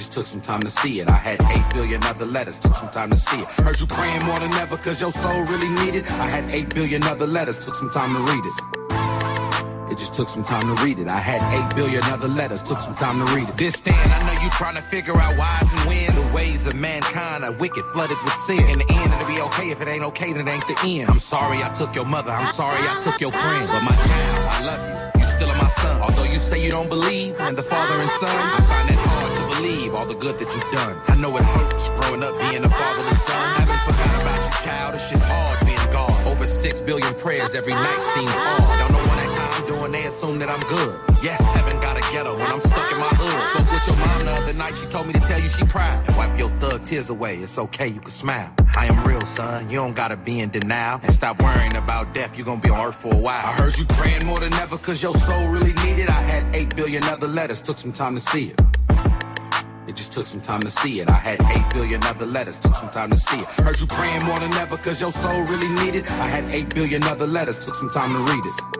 It 0.00 0.04
just 0.04 0.12
took 0.14 0.24
some 0.24 0.40
time 0.40 0.62
to 0.62 0.70
see 0.70 1.00
it. 1.00 1.08
I 1.08 1.12
had 1.12 1.42
8 1.42 1.74
billion 1.74 2.02
other 2.04 2.24
letters, 2.24 2.58
took 2.58 2.74
some 2.74 2.88
time 2.88 3.10
to 3.10 3.18
see 3.18 3.42
it. 3.42 3.46
Heard 3.60 3.78
you 3.78 3.86
praying 3.86 4.24
more 4.24 4.38
than 4.38 4.50
ever 4.54 4.78
cause 4.78 4.98
your 4.98 5.12
soul 5.12 5.42
really 5.42 5.68
needed. 5.84 6.06
I 6.08 6.26
had 6.26 6.48
8 6.48 6.74
billion 6.74 7.02
other 7.02 7.26
letters, 7.26 7.62
took 7.62 7.74
some 7.74 7.90
time 7.90 8.10
to 8.10 8.18
read 8.32 8.42
it. 8.42 9.92
It 9.92 9.98
just 9.98 10.14
took 10.14 10.30
some 10.30 10.42
time 10.42 10.74
to 10.74 10.82
read 10.82 11.00
it. 11.00 11.08
I 11.10 11.20
had 11.20 11.42
8 11.68 11.76
billion 11.76 12.02
other 12.04 12.28
letters, 12.28 12.62
took 12.62 12.80
some 12.80 12.94
time 12.94 13.12
to 13.12 13.36
read 13.36 13.46
it. 13.46 13.54
This 13.58 13.74
stand, 13.74 14.10
I 14.10 14.24
know 14.24 14.42
you 14.42 14.48
trying 14.52 14.76
to 14.76 14.80
figure 14.80 15.20
out 15.20 15.36
whys 15.36 15.70
and 15.70 15.86
when. 15.86 16.06
The 16.06 16.32
ways 16.34 16.66
of 16.66 16.76
mankind 16.76 17.44
are 17.44 17.52
wicked, 17.52 17.84
flooded 17.92 18.16
with 18.24 18.38
sin. 18.38 18.70
In 18.70 18.78
the 18.78 18.88
end, 18.88 19.12
it'll 19.12 19.28
be 19.28 19.42
okay. 19.52 19.68
If 19.68 19.82
it 19.82 19.88
ain't 19.88 20.04
okay, 20.04 20.32
then 20.32 20.48
it 20.48 20.50
ain't 20.50 20.66
the 20.66 20.78
end. 20.82 21.10
I'm 21.10 21.18
sorry 21.18 21.62
I 21.62 21.68
took 21.68 21.94
your 21.94 22.06
mother. 22.06 22.30
I'm 22.30 22.50
sorry 22.54 22.80
I 22.80 23.02
took 23.02 23.20
your 23.20 23.32
friend. 23.32 23.68
But 23.68 23.82
my 23.82 23.92
child, 24.08 24.48
I 24.48 24.64
love 24.64 25.14
you. 25.14 25.19
Still 25.40 25.56
my 25.56 25.68
son. 25.68 26.02
Although 26.02 26.24
you 26.24 26.38
say 26.38 26.62
you 26.62 26.70
don't 26.70 26.90
believe 26.90 27.40
in 27.40 27.54
the 27.54 27.62
father 27.62 27.94
and 27.94 28.10
son, 28.10 28.28
I 28.28 28.60
find 28.68 28.90
it 28.90 29.00
hard 29.00 29.32
to 29.38 29.56
believe 29.56 29.94
all 29.94 30.04
the 30.04 30.14
good 30.14 30.38
that 30.38 30.52
you've 30.52 30.70
done. 30.70 31.00
I 31.08 31.16
know 31.16 31.34
it 31.34 31.42
hurts 31.42 31.88
growing 31.96 32.22
up 32.22 32.38
being 32.38 32.62
a 32.62 32.68
fatherless 32.68 33.24
son. 33.24 33.40
Haven't 33.56 33.80
forgot 33.88 34.20
about 34.20 34.44
you, 34.44 34.52
child. 34.68 34.94
It's 34.96 35.08
just 35.08 35.24
hard 35.24 35.56
being 35.64 35.80
God. 35.90 36.12
Over 36.28 36.44
six 36.44 36.82
billion 36.82 37.14
prayers 37.14 37.54
every 37.54 37.72
night 37.72 38.00
seems 38.12 38.28
odd. 38.36 38.84
Don't 38.84 38.92
know 38.92 39.19
doing, 39.70 39.92
they 39.92 40.04
assume 40.06 40.38
that 40.40 40.50
I'm 40.50 40.60
good. 40.66 40.98
Yes, 41.22 41.40
heaven 41.54 41.78
got 41.80 41.96
a 41.96 42.00
ghetto 42.12 42.36
when 42.36 42.46
I'm 42.46 42.60
stuck 42.60 42.90
in 42.92 42.98
my 42.98 43.12
hood. 43.12 43.42
Spoke 43.50 43.70
with 43.70 43.86
your 43.86 43.98
mom 44.04 44.24
the 44.24 44.32
other 44.32 44.52
night, 44.54 44.74
she 44.74 44.86
told 44.86 45.06
me 45.06 45.12
to 45.12 45.20
tell 45.20 45.38
you 45.38 45.48
she 45.48 45.64
proud. 45.64 46.06
And 46.08 46.16
wipe 46.16 46.36
your 46.38 46.50
thug 46.58 46.84
tears 46.84 47.08
away, 47.10 47.36
it's 47.36 47.58
okay, 47.58 47.86
you 47.86 48.00
can 48.00 48.10
smile. 48.10 48.52
I 48.76 48.86
am 48.86 49.06
real, 49.06 49.20
son, 49.20 49.70
you 49.70 49.76
don't 49.76 49.94
gotta 49.94 50.16
be 50.16 50.40
in 50.40 50.50
denial. 50.50 50.98
And 51.02 51.12
stop 51.12 51.40
worrying 51.40 51.76
about 51.76 52.14
death, 52.14 52.36
You're 52.36 52.46
gonna 52.46 52.60
be 52.60 52.70
on 52.70 52.88
earth 52.88 52.96
for 52.96 53.14
a 53.14 53.16
while. 53.16 53.46
I 53.46 53.52
heard 53.52 53.78
you 53.78 53.84
praying 53.98 54.26
more 54.26 54.40
than 54.40 54.52
ever 54.54 54.76
cause 54.76 55.02
your 55.02 55.14
soul 55.14 55.48
really 55.48 55.74
needed. 55.84 56.08
I 56.08 56.20
had 56.32 56.42
8 56.54 56.74
billion 56.74 57.04
other 57.04 57.28
letters, 57.28 57.60
took 57.60 57.78
some 57.78 57.92
time 57.92 58.14
to 58.16 58.20
see 58.20 58.46
it. 58.52 58.60
It 59.86 59.96
just 59.96 60.12
took 60.12 60.26
some 60.26 60.40
time 60.40 60.60
to 60.60 60.70
see 60.70 61.00
it. 61.00 61.08
I 61.08 61.20
had 61.28 61.40
8 61.40 61.74
billion 61.74 62.02
other 62.04 62.26
letters, 62.26 62.58
took 62.58 62.74
some 62.74 62.90
time 62.90 63.10
to 63.10 63.18
see 63.18 63.40
it. 63.40 63.46
Heard 63.66 63.80
you 63.80 63.86
praying 63.86 64.24
more 64.24 64.38
than 64.38 64.52
ever 64.54 64.76
cause 64.76 65.00
your 65.00 65.12
soul 65.12 65.40
really 65.52 65.84
needed. 65.84 66.06
I 66.06 66.28
had 66.28 66.44
8 66.52 66.74
billion 66.74 67.02
other 67.04 67.26
letters, 67.26 67.64
took 67.64 67.74
some 67.74 67.90
time 67.90 68.10
to 68.10 68.18
read 68.18 68.44
it. 68.44 68.79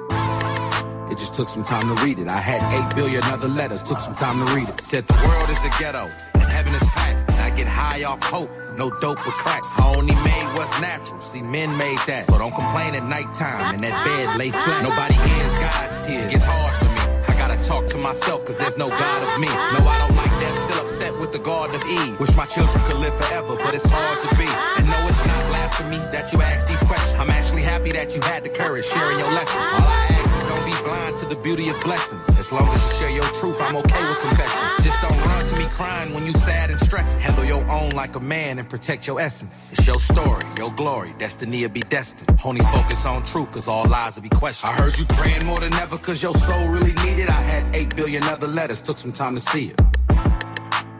Just 1.21 1.35
took 1.35 1.51
some 1.51 1.65
time 1.65 1.85
to 1.95 2.03
read 2.03 2.19
it. 2.19 2.29
I 2.29 2.41
had 2.41 2.65
8 2.93 2.97
billion 2.97 3.23
other 3.25 3.47
letters, 3.47 3.83
took 3.83 4.01
some 4.01 4.15
time 4.15 4.33
to 4.33 4.55
read 4.57 4.65
it. 4.65 4.81
Said 4.81 5.05
the 5.05 5.21
world 5.29 5.51
is 5.53 5.61
a 5.61 5.69
ghetto 5.79 6.09
and 6.33 6.49
heaven 6.49 6.73
is 6.73 6.89
packed. 6.97 7.29
And 7.37 7.41
I 7.45 7.55
get 7.55 7.69
high 7.69 8.05
off 8.05 8.25
hope, 8.25 8.49
no 8.75 8.89
dope 9.05 9.21
or 9.29 9.31
crack. 9.31 9.61
I 9.79 9.93
only 9.95 10.17
made 10.25 10.49
what's 10.57 10.81
natural, 10.81 11.21
see 11.21 11.43
men 11.43 11.77
made 11.77 12.01
that. 12.09 12.25
So 12.25 12.39
don't 12.39 12.55
complain 12.57 12.95
at 12.95 13.05
nighttime 13.05 13.75
in 13.75 13.83
that 13.83 13.93
bed 14.01 14.39
lay 14.39 14.49
flat. 14.49 14.81
Nobody 14.81 15.13
hears 15.13 15.53
God's 15.61 16.01
tears, 16.01 16.23
it 16.25 16.31
gets 16.33 16.49
hard 16.49 16.73
for 16.81 16.89
me. 16.89 17.05
I 17.29 17.37
gotta 17.37 17.61
talk 17.69 17.85
to 17.93 17.99
myself 17.99 18.47
cause 18.47 18.57
there's 18.57 18.79
no 18.79 18.89
God 18.89 19.21
of 19.21 19.37
me. 19.45 19.53
No, 19.77 19.85
I 19.85 20.01
don't 20.01 20.17
like 20.17 20.33
that, 20.41 20.73
still 20.73 20.87
upset 20.87 21.13
with 21.21 21.33
the 21.33 21.39
God 21.45 21.75
of 21.75 21.85
Eve. 21.85 22.19
Wish 22.19 22.35
my 22.35 22.47
children 22.47 22.81
could 22.89 22.97
live 22.97 23.13
forever, 23.21 23.61
but 23.61 23.75
it's 23.75 23.85
hard 23.85 24.17
to 24.25 24.29
be. 24.41 24.49
And 24.81 24.89
no, 24.89 24.97
it's 25.05 25.21
not 25.29 25.37
blasphemy 25.53 26.01
that 26.17 26.33
you 26.33 26.41
ask 26.41 26.65
these 26.67 26.83
questions. 26.89 27.21
I'm 27.21 27.29
actually 27.29 27.61
happy 27.61 27.93
that 27.93 28.17
you 28.17 28.23
had 28.25 28.41
the 28.43 28.49
courage 28.49 28.87
sharing 28.89 29.19
your 29.21 29.29
lessons. 29.29 29.69
All 29.77 29.85
I 29.85 30.17
ask 30.17 30.30
be 30.71 30.83
blind 30.85 31.17
to 31.17 31.27
the 31.27 31.37
beauty 31.37 31.69
of 31.69 31.81
blessings. 31.81 32.29
As 32.29 32.53
long 32.53 32.69
as 32.69 32.83
you 32.85 32.99
share 32.99 33.11
your 33.11 33.25
truth, 33.35 33.61
I'm 33.61 33.77
okay 33.77 34.09
with 34.09 34.21
confession. 34.21 34.85
Just 34.85 35.01
don't 35.03 35.19
run 35.27 35.45
to 35.45 35.57
me 35.57 35.65
crying 35.71 36.15
when 36.15 36.27
you 36.27 36.33
sad 36.33 36.71
and 36.71 36.81
stressed. 36.81 37.19
Handle 37.19 37.45
your 37.45 37.69
own 37.71 37.91
like 37.91 38.17
a 38.17 38.21
man 38.21 38.59
and 38.59 38.69
protect 38.69 39.07
your 39.07 39.21
essence. 39.21 39.73
It's 39.73 39.87
your 39.87 39.99
story, 39.99 40.45
your 40.57 40.73
glory, 40.73 41.15
destiny 41.19 41.63
will 41.63 41.71
be 41.71 41.81
destined. 41.81 42.39
Only 42.45 42.63
focus 42.63 43.07
on 43.07 43.25
truth, 43.25 43.53
cause 43.53 43.69
all 43.69 43.87
lies 43.87 44.17
will 44.17 44.23
be 44.23 44.29
questioned. 44.29 44.73
I 44.73 44.77
heard 44.77 44.99
you 44.99 45.05
praying 45.07 45.45
more 45.47 45.61
than 45.61 45.73
ever, 45.75 45.99
cause 45.99 46.23
your 46.23 46.35
soul 46.35 46.69
really 46.69 46.95
needed. 47.05 47.29
I 47.29 47.43
had 47.53 47.75
8 47.75 47.97
billion 47.97 48.23
other 48.25 48.49
letters, 48.49 48.81
took 48.81 48.99
some 48.99 49.13
time 49.13 49.35
to 49.35 49.41
see 49.41 49.69
it. 49.69 49.81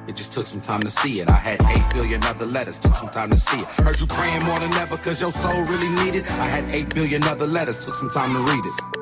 It 0.09 0.17
just 0.17 0.33
took 0.33 0.47
some 0.47 0.61
time 0.61 0.81
to 0.81 0.91
see 0.91 1.21
it. 1.21 1.29
I 1.29 1.37
had 1.37 1.63
8 1.63 1.95
billion 1.95 2.25
other 2.25 2.47
letters, 2.47 2.79
took 2.81 2.97
some 2.97 3.11
time 3.11 3.31
to 3.31 3.37
see 3.37 3.61
it. 3.61 3.67
Heard 3.85 4.01
you 4.01 4.07
praying 4.07 4.45
more 4.45 4.59
than 4.59 4.73
ever, 4.75 4.97
cause 4.97 5.21
your 5.21 5.33
soul 5.33 5.63
really 5.63 6.05
needed. 6.05 6.27
I 6.27 6.47
had 6.47 6.65
8 6.75 6.95
billion 6.95 7.23
other 7.25 7.47
letters, 7.47 7.85
took 7.85 7.95
some 7.95 8.11
time 8.11 8.33
to 8.33 8.39
read 8.39 8.65
it. 8.65 9.00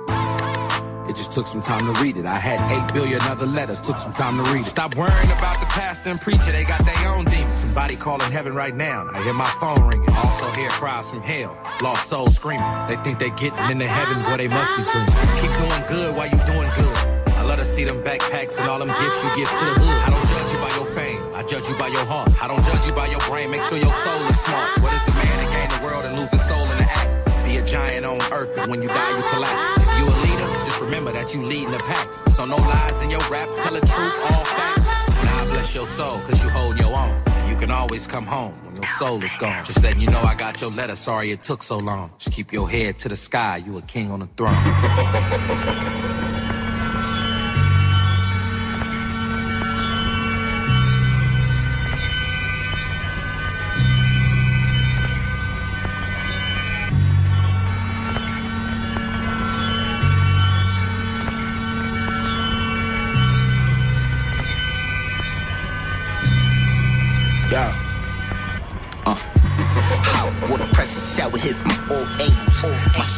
Just 1.18 1.32
took 1.32 1.48
some 1.48 1.60
time 1.60 1.82
to 1.82 2.00
read 2.00 2.16
it. 2.16 2.26
I 2.26 2.38
had 2.38 2.62
8 2.86 2.94
billion 2.94 3.20
other 3.22 3.44
letters, 3.44 3.80
took 3.80 3.98
some 3.98 4.12
time 4.12 4.30
to 4.38 4.52
read 4.54 4.62
it. 4.62 4.70
Stop 4.70 4.94
worrying 4.94 5.32
about 5.34 5.58
the 5.58 5.66
pastor 5.66 6.10
and 6.10 6.20
preacher, 6.20 6.52
they 6.54 6.62
got 6.62 6.78
their 6.86 7.10
own 7.10 7.24
demons. 7.24 7.58
Somebody 7.58 7.96
calling 7.96 8.30
heaven 8.30 8.54
right 8.54 8.74
now. 8.74 9.10
I 9.12 9.20
hear 9.26 9.34
my 9.34 9.50
phone 9.58 9.82
ringing. 9.88 10.08
Also 10.22 10.46
hear 10.54 10.70
cries 10.70 11.10
from 11.10 11.20
hell. 11.20 11.58
Lost 11.82 12.06
souls 12.06 12.36
screaming. 12.36 12.70
They 12.86 12.94
think 13.02 13.18
they 13.18 13.30
getting 13.30 13.58
into 13.66 13.88
heaven, 13.88 14.22
boy, 14.30 14.36
they 14.38 14.46
must 14.46 14.70
be 14.78 14.86
dreaming. 14.86 15.10
Keep 15.42 15.52
doing 15.58 15.84
good 15.90 16.14
while 16.14 16.30
you 16.30 16.38
doing 16.46 16.70
good. 16.78 16.96
I 17.34 17.42
love 17.50 17.58
to 17.58 17.66
see 17.66 17.82
them 17.82 17.98
backpacks 18.04 18.60
and 18.60 18.70
all 18.70 18.78
them 18.78 18.86
gifts 18.86 19.18
you 19.18 19.42
give 19.42 19.50
to 19.50 19.64
the 19.66 19.74
hood. 19.74 19.98
I 20.06 20.10
don't 20.14 20.28
judge 20.30 20.52
you 20.54 20.58
by 20.62 20.70
your 20.78 20.86
fame, 20.94 21.34
I 21.34 21.42
judge 21.42 21.68
you 21.68 21.74
by 21.82 21.88
your 21.88 22.06
heart. 22.06 22.30
I 22.40 22.46
don't 22.46 22.62
judge 22.62 22.86
you 22.86 22.94
by 22.94 23.06
your 23.10 23.20
brain, 23.26 23.50
make 23.50 23.62
sure 23.62 23.78
your 23.78 23.92
soul 23.92 24.22
is 24.30 24.38
smart. 24.38 24.70
What 24.86 24.94
is 24.94 25.02
a 25.10 25.14
man 25.18 25.34
to 25.34 25.46
gain 25.50 25.68
the 25.74 25.80
world 25.82 26.04
and 26.04 26.14
lose 26.14 26.30
his 26.30 26.46
soul 26.46 26.62
in 26.62 26.78
the 26.78 26.86
act? 26.86 27.26
Be 27.42 27.56
a 27.56 27.64
giant 27.66 28.06
on 28.06 28.20
earth, 28.30 28.54
but 28.54 28.68
when 28.68 28.82
you 28.82 28.88
die, 28.88 29.16
you 29.16 29.24
collapse. 29.34 29.82
If 29.82 29.98
you 29.98 30.04
a 30.06 30.14
leader, 30.22 30.57
remember 30.80 31.12
that 31.12 31.34
you 31.34 31.42
leading 31.44 31.70
the 31.70 31.78
pack. 31.78 32.08
So 32.28 32.44
no 32.44 32.56
lies 32.56 33.02
in 33.02 33.10
your 33.10 33.20
raps, 33.30 33.56
tell 33.56 33.72
the 33.72 33.80
truth, 33.80 34.20
all 34.22 34.44
facts. 34.44 35.24
Now 35.24 35.44
bless 35.46 35.74
your 35.74 35.86
soul, 35.86 36.18
cause 36.20 36.42
you 36.42 36.50
hold 36.50 36.78
your 36.78 36.94
own. 36.94 37.22
And 37.26 37.50
you 37.50 37.56
can 37.56 37.70
always 37.70 38.06
come 38.06 38.26
home 38.26 38.54
when 38.64 38.76
your 38.76 38.86
soul 38.86 39.22
is 39.22 39.34
gone. 39.36 39.64
Just 39.64 39.82
letting 39.82 40.00
you 40.00 40.08
know 40.08 40.20
I 40.20 40.34
got 40.34 40.60
your 40.60 40.70
letter, 40.70 40.96
sorry 40.96 41.32
it 41.32 41.42
took 41.42 41.62
so 41.62 41.78
long. 41.78 42.12
Just 42.18 42.32
keep 42.32 42.52
your 42.52 42.68
head 42.68 42.98
to 43.00 43.08
the 43.08 43.16
sky, 43.16 43.56
you 43.58 43.76
a 43.78 43.82
king 43.82 44.10
on 44.10 44.20
the 44.20 44.28
throne. 44.36 46.04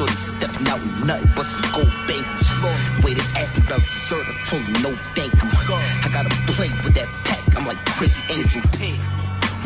shorty 0.00 0.14
stepping 0.14 0.66
out 0.68 0.80
with 0.80 1.06
nothing 1.06 1.30
but 1.36 1.44
some 1.44 1.60
gold 1.72 1.92
bangles. 2.08 2.48
Waited 3.04 3.24
asked 3.36 3.58
me 3.58 3.66
about 3.66 3.80
dessert, 3.80 4.24
I 4.24 4.32
told 4.48 4.62
him 4.62 4.82
no 4.82 4.90
thank 5.12 5.32
you. 5.32 5.48
I 6.04 6.08
gotta 6.12 6.30
play 6.52 6.70
with 6.84 6.94
that 6.94 7.08
pack, 7.24 7.42
I'm 7.56 7.66
like 7.66 7.80
Criss 7.84 8.16
Angel. 8.30 8.62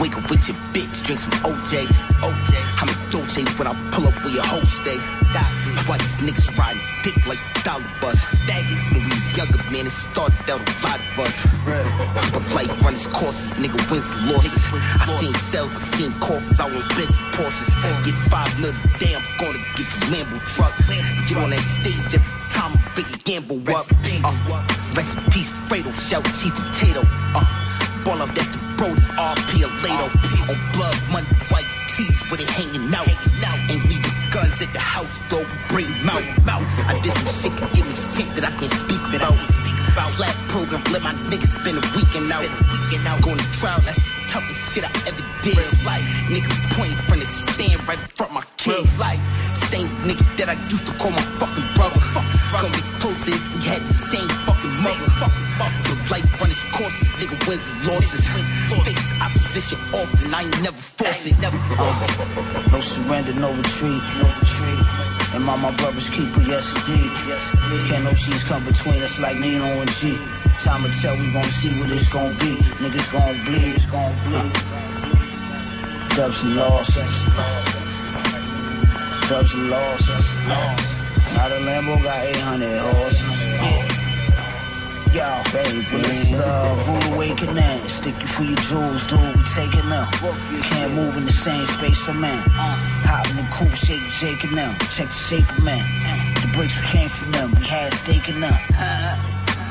Wake 0.01 0.16
up 0.18 0.29
with 0.29 0.49
your 0.49 0.57
bitch, 0.75 1.07
drink 1.07 1.20
some 1.20 1.38
OJ. 1.47 1.87
OJ. 2.18 2.53
I'm 2.83 2.88
a 2.88 2.97
Dolce 3.12 3.44
when 3.59 3.68
I 3.68 3.75
pull 3.92 4.09
up 4.09 4.25
where 4.25 4.35
your 4.35 4.44
hoe 4.44 4.64
stay. 4.64 4.99
Eh? 4.99 5.54
Why 5.87 5.99
these 5.99 6.15
niggas 6.23 6.49
riding 6.57 6.81
dick 7.03 7.17
like 7.27 7.39
dollar 7.65 7.85
bus? 8.01 8.25
When 8.47 9.05
we 9.05 9.11
was 9.11 9.37
younger, 9.37 9.59
man, 9.71 9.87
it 9.87 9.93
started 9.93 10.39
out 10.49 10.63
a 10.63 10.73
lot 10.87 11.01
of 11.01 11.19
us. 11.21 11.37
But 12.33 12.45
life 12.55 12.73
run 12.83 12.95
its 12.95 13.07
courses, 13.07 13.55
nigga 13.61 13.79
wins 13.91 14.09
and 14.09 14.31
losses. 14.31 14.65
I 15.01 15.07
seen 15.19 15.35
cells, 15.35 15.75
I 15.77 15.81
seen 15.97 16.13
coffins, 16.21 16.61
I 16.61 16.67
want 16.71 16.89
Benz 16.97 17.17
and 17.19 17.29
Porsches. 17.35 17.75
Get 18.05 18.15
five 18.31 18.49
million, 18.61 18.81
damn, 18.99 19.23
gonna 19.39 19.59
get 19.77 19.89
the 19.91 20.01
Lambo 20.15 20.39
truck. 20.55 20.73
Get 21.29 21.37
on 21.39 21.51
that 21.51 21.65
stage 21.67 22.15
every 22.15 22.33
time 22.55 22.73
a 22.73 22.79
biggie 22.95 23.25
gamble 23.25 23.61
up. 23.75 23.87
Uh, 24.25 24.33
rest 24.95 25.19
in 25.19 25.25
peace, 25.33 25.53
Fredo, 25.69 25.93
shout 25.93 26.25
Chief 26.39 26.55
Potato. 26.55 27.03
Uh, 27.35 27.45
ball 28.05 28.23
up, 28.23 28.31
that's 28.35 28.49
the 28.49 28.59
Brody, 28.79 29.01
RP 29.19 29.65
Lato. 29.83 30.07
On 30.49 30.59
blood, 30.73 30.97
money, 31.13 31.27
white 31.51 31.69
tees 31.97 32.23
with 32.31 32.41
it 32.41 32.49
hanging 32.51 32.93
out. 32.95 33.09
Ain't 33.71 33.85
leaving 33.89 34.04
guns 34.35 34.59
at 34.61 34.73
the 34.75 34.83
house, 34.83 35.23
though, 35.31 35.47
bring 35.70 35.87
them 36.03 36.11
out. 36.11 36.66
I 36.90 36.99
did 36.99 37.14
some 37.14 37.31
shit 37.31 37.55
that 37.62 37.70
give 37.70 37.87
me 37.87 37.94
sick 37.94 38.27
that 38.35 38.42
I 38.42 38.51
can't 38.59 38.75
speak 38.75 38.99
about. 39.14 39.38
Slap 40.11 40.35
program, 40.51 40.83
let 40.90 41.07
my 41.07 41.14
niggas 41.31 41.55
spend 41.55 41.79
a 41.79 41.85
weekend 41.94 42.27
out. 42.35 42.42
Going 43.23 43.38
to 43.38 43.51
trial, 43.55 43.79
that's 43.87 43.94
the 43.94 44.11
toughest 44.27 44.75
shit 44.75 44.83
I 44.83 44.90
ever 45.07 45.23
did. 45.47 45.55
Life. 45.87 46.03
Nigga 46.27 46.51
point 46.75 46.99
from 47.07 47.23
the 47.23 47.27
stand 47.31 47.79
right 47.87 47.94
in 47.94 48.11
front 48.18 48.35
of 48.35 48.42
my 48.42 48.47
kid. 48.59 48.83
Life. 48.99 49.23
Same 49.70 49.87
nigga 50.03 50.27
that 50.42 50.51
I 50.51 50.59
used 50.66 50.87
to 50.90 50.92
call 50.99 51.14
my 51.14 51.23
fucking 51.38 51.68
brother. 51.79 52.03
Come 52.59 52.75
be 52.75 52.83
closer 52.99 53.38
if 53.38 53.44
we 53.55 53.62
had 53.70 53.83
the 53.87 53.94
same 53.94 54.29
fucking 54.42 54.54
mother. 54.85 55.09
But 55.88 55.99
life 56.12 56.29
run 56.40 56.51
its 56.51 56.64
courses, 56.77 57.12
nigga 57.16 57.37
wins 57.49 57.64
and 57.64 57.87
losses. 57.88 58.29
Face 58.85 59.07
opposition 59.20 59.79
often, 59.97 60.35
I 60.35 60.42
ain't 60.44 60.62
never 60.62 60.77
force 60.77 61.27
it. 61.27 61.35
Uh, 61.40 61.51
no 62.70 62.81
surrender, 62.81 63.33
no 63.35 63.51
retreat. 63.57 64.03
No 64.20 64.27
retreat. 64.29 64.81
And 65.35 65.44
my, 65.44 65.57
my 65.57 65.73
brother's 65.81 66.11
keeper, 66.11 66.42
yes 66.47 66.77
indeed. 66.77 67.11
Can't 67.88 68.05
no 68.05 68.12
cheese 68.12 68.44
come 68.44 68.64
between 68.64 69.03
us 69.03 69.18
like 69.18 69.38
Nino 69.38 69.64
and 69.64 69.90
G. 69.90 70.18
Time 70.61 70.83
will 70.83 70.90
tell, 70.90 71.16
we 71.18 71.33
gon' 71.33 71.49
see 71.49 71.73
what 71.81 71.90
it's 71.90 72.11
gon' 72.12 72.31
be. 72.38 72.55
Niggas 72.79 73.11
gon' 73.11 73.35
bleed, 73.44 73.75
it's 73.75 73.87
gon' 73.87 74.14
bleed. 74.29 74.53
Dubs 76.14 76.44
and 76.44 76.55
losses. 76.57 77.14
Dubs 79.29 79.55
and 79.55 79.70
losses. 79.70 80.27
Now 81.35 81.49
the 81.49 81.59
Lambo 81.66 82.01
got 82.05 82.25
800 82.25 82.79
horses. 82.79 83.93
Yo, 85.14 85.22
baby, 85.53 85.79
rude 85.94 87.14
awakening. 87.14 87.79
Stick 87.87 88.18
you 88.18 88.27
for 88.27 88.42
your 88.42 88.59
jewels, 88.66 89.07
dude. 89.07 89.20
We 89.20 89.44
taking 89.44 89.88
them. 89.88 90.09
Can't 90.11 90.92
move 90.94 91.16
in 91.16 91.24
the 91.24 91.31
same 91.33 91.64
space 91.66 92.09
I'm 92.09 92.24
in. 92.24 92.42
Hop 93.07 93.24
in 93.31 93.37
the 93.37 93.46
coupe, 93.55 93.77
shake, 93.77 94.03
shaking 94.11 94.57
them. 94.57 94.74
Check 94.90 95.07
the 95.07 95.14
shaker, 95.14 95.62
man. 95.62 95.79
The 96.42 96.50
bricks 96.53 96.81
we 96.81 96.87
came 96.88 97.09
from 97.09 97.31
them. 97.31 97.53
We 97.55 97.64
had 97.64 97.92
steak 97.92 98.29
in 98.29 98.40
them. 98.40 98.55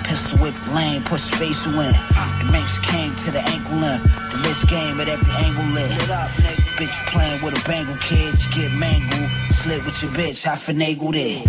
Pistol 0.06 0.40
whip 0.40 0.56
the 0.64 0.76
lane, 0.76 1.02
push 1.04 1.30
the 1.30 1.36
face 1.36 1.66
in. 1.66 1.74
The 1.74 2.48
Manx 2.50 2.80
came 2.80 3.14
to 3.28 3.32
the 3.32 3.42
ankle 3.42 3.84
in. 3.84 4.00
The 4.32 4.40
wrist 4.48 4.70
game 4.70 5.02
at 5.02 5.10
every 5.10 5.34
angle 5.44 5.66
lit. 5.76 6.73
Bitch 6.74 7.06
playing 7.06 7.40
with 7.44 7.54
a 7.54 7.64
bangle 7.68 7.96
kid, 7.98 8.34
you 8.34 8.50
get 8.56 8.72
mangled. 8.74 9.30
Slit 9.52 9.86
with 9.86 10.02
your 10.02 10.12
bitch, 10.12 10.48
I 10.48 10.56
finagled 10.56 11.14
it. 11.14 11.46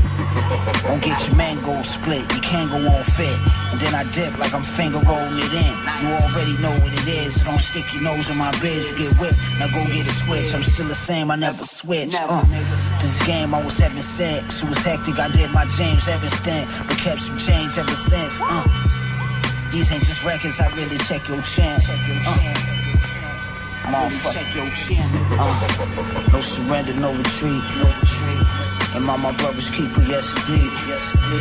Don't 0.84 1.02
get 1.02 1.16
your 1.26 1.36
mango 1.36 1.80
split, 1.82 2.20
you 2.32 2.40
can't 2.40 2.70
go 2.70 2.76
on 2.76 3.02
fit. 3.04 3.32
And 3.72 3.80
then 3.80 3.94
I 3.94 4.04
dip 4.12 4.36
like 4.38 4.52
I'm 4.52 4.62
finger 4.62 4.98
rolling 5.00 5.38
it 5.40 5.54
in. 5.54 5.74
You 6.04 6.12
already 6.12 6.56
know 6.60 6.76
what 6.84 6.92
it 6.92 7.08
is, 7.08 7.40
so 7.40 7.46
don't 7.46 7.58
stick 7.58 7.86
your 7.94 8.02
nose 8.02 8.28
in 8.28 8.36
my 8.36 8.50
biz. 8.60 8.92
You 8.92 9.08
get 9.08 9.18
whipped, 9.18 9.38
now 9.58 9.68
go 9.72 9.82
get 9.88 10.06
a 10.06 10.12
switch. 10.12 10.54
I'm 10.54 10.62
still 10.62 10.88
the 10.88 10.94
same, 10.94 11.30
I 11.30 11.36
never 11.36 11.64
switch. 11.64 12.14
Uh, 12.14 12.44
this 13.00 13.24
game 13.26 13.54
I 13.54 13.64
was 13.64 13.78
having 13.78 14.02
sex, 14.02 14.62
it 14.62 14.68
was 14.68 14.84
hectic. 14.84 15.18
I 15.18 15.28
did 15.32 15.50
my 15.52 15.64
James 15.76 16.06
Evans 16.06 16.34
stint, 16.34 16.68
but 16.86 16.98
kept 16.98 17.20
some 17.20 17.38
change 17.38 17.78
ever 17.78 17.96
since. 17.96 18.40
Uh, 18.42 18.64
these 19.72 19.90
ain't 19.90 20.04
just 20.04 20.22
records, 20.22 20.60
I 20.60 20.68
really 20.76 20.98
check 20.98 21.26
your 21.28 21.40
chin. 21.42 21.80
Uh, 22.28 22.63
Motherfucker. 23.94 24.66
Uh, 25.38 26.32
no 26.32 26.40
surrender, 26.40 26.94
no 26.94 27.14
retreat. 27.14 27.62
No 27.78 27.86
retreat. 28.02 28.42
And 28.96 29.04
my, 29.04 29.16
my 29.16 29.32
brother's 29.38 29.70
keeper, 29.70 30.02
yes 30.02 30.34
indeed. 30.34 30.72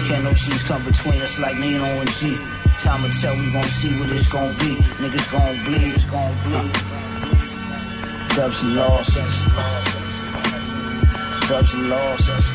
Can't 0.07 0.23
no 0.23 0.33
cheese 0.33 0.61
come 0.63 0.83
between 0.85 1.19
us 1.21 1.39
like 1.39 1.57
Nino 1.57 1.83
and 1.83 2.11
G. 2.11 2.37
Time 2.79 3.01
will 3.01 3.09
tell, 3.09 3.35
we 3.37 3.51
gon' 3.51 3.63
see 3.63 3.97
what 3.99 4.09
it's 4.11 4.29
gon' 4.29 4.53
be. 4.61 4.75
Niggas 5.01 5.31
gon' 5.31 5.55
bleed, 5.65 5.93
it's 5.97 6.05
gon' 6.05 6.33
bleed. 6.45 6.73
Dubs 8.35 8.61
and 8.63 8.75
losses. 8.75 9.33
Dubs 11.49 11.73
and 11.73 11.89
losses. 11.89 12.45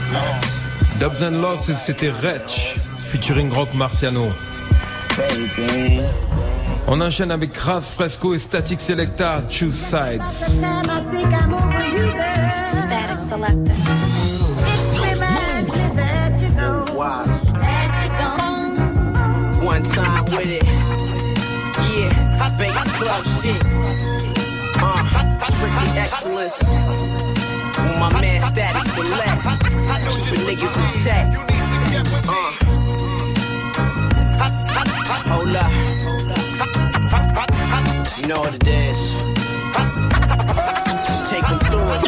Dubs 0.99 1.23
and 1.23 1.41
Losses, 1.41 1.79
c'était 1.79 2.11
Wretch, 2.11 2.77
featuring 3.11 3.51
Rock 3.51 3.73
Marciano. 3.73 4.33
Baby. 5.17 6.28
On 6.91 7.03
enchaîne 7.03 7.31
avec 7.31 7.55
Ras 7.55 7.83
Fresco 7.83 8.33
et 8.33 8.39
Static 8.39 8.81
Selecta, 8.81 9.43
Choose 9.51 9.75
Sides. 9.75 10.23
One 19.61 19.83
time 19.83 20.25
with 20.31 20.47
it. 20.47 20.65
Yeah, 21.95 22.49
Banks 22.57 22.89
Club 22.97 23.25
shit. 23.43 23.63
Uh, 24.81 25.45
strictly 25.45 25.99
excellence. 25.99 26.59
With 27.77 27.99
my 27.99 28.09
man 28.19 28.43
Static 28.45 28.83
Select. 28.85 29.43
Keeping 30.25 30.47
niggas 30.47 30.79
in 30.81 30.89
check. 31.05 31.27
You 38.19 38.27
know 38.27 38.41
what 38.41 38.55
it 38.55 38.67
is. 38.67 39.13
Just 41.07 41.31
take 41.31 41.47
them 41.47 41.59
through 41.61 41.87
it. 41.95 42.03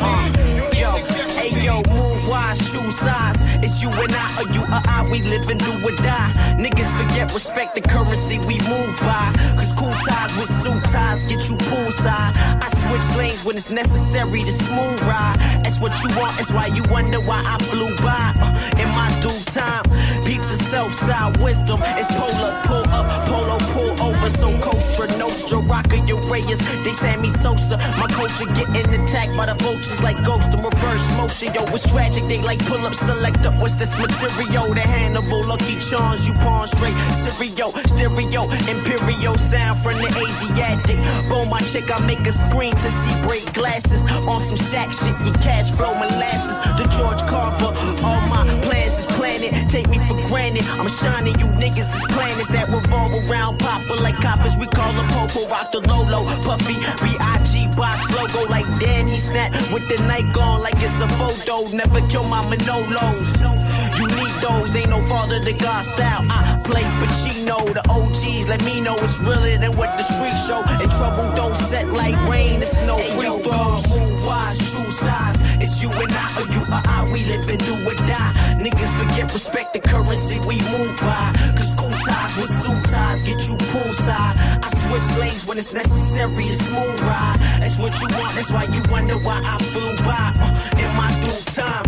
Uh, 0.00 0.30
yo, 0.74 0.96
hey 1.36 1.52
yo, 1.60 1.82
move 1.92 2.28
wise, 2.28 2.58
choose 2.72 2.96
sides. 2.96 3.42
It's 3.62 3.82
you 3.82 3.90
and 3.90 4.12
I, 4.12 4.26
or 4.40 4.48
you 4.52 4.62
or 4.62 4.82
I, 4.84 5.06
we 5.10 5.20
live 5.22 5.48
and 5.48 5.60
do 5.60 5.72
or 5.84 5.94
die. 5.96 6.32
Niggas 6.58 6.90
forget, 6.96 7.32
respect 7.32 7.74
the 7.74 7.82
currency 7.82 8.38
we 8.38 8.58
move 8.68 8.98
by. 9.00 9.32
Cause 9.56 9.72
cool 9.72 9.92
ties 9.92 10.34
with 10.36 10.48
suit 10.48 10.82
ties 10.90 11.24
get 11.24 11.48
you 11.48 11.56
poolside. 11.68 12.32
I 12.62 12.68
switch 12.68 13.16
lanes 13.18 13.44
when 13.44 13.56
it's 13.56 13.70
necessary 13.70 14.42
to 14.42 14.52
smooth 14.52 15.02
ride. 15.02 15.36
That's 15.62 15.78
what 15.78 15.92
you 16.02 16.08
want, 16.16 16.36
that's 16.36 16.52
why 16.52 16.66
you 16.68 16.82
wonder 16.90 17.20
why 17.20 17.42
I 17.44 17.58
flew 17.64 17.94
by. 18.02 18.32
Uh, 18.40 18.80
in 18.80 18.88
my 18.96 19.08
due 19.20 19.40
time, 19.52 19.84
peep 20.24 20.40
the 20.42 20.56
self-style 20.72 21.32
wisdom. 21.44 21.80
It's 21.96 22.08
polar, 22.12 22.52
pull 22.64 22.84
up, 22.90 23.06
polo, 23.28 23.58
pull 23.74 23.92
over. 24.00 24.30
So 24.30 24.48
Costa 24.60 25.06
Nostra, 25.18 25.58
Rocker 25.58 26.00
Uranus. 26.06 26.62
They 26.86 26.94
Sammy 26.94 27.28
Sosa. 27.28 27.76
My 27.98 28.06
culture 28.06 28.46
getting 28.54 28.88
attacked 28.94 29.36
by 29.36 29.46
the 29.46 29.56
vultures 29.58 30.02
like 30.02 30.16
ghost 30.24 30.54
in 30.54 30.62
reverse 30.62 31.06
motion. 31.18 31.52
Yo, 31.52 31.66
it's 31.74 31.84
tragic. 31.90 32.24
They 32.30 32.40
like 32.40 32.64
pull 32.64 32.80
up, 32.86 32.94
select 32.94 33.44
up. 33.44 33.54
What's 33.60 33.74
this 33.74 33.98
material? 33.98 34.72
The 34.72 34.86
Hannibal, 34.86 35.42
Lucky 35.44 35.76
Charms, 35.82 36.26
you 36.26 36.34
pawn 36.34 36.66
straight. 36.68 36.94
Stereo, 37.10 37.74
stereo, 37.90 38.42
imperial 38.70 39.36
sound 39.36 39.78
from 39.82 39.98
the 39.98 40.08
Asiatic. 40.22 40.98
Boom, 41.28 41.50
my 41.50 41.60
chick, 41.60 41.90
I 41.90 41.98
make 42.06 42.24
a 42.26 42.32
screen 42.32 42.74
till 42.76 42.94
she 42.94 43.10
break 43.26 43.52
glasses. 43.52 44.06
On 44.30 44.40
some 44.40 44.56
shack 44.56 44.92
shit, 44.92 45.16
your 45.26 45.34
cash 45.42 45.70
flow 45.72 45.92
molasses. 45.94 46.58
The 46.78 46.86
George 46.96 47.22
Carver, 47.26 47.74
all 48.06 48.23
my 48.42 48.60
plans 48.62 48.98
is 48.98 49.06
planted. 49.06 49.52
Take 49.70 49.88
me 49.88 49.98
for 50.08 50.18
granted. 50.28 50.64
I'm 50.80 50.88
shining, 50.88 51.38
you 51.38 51.46
niggas 51.62 51.94
is 51.94 52.04
planets 52.10 52.48
that 52.48 52.68
revolve 52.68 53.14
around 53.30 53.58
Papa 53.58 53.94
like 54.02 54.16
coppers. 54.16 54.56
We 54.56 54.66
call 54.66 54.92
them 54.92 55.06
Popo, 55.14 55.46
rock 55.48 55.70
the 55.70 55.80
Lolo. 55.86 56.24
Puffy, 56.42 56.74
B.I.G. 57.04 57.68
box 57.76 58.10
logo 58.10 58.50
like 58.50 58.66
Dan. 58.80 59.06
He 59.06 59.18
snap 59.18 59.52
with 59.72 59.86
the 59.88 60.02
night 60.06 60.26
gone 60.34 60.60
like 60.60 60.74
it's 60.78 61.00
a 61.00 61.08
photo. 61.20 61.68
Never 61.76 62.00
kill 62.08 62.24
my 62.24 62.42
Manolos. 62.50 63.73
You 63.98 64.06
need 64.06 64.34
those, 64.42 64.76
ain't 64.76 64.90
no 64.90 65.00
father 65.02 65.40
to 65.40 65.52
God 65.52 65.84
style. 65.84 66.26
I 66.28 66.60
play 66.64 66.82
Pacino, 67.00 67.72
the 67.72 67.82
OGs 67.88 68.48
let 68.48 68.64
me 68.64 68.80
know 68.80 68.94
it's 68.98 69.18
realer 69.20 69.58
than 69.58 69.76
what 69.76 69.96
the 69.96 70.02
street 70.02 70.36
show. 70.46 70.62
And 70.82 70.90
trouble 70.90 71.28
don't 71.36 71.56
set 71.56 71.88
like 71.88 72.16
rain, 72.28 72.62
it's 72.62 72.76
no 72.82 72.98
free 73.14 73.30
throws. 73.42 73.82
Move 73.96 74.26
wise, 74.26 74.58
true 74.72 74.90
size. 74.90 75.40
It's 75.62 75.82
you 75.82 75.90
and 75.90 76.12
I, 76.12 76.26
or 76.38 76.46
you 76.54 76.62
or 76.62 76.82
I, 76.84 77.08
we 77.12 77.24
live 77.24 77.48
and 77.48 77.60
do 77.64 77.74
or 77.88 77.94
die. 78.06 78.32
Niggas 78.58 78.92
forget, 78.98 79.32
respect 79.32 79.72
the 79.72 79.80
currency 79.80 80.38
we 80.40 80.56
move 80.74 80.96
by. 81.00 81.32
Cause 81.56 81.72
cool 81.76 81.90
ties 81.90 82.36
with 82.36 82.50
suit 82.50 82.84
ties 82.92 83.22
get 83.22 83.38
you 83.48 83.56
poolside. 83.72 84.34
I 84.64 84.68
switch 84.68 85.18
lanes 85.20 85.46
when 85.46 85.58
it's 85.58 85.72
necessary, 85.72 86.44
it's 86.44 86.66
smooth 86.66 87.00
ride. 87.02 87.38
That's 87.60 87.78
what 87.78 87.92
you 88.00 88.08
want, 88.18 88.34
that's 88.34 88.50
why 88.50 88.64
you 88.64 88.82
wonder 88.90 89.16
why 89.18 89.40
I 89.44 89.56
flew 89.72 89.92
by. 90.04 90.32
Uh, 90.40 90.80
in 90.82 90.90
my 90.96 91.10
due 91.22 91.44
time, 91.52 91.84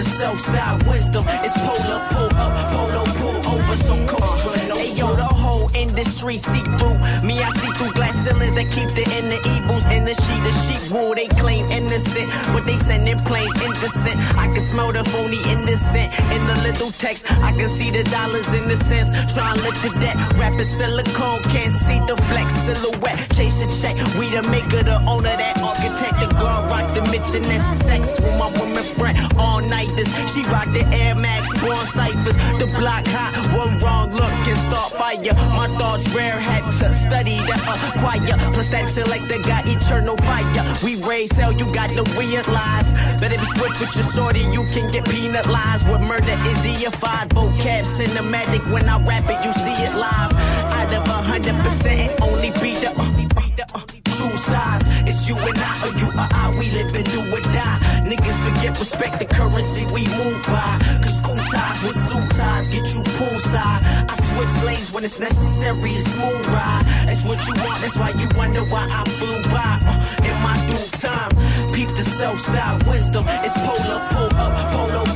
the 0.00 0.08
self-style 0.08 0.78
wisdom. 0.90 1.24
It's 1.44 1.56
polar, 1.58 2.00
pull 2.10 2.30
up, 2.44 2.54
polo, 2.72 3.04
pull 3.20 3.52
over, 3.52 3.76
so 3.76 3.94
coastal. 4.06 4.54
Hey 4.74 4.94
yo, 4.96 5.14
the 5.14 5.24
whole 5.24 5.49
industry 5.74 6.36
see 6.38 6.62
through. 6.78 6.98
Me, 7.26 7.40
I 7.40 7.50
see 7.50 7.70
through 7.78 7.92
glass 7.92 8.24
ceilings 8.24 8.54
that 8.54 8.68
keep 8.70 8.88
the 8.94 9.04
inner 9.18 9.40
evils 9.56 9.86
in 9.86 10.04
the 10.04 10.14
sheet. 10.14 10.42
The 10.44 10.52
sheep 10.64 10.82
rule, 10.92 11.14
they 11.14 11.28
claim 11.40 11.66
innocent, 11.70 12.28
but 12.52 12.66
they 12.66 12.76
sending 12.76 13.18
planes 13.20 13.54
indecent. 13.62 14.16
I 14.36 14.46
can 14.52 14.60
smell 14.60 14.92
the 14.92 15.04
phony 15.04 15.40
innocent 15.50 16.12
in 16.34 16.42
the 16.46 16.56
little 16.62 16.90
text. 16.92 17.30
I 17.42 17.52
can 17.52 17.68
see 17.68 17.90
the 17.90 18.04
dollars 18.04 18.52
in 18.52 18.68
the 18.68 18.76
cents. 18.76 19.10
Try 19.34 19.52
and 19.52 19.60
lift 19.62 19.82
the 19.82 19.92
debt. 20.00 20.16
Rapping 20.38 20.64
silicone, 20.64 21.42
can't 21.52 21.72
see 21.72 21.98
the 22.06 22.16
flex 22.30 22.54
silhouette. 22.54 23.18
Chase 23.32 23.60
a 23.62 23.68
check. 23.80 23.96
We 24.18 24.30
the 24.30 24.42
maker, 24.50 24.82
the 24.82 24.98
owner, 25.06 25.36
that 25.36 25.58
architect. 25.62 26.16
The 26.20 26.28
guard 26.40 26.70
rock 26.70 26.86
the 26.94 27.02
Mitchin' 27.10 27.44
and 27.50 27.62
sex 27.62 28.20
with 28.20 28.36
my 28.38 28.50
woman 28.58 28.84
friend. 28.96 29.16
All 29.38 29.60
nighters. 29.60 30.08
She 30.32 30.42
rock 30.50 30.68
the 30.72 30.84
Air 30.92 31.14
Max, 31.14 31.52
born 31.60 31.86
ciphers. 31.86 32.36
The 32.58 32.66
block 32.78 33.06
hot, 33.08 33.32
one 33.56 33.78
wrong 33.80 34.10
look 34.12 34.32
can 34.44 34.56
start 34.56 34.92
fire. 34.92 35.34
My 35.56 35.59
thought 35.68 35.82
odds 35.82 36.14
rare, 36.14 36.38
had 36.38 36.64
to 36.72 36.92
study 36.92 37.36
to 37.36 37.52
acquire. 37.52 38.36
Plus 38.54 38.68
that 38.68 38.88
selector 38.90 39.38
got 39.42 39.64
eternal 39.66 40.16
fire. 40.16 40.74
We 40.84 40.96
raise 41.02 41.36
hell, 41.36 41.52
you 41.52 41.66
got 41.72 41.90
to 41.90 42.04
realize. 42.18 42.92
Better 43.20 43.38
be 43.38 43.44
swift 43.44 43.80
with 43.80 43.94
your 43.94 44.04
sword 44.04 44.36
and 44.36 44.54
you 44.54 44.64
can 44.66 44.90
get 44.90 45.04
penalized. 45.08 45.86
What 45.88 46.00
murder 46.00 46.36
is 46.48 46.62
deified. 46.62 47.30
Vocab 47.30 47.84
cinematic 47.84 48.62
when 48.72 48.88
I 48.88 49.04
rap 49.04 49.24
it, 49.28 49.44
you 49.44 49.52
see 49.52 49.72
it 49.72 49.94
live. 49.94 50.32
Out 50.78 50.92
of 50.92 51.06
a 51.06 51.20
hundred 51.30 51.56
percent, 51.60 52.20
only 52.22 52.50
be 52.62 52.74
the. 52.74 52.94
Uh, 52.96 53.66
uh, 53.74 53.99
true 54.20 54.36
size. 54.36 54.84
It's 55.08 55.28
you 55.28 55.36
and 55.36 55.58
I, 55.58 55.72
or 55.84 55.92
you 56.00 56.08
or 56.12 56.28
I. 56.28 56.44
We 56.58 56.66
live 56.76 56.92
and 56.94 57.08
do 57.08 57.20
or 57.32 57.40
die. 57.56 57.78
Niggas 58.04 58.38
forget 58.44 58.78
respect 58.78 59.18
the 59.18 59.24
currency 59.24 59.84
we 59.96 60.02
move 60.20 60.40
by. 60.46 60.72
Cause 61.02 61.18
cool 61.24 61.40
ties 61.52 61.78
with 61.82 61.96
suit 61.96 62.28
ties 62.36 62.68
get 62.68 62.84
you 62.94 63.02
poolside. 63.16 63.80
I 64.12 64.14
switch 64.28 64.54
lanes 64.66 64.92
when 64.92 65.04
it's 65.04 65.18
necessary. 65.18 65.90
It's 65.96 66.12
smooth 66.12 66.46
ride. 66.48 66.84
That's 67.06 67.24
what 67.24 67.40
you 67.46 67.54
want. 67.64 67.80
That's 67.80 67.96
why 67.96 68.10
you 68.20 68.28
wonder 68.36 68.62
why 68.72 68.84
I 68.90 69.02
flew 69.16 69.38
by. 69.54 69.72
Uh, 69.88 70.28
in 70.28 70.36
my 70.44 70.56
due 70.68 70.88
time, 71.00 71.30
peep 71.72 71.88
the 71.96 72.04
self-style 72.04 72.78
wisdom. 72.90 73.24
It's 73.46 73.56
polo 73.64 73.96
pull 74.12 74.32
up, 74.44 74.52
polo 74.72 75.09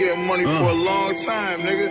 getting 0.00 0.26
money 0.26 0.44
for 0.44 0.62
a 0.62 0.72
long 0.72 1.14
time, 1.14 1.60
nigga. 1.60 1.86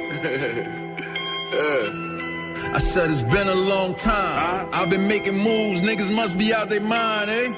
yeah. 1.53 2.73
I 2.73 2.79
said 2.79 3.09
it's 3.11 3.21
been 3.21 3.47
a 3.47 3.55
long 3.55 3.93
time. 3.93 4.69
I've 4.73 4.89
been 4.89 5.07
making 5.07 5.37
moves, 5.37 5.81
niggas 5.81 6.13
must 6.13 6.37
be 6.37 6.51
out 6.51 6.69
their 6.69 6.81
mind, 6.81 7.29
eh? 7.29 7.53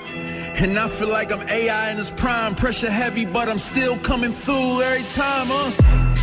And 0.62 0.78
I 0.78 0.90
feel 0.90 1.08
like 1.08 1.32
I'm 1.32 1.48
AI 1.48 1.92
in 1.92 1.98
its 1.98 2.12
prime, 2.12 2.56
pressure 2.56 2.92
heavy, 2.92 3.26
but 3.26 3.48
I'm 3.48 3.60
still 3.60 3.98
coming 4.00 4.34
through 4.34 4.82
every 4.82 5.06
time, 5.06 5.48
huh? 5.50 5.72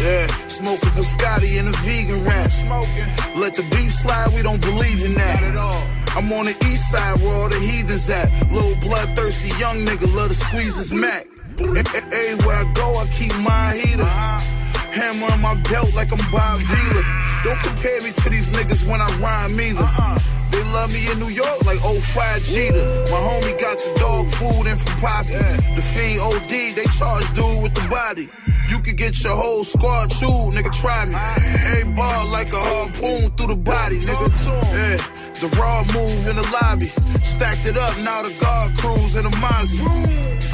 Yeah, 0.03 0.27
smoking 0.47 0.91
Biscotti 0.91 1.59
and 1.59 1.69
a 1.69 1.77
vegan 1.79 2.23
rap. 2.25 2.51
Smoking. 2.51 3.41
Let 3.41 3.55
the 3.55 3.67
beef 3.75 3.93
slide, 3.93 4.29
we 4.37 4.43
don't 4.43 4.61
believe 4.61 5.05
in 5.07 5.15
that. 5.15 5.41
Not 5.41 5.51
at 5.51 5.57
all. 5.57 5.87
I'm 6.17 6.31
on 6.33 6.45
the 6.45 6.57
east 6.71 6.91
side 6.91 7.19
where 7.21 7.35
all 7.35 7.49
the 7.49 7.59
heathens 7.59 8.11
at. 8.11 8.31
Little 8.53 8.77
bloodthirsty 8.83 9.49
young 9.59 9.87
nigga 9.87 10.15
love 10.15 10.29
to 10.29 10.35
squeeze 10.35 10.77
his 10.77 10.93
Mac. 10.93 11.27
Everywhere 11.61 12.57
I 12.57 12.73
go, 12.75 12.87
I 12.95 13.07
keep 13.11 13.35
my 13.43 13.75
heater. 13.75 14.07
Hammer 14.95 15.27
on 15.33 15.41
my 15.41 15.55
belt 15.67 15.95
like 15.95 16.11
I'm 16.13 16.23
Bob 16.31 16.57
Vila. 16.59 17.03
Don't 17.43 17.61
compare 17.63 18.01
me 18.01 18.13
to 18.13 18.31
these 18.31 18.53
niggas 18.53 18.89
when 18.89 19.01
I 19.01 19.09
rhyme 19.19 19.59
either. 19.59 19.89
They 20.51 20.63
love 20.73 20.93
me 20.93 21.11
in 21.11 21.19
New 21.19 21.31
York 21.31 21.67
like 21.67 21.85
old 21.85 22.03
05 22.03 22.43
Jeter. 22.45 22.87
My 23.11 23.19
homie 23.27 23.61
got 23.61 23.77
the 23.77 23.91
dog 23.99 24.27
food 24.31 24.71
in 24.71 24.77
from 24.77 25.01
Poppy. 25.03 25.35
The 25.75 25.83
fiend 25.83 26.21
OD, 26.23 26.79
they 26.79 26.87
charge 26.95 27.27
dude 27.35 27.63
with 27.63 27.75
the 27.75 27.87
body. 27.91 28.29
You 28.71 28.79
could 28.79 28.97
get 28.97 29.23
your 29.25 29.35
whole 29.35 29.65
squad 29.65 30.11
chewed, 30.11 30.55
nigga, 30.55 30.71
try 30.81 31.07
me. 31.07 31.17
Every 31.75 31.93
ball 31.93 32.29
like 32.29 32.53
a 32.53 32.61
harpoon 32.61 33.31
through 33.33 33.49
the 33.49 33.57
body, 33.57 33.99
nigga. 33.99 34.29
Yeah, 34.71 34.97
the 35.43 35.49
raw 35.59 35.83
move 35.91 36.23
in 36.31 36.37
the 36.37 36.47
lobby. 36.63 36.87
Stacked 36.87 37.67
it 37.67 37.77
up, 37.77 37.99
now 38.05 38.23
the 38.23 38.31
guard 38.41 38.77
crews 38.79 39.17
in 39.17 39.25
the 39.25 39.35
Mozzie. 39.43 39.83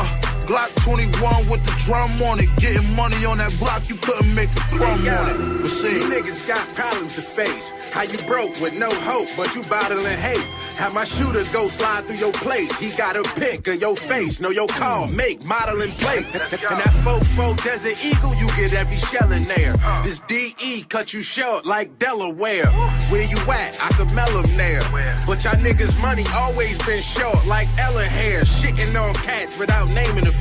Uh, 0.00 0.23
Glock 0.46 0.68
21 0.84 1.08
with 1.48 1.64
the 1.64 1.74
drum 1.84 2.10
on 2.28 2.38
it. 2.40 2.48
Getting 2.60 2.84
money 2.96 3.24
on 3.24 3.38
that 3.38 3.54
block, 3.58 3.88
you 3.88 3.96
couldn't 3.96 4.34
make 4.36 4.52
a 4.52 4.60
crumb 4.68 5.00
on 5.00 5.24
it. 5.32 5.62
But 5.62 5.70
see, 5.70 5.94
You 5.94 6.04
niggas 6.12 6.46
got 6.46 6.62
problems 6.74 7.14
to 7.16 7.22
face. 7.22 7.72
How 7.94 8.02
you 8.02 8.18
broke 8.26 8.60
with 8.60 8.74
no 8.76 8.90
hope, 9.08 9.28
but 9.36 9.54
you 9.54 9.62
bottling 9.70 10.04
hate. 10.20 10.44
Have 10.78 10.94
my 10.94 11.04
shooter 11.04 11.44
go 11.52 11.68
slide 11.68 12.06
through 12.06 12.16
your 12.16 12.32
place. 12.32 12.76
He 12.78 12.88
got 12.96 13.16
a 13.16 13.22
pick 13.40 13.66
of 13.68 13.80
your 13.80 13.96
face, 13.96 14.40
know 14.40 14.50
your 14.50 14.68
call, 14.68 15.06
make 15.08 15.44
modeling 15.44 15.92
plates. 15.92 16.34
And 16.34 16.76
that 16.78 16.94
fofo 17.04 17.56
Desert 17.62 17.96
Eagle, 18.04 18.34
you 18.36 18.48
get 18.56 18.74
every 18.74 18.98
shell 18.98 19.30
in 19.32 19.42
there. 19.44 19.72
This 20.02 20.20
DE 20.20 20.84
cut 20.88 21.14
you 21.14 21.22
short 21.22 21.64
like 21.64 21.98
Delaware. 21.98 22.66
Where 23.10 23.24
you 23.24 23.38
at? 23.50 23.78
I 23.80 23.88
could 23.96 24.10
'em 24.12 24.56
there. 24.56 24.82
But 25.26 25.42
y'all 25.44 25.60
niggas' 25.62 25.96
money 26.02 26.24
always 26.34 26.76
been 26.86 27.02
short 27.02 27.46
like 27.46 27.68
Ella 27.78 28.04
hair. 28.04 28.42
Shitting 28.42 28.94
on 29.00 29.14
cats 29.14 29.58
without 29.58 29.88
naming 29.90 30.26
a 30.26 30.33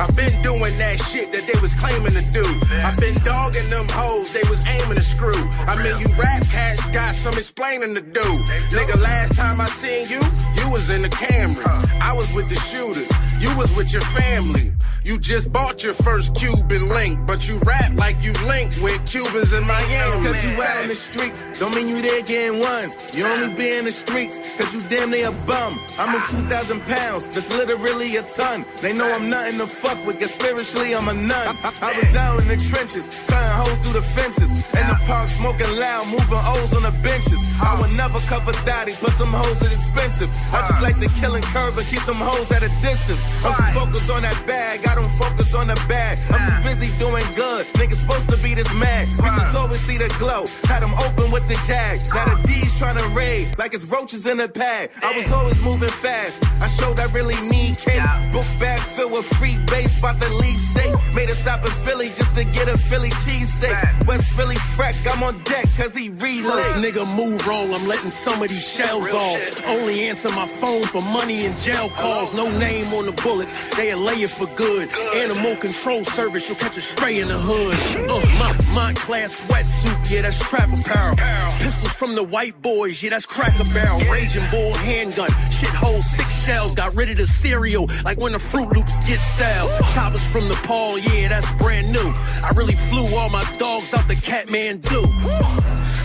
I've 0.00 0.16
been 0.16 0.42
doing 0.42 0.74
that 0.82 0.98
shit 0.98 1.30
that 1.32 1.46
they 1.46 1.58
was 1.60 1.74
claiming 1.76 2.12
to 2.12 2.24
do. 2.32 2.44
I've 2.82 2.98
been 2.98 3.14
dogging 3.22 3.68
them 3.70 3.86
hoes, 3.92 4.32
they 4.32 4.42
was 4.48 4.66
aiming 4.66 4.96
to 4.96 5.04
screw. 5.04 5.36
I 5.68 5.76
mean, 5.82 5.94
you 6.00 6.08
rap 6.16 6.42
cats 6.50 6.84
got 6.90 7.14
some 7.14 7.34
explaining 7.34 7.94
to 7.94 8.00
do. 8.00 8.26
Nigga, 8.74 9.00
last 9.00 9.36
time 9.36 9.60
I 9.60 9.66
seen 9.66 10.08
you, 10.08 10.20
you 10.58 10.66
was 10.70 10.90
in 10.90 11.02
the 11.02 11.12
Camry. 11.12 11.62
I 12.00 12.12
was 12.12 12.34
with 12.34 12.48
the 12.48 12.58
shooters, 12.58 13.10
you 13.38 13.52
was 13.56 13.76
with 13.76 13.92
your 13.92 14.02
family. 14.02 14.72
You 15.02 15.18
just 15.18 15.50
bought 15.50 15.82
your 15.82 15.94
first 15.94 16.36
Cuban 16.36 16.90
link, 16.90 17.26
but 17.26 17.48
you 17.48 17.56
rap 17.64 17.92
like 17.96 18.22
you 18.22 18.34
linked 18.44 18.76
with 18.82 19.00
Cubans 19.08 19.56
in 19.56 19.66
Miami. 19.66 20.28
Cause 20.28 20.44
you 20.44 20.60
out 20.60 20.82
in 20.82 20.88
the 20.88 20.94
streets, 20.94 21.46
don't 21.58 21.74
mean 21.74 21.88
you 21.88 22.02
there 22.02 22.20
getting 22.20 22.60
ones. 22.60 23.16
You 23.16 23.24
only 23.24 23.48
be 23.56 23.72
in 23.72 23.86
the 23.86 23.92
streets, 23.92 24.36
cause 24.60 24.74
you 24.74 24.80
damn 24.92 25.10
near 25.10 25.28
a 25.28 25.34
bum. 25.48 25.80
I'm 25.96 26.12
in 26.12 26.44
2,000 26.44 26.80
pounds, 26.84 27.28
that's 27.28 27.48
literally 27.48 28.12
a 28.16 28.22
ton. 28.36 28.68
They 28.82 28.92
know 28.92 29.08
I'm 29.08 29.30
nothing 29.30 29.56
to 29.58 29.66
fuck 29.66 30.04
with, 30.04 30.20
cause 30.20 30.34
spiritually 30.36 30.92
I'm 30.92 31.08
a 31.08 31.16
nun. 31.16 31.56
I, 31.64 31.72
I 31.80 31.96
was 31.96 32.12
out 32.14 32.36
in 32.44 32.48
the 32.52 32.60
trenches, 32.60 33.08
cutting 33.24 33.56
hoes 33.56 33.80
through 33.80 33.96
the 33.96 34.04
fences. 34.04 34.52
In 34.76 34.84
the 34.84 35.00
park, 35.08 35.32
smoking 35.32 35.72
loud, 35.80 36.12
moving 36.12 36.44
O's 36.44 36.76
on 36.76 36.84
the 36.84 36.92
benches. 37.00 37.40
I 37.64 37.72
would 37.80 37.96
never 37.96 38.20
cover 38.28 38.52
daddy, 38.68 38.92
but 39.00 39.16
some 39.16 39.32
hoes 39.32 39.64
is 39.64 39.72
expensive. 39.72 40.28
I 40.52 40.60
just 40.68 40.82
like 40.84 41.00
to 41.00 41.08
kill 41.16 41.40
and 41.40 41.44
curve 41.56 41.72
and 41.78 41.88
keep 41.88 42.04
them 42.04 42.20
hoes 42.20 42.52
at 42.52 42.60
a 42.60 42.70
distance. 42.84 43.24
I'm 43.40 43.56
too 43.56 43.80
focused 43.80 44.12
on 44.12 44.28
that 44.28 44.36
bag, 44.44 44.84
I 44.84 44.89
don't 44.94 45.12
focus 45.18 45.54
on 45.54 45.66
the 45.66 45.78
bag. 45.88 46.18
I'm 46.30 46.40
too 46.40 46.58
busy 46.62 46.90
doing 46.98 47.24
good. 47.36 47.66
Niggas 47.78 48.00
supposed 48.02 48.30
to 48.30 48.38
be 48.42 48.54
this 48.54 48.72
mad. 48.74 49.08
We 49.18 49.28
just 49.30 49.56
always 49.56 49.80
see 49.80 49.98
the 49.98 50.08
glow. 50.18 50.46
Had 50.68 50.82
them 50.82 50.94
open 51.06 51.30
with 51.30 51.46
the 51.48 51.58
jag. 51.66 51.98
Now 52.14 52.34
the 52.34 52.42
D's 52.46 52.78
trying 52.78 52.98
to 52.98 53.06
raid 53.10 53.58
like 53.58 53.74
it's 53.74 53.84
roaches 53.84 54.26
in 54.26 54.40
a 54.40 54.48
pad. 54.48 54.90
I 55.02 55.12
was 55.12 55.30
always 55.32 55.62
moving 55.64 55.88
fast. 55.88 56.42
I 56.62 56.68
showed 56.68 56.98
I 56.98 57.06
really 57.12 57.38
need 57.48 57.76
cake. 57.76 58.02
Book 58.32 58.46
bag 58.60 58.80
filled 58.80 59.12
with 59.12 59.26
free 59.38 59.56
base, 59.66 60.00
about 60.00 60.20
to 60.20 60.30
leave 60.40 60.60
state. 60.60 60.92
Made 61.14 61.28
a 61.28 61.36
stop 61.36 61.60
in 61.64 61.72
Philly 61.84 62.08
just 62.16 62.36
to 62.36 62.44
get 62.44 62.68
a 62.68 62.76
Philly 62.76 63.10
cheesesteak. 63.24 63.76
West 64.06 64.36
Philly 64.36 64.56
freck, 64.76 64.96
I'm 65.06 65.22
on 65.22 65.42
deck 65.44 65.64
cause 65.76 65.94
he 65.94 66.08
relay. 66.08 66.42
First 66.42 66.76
nigga 66.78 67.04
move 67.16 67.46
wrong, 67.46 67.72
I'm 67.72 67.86
letting 67.86 68.10
some 68.10 68.42
of 68.42 68.48
these 68.48 68.66
shells 68.66 69.12
off. 69.12 69.40
Only 69.66 70.08
answer 70.08 70.28
my 70.30 70.46
phone 70.46 70.82
for 70.82 71.02
money 71.12 71.46
and 71.46 71.56
jail 71.60 71.88
calls. 71.90 72.36
No 72.36 72.50
name 72.58 72.92
on 72.94 73.06
the 73.06 73.12
bullets, 73.22 73.52
they'll 73.76 73.98
lay 73.98 74.22
it 74.24 74.30
for 74.30 74.48
good. 74.56 74.79
Animal 75.16 75.56
control 75.56 76.04
service, 76.04 76.48
you'll 76.48 76.58
catch 76.58 76.76
a 76.76 76.80
stray 76.80 77.20
in 77.20 77.28
the 77.28 77.36
hood. 77.36 78.10
Uh, 78.10 78.20
my 78.38 78.52
Moncler 78.70 79.26
sweatsuit, 79.26 80.10
yeah, 80.10 80.22
that's 80.22 80.38
trap 80.38 80.70
apparel. 80.72 81.16
Pistols 81.58 81.92
from 81.92 82.14
the 82.14 82.22
white 82.22 82.60
boys, 82.62 83.02
yeah, 83.02 83.10
that's 83.10 83.26
cracker 83.26 83.64
barrel. 83.74 83.98
Raging 84.10 84.42
bull 84.50 84.74
handgun, 84.76 85.30
shithole 85.50 86.00
six 86.00 86.44
shells. 86.44 86.74
Got 86.74 86.94
rid 86.94 87.10
of 87.10 87.16
the 87.16 87.26
cereal, 87.26 87.88
like 88.04 88.18
when 88.18 88.32
the 88.32 88.38
Fruit 88.38 88.70
Loops 88.72 88.98
get 89.00 89.18
stale. 89.18 89.68
Choppers 89.92 90.24
from 90.32 90.48
the 90.48 90.60
Nepal, 90.60 90.98
yeah, 90.98 91.28
that's 91.28 91.50
brand 91.52 91.92
new. 91.92 92.12
I 92.44 92.52
really 92.56 92.76
flew 92.76 93.04
all 93.16 93.30
my 93.30 93.44
dogs 93.58 93.94
out 93.94 94.06
the 94.08 94.14
Catmandu. 94.14 95.08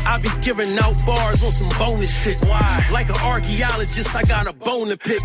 I 0.08 0.22
be 0.22 0.30
giving 0.42 0.78
out 0.78 0.96
bars 1.06 1.44
on 1.44 1.52
some 1.52 1.70
bonus 1.80 2.14
shit. 2.24 2.42
Like 2.92 3.10
an 3.10 3.20
archaeologist, 3.24 4.16
I 4.16 4.24
got 4.24 4.48
a 4.48 4.54
bone 4.54 4.90
to 4.90 4.98
pick. 4.98 5.20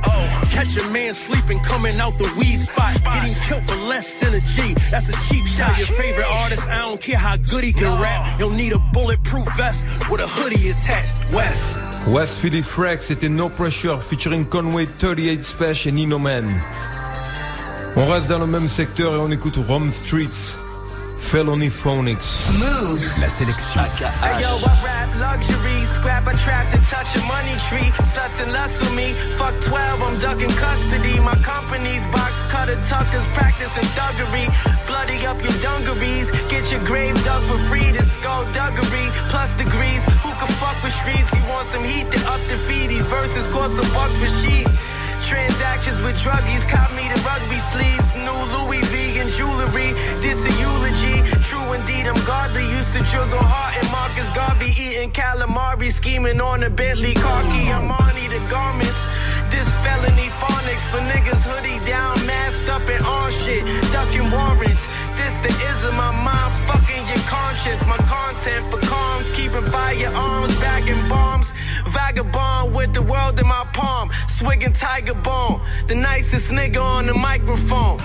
Catch 0.51 0.77
a 0.79 0.89
man 0.91 1.15
sleeping, 1.15 1.61
coming 1.61 1.99
out 2.01 2.13
the 2.15 2.33
weed 2.39 2.57
spot. 2.57 2.95
Getting 3.05 3.33
killed 3.47 3.63
for 3.69 3.77
less 3.89 4.21
than 4.21 4.35
a 4.35 4.41
G. 4.41 4.75
That's 4.91 5.09
a 5.09 5.17
cheap 5.29 5.47
shot. 5.47 5.79
Your 5.79 5.87
favorite 5.89 6.27
artist, 6.27 6.69
I 6.69 6.79
don't 6.79 7.01
care 7.01 7.19
how 7.19 7.37
good 7.37 7.65
he 7.65 7.73
can 7.73 8.01
rap. 8.01 8.39
You'll 8.39 8.51
need 8.51 8.73
a 8.73 8.79
bulletproof 8.93 9.47
vest 9.57 9.87
with 10.11 10.21
a 10.21 10.27
hoodie 10.27 10.71
attached. 10.71 11.33
West. 11.33 11.77
West 12.09 12.39
Philly 12.39 12.63
Frex, 12.63 13.07
c'était 13.07 13.29
No 13.29 13.49
Pressure 13.49 14.03
featuring 14.03 14.45
Conway 14.45 14.87
38 14.87 15.45
Special 15.45 15.89
et 15.89 15.93
Nino 15.93 16.19
Man. 16.19 16.49
On 17.97 18.07
reste 18.07 18.29
dans 18.29 18.39
le 18.39 18.47
même 18.47 18.69
secteur 18.69 19.15
et 19.15 19.19
on 19.19 19.31
écoute 19.31 19.59
Rome 19.69 19.91
Streets, 19.91 20.57
Felony 21.19 21.71
Phonics. 21.71 22.51
Move. 22.59 23.05
La 23.21 23.29
sélection. 23.29 23.81
Hey, 24.23 24.43
yo, 24.43 24.49
luxury, 25.21 25.85
scrap 25.85 26.27
a 26.27 26.35
trap 26.41 26.65
to 26.73 26.79
touch 26.89 27.15
a 27.15 27.21
money 27.29 27.55
tree. 27.69 27.93
Sluts 28.11 28.41
and 28.43 28.53
lust 28.53 28.81
with 28.81 28.95
me. 28.97 29.13
Fuck 29.37 29.55
12, 29.61 30.03
I'm 30.03 30.19
ducking 30.19 30.55
custody. 30.57 31.21
My 31.21 31.37
company's 31.45 32.05
box 32.09 32.33
cutter 32.49 32.81
tuckers 32.89 33.27
practicing 33.37 33.85
thuggery. 33.95 34.49
Bloody 34.89 35.21
up 35.29 35.37
your 35.45 35.55
dungarees. 35.61 36.33
Get 36.49 36.65
your 36.73 36.83
grave 36.89 37.15
dug 37.23 37.43
for 37.45 37.61
free. 37.69 37.93
This 37.93 38.11
skullduggery 38.17 39.07
plus 39.29 39.55
degrees. 39.55 40.03
Who 40.25 40.33
can 40.41 40.51
fuck 40.59 40.77
with 40.83 40.97
streets? 40.97 41.31
You 41.37 41.45
want 41.53 41.69
some 41.69 41.85
heat 41.85 42.11
to 42.11 42.19
up 42.27 42.41
the 42.49 42.57
feed. 42.67 42.89
These 42.91 43.07
verses 43.07 43.47
cost 43.49 43.77
some 43.77 43.91
bucks 43.95 44.17
for 44.17 44.33
sheets. 44.41 44.73
Transactions 45.31 46.03
with 46.03 46.17
druggies, 46.19 46.67
caught 46.67 46.91
me 46.99 47.07
the 47.07 47.21
rugby 47.23 47.63
sleeves. 47.71 48.11
New 48.19 48.41
Louis 48.51 48.83
V 48.91 49.21
and 49.23 49.31
jewelry. 49.31 49.95
This 50.19 50.43
a 50.43 50.53
eulogy. 50.59 51.23
True 51.47 51.73
indeed, 51.73 52.11
I'm 52.11 52.19
godly. 52.27 52.67
Used 52.67 52.93
to 52.99 53.03
juggle 53.15 53.39
heart 53.39 53.79
and 53.79 53.87
Marcus 53.95 54.27
Garvey 54.35 54.75
eating 54.75 55.13
calamari, 55.13 55.93
scheming 55.93 56.41
on 56.41 56.65
a 56.65 56.71
Bentley 56.71 57.15
car 57.15 57.43
key. 57.45 57.71
Armani 57.71 58.27
the 58.27 58.43
garments. 58.51 59.03
This 59.55 59.71
felony 59.87 60.31
phonics 60.43 60.87
for 60.91 60.99
niggas 60.99 61.47
hoodie 61.47 61.79
down, 61.87 62.19
masked 62.27 62.69
up 62.69 62.83
and 62.91 63.05
on 63.07 63.31
shit, 63.31 63.63
ducking 63.95 64.31
warrants. 64.35 64.83
This 65.21 65.37
the 65.45 65.53
ism, 65.71 65.95
my 65.97 66.13
mind 66.27 66.53
fucking 66.69 67.05
your 67.11 67.25
conscience. 67.37 67.81
My 67.93 68.01
content 68.17 68.63
for 68.71 68.81
calms, 68.91 69.31
keeping 69.33 69.67
firearms, 69.75 70.59
bagging 70.59 71.05
bombs. 71.09 71.53
Vagabond 71.89 72.75
with 72.75 72.95
the 72.95 73.03
world 73.03 73.39
in 73.39 73.47
my 73.47 73.65
palm, 73.75 74.11
swigging 74.29 74.73
tiger 74.73 75.19
bomb. 75.27 75.61
The 75.89 75.95
nicest 75.95 76.51
nigga 76.51 76.81
on 76.81 77.07
the 77.07 77.15
microphone. 77.15 77.99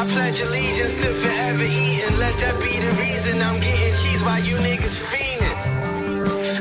I 0.00 0.02
pledge 0.12 0.40
allegiance 0.40 0.94
to 1.02 1.14
forever 1.22 1.62
eating. 1.62 2.16
Let 2.18 2.34
that 2.42 2.56
be 2.64 2.74
the 2.86 2.92
reason 3.04 3.40
I'm 3.40 3.60
getting 3.60 3.94
cheese 4.02 4.22
while 4.26 4.42
you 4.48 4.56
niggas 4.68 4.96
fiending. 5.08 5.58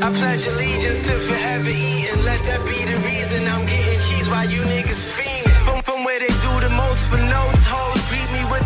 I 0.06 0.10
pledge 0.20 0.46
allegiance 0.46 1.00
to 1.08 1.16
forever 1.28 1.70
eating. 1.70 2.22
Let 2.24 2.42
that 2.50 2.62
be 2.70 2.80
the 2.92 2.98
reason 3.10 3.48
I'm 3.48 3.66
getting 3.66 4.00
cheese 4.08 4.30
while 4.30 4.48
you 4.48 4.62
niggas 4.74 5.02
fiending. 5.16 5.66
From, 5.66 5.82
from 5.82 6.04
where 6.04 6.20
they 6.20 6.34
do 6.46 6.54
the 6.66 6.72
most 6.84 7.02
for 7.10 7.18
notes, 7.18 7.64
hoes 7.74 7.93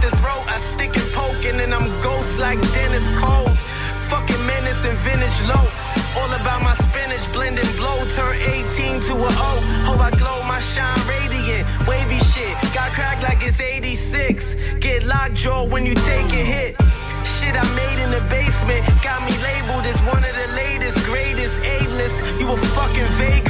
the 0.10 0.16
throat. 0.18 0.44
I 0.48 0.60
stick 0.60 0.96
and 0.96 1.10
poke 1.12 1.44
and 1.44 1.60
then 1.60 1.74
I'm 1.74 1.88
ghost 2.02 2.38
like 2.40 2.60
Dennis 2.72 3.08
Coles. 3.20 3.60
Fucking 4.08 4.44
menace 4.48 4.86
and 4.86 4.98
vintage 5.04 5.40
low. 5.52 5.66
All 6.20 6.32
about 6.40 6.62
my 6.64 6.76
spinach, 6.86 7.26
blending 7.34 7.70
blow. 7.76 7.98
Turn 8.16 8.36
18 8.36 9.02
to 9.08 9.14
a 9.14 9.32
O. 9.50 9.54
Oh, 9.90 10.00
I 10.00 10.12
glow, 10.16 10.40
my 10.48 10.60
shine 10.60 11.00
radiant. 11.08 11.68
Wavy 11.88 12.20
shit, 12.32 12.56
got 12.74 12.90
cracked 12.96 13.24
like 13.24 13.44
it's 13.44 13.60
86. 13.60 14.56
Get 14.80 15.04
lockjaw 15.04 15.68
when 15.68 15.86
you 15.86 15.96
take 16.12 16.32
a 16.32 16.44
hit. 16.54 16.76
Shit 17.36 17.56
I 17.56 17.66
made 17.76 18.00
in 18.04 18.12
the 18.12 18.24
basement 18.30 18.82
got 19.04 19.20
me 19.28 19.34
labeled 19.44 19.86
as 19.86 20.00
one 20.08 20.24
of 20.24 20.36
the 20.42 20.48
latest, 20.56 21.06
greatest, 21.06 21.60
A-list. 21.60 22.24
You 22.40 22.48
a 22.52 22.58
fucking 22.76 23.12
vagrant. 23.20 23.47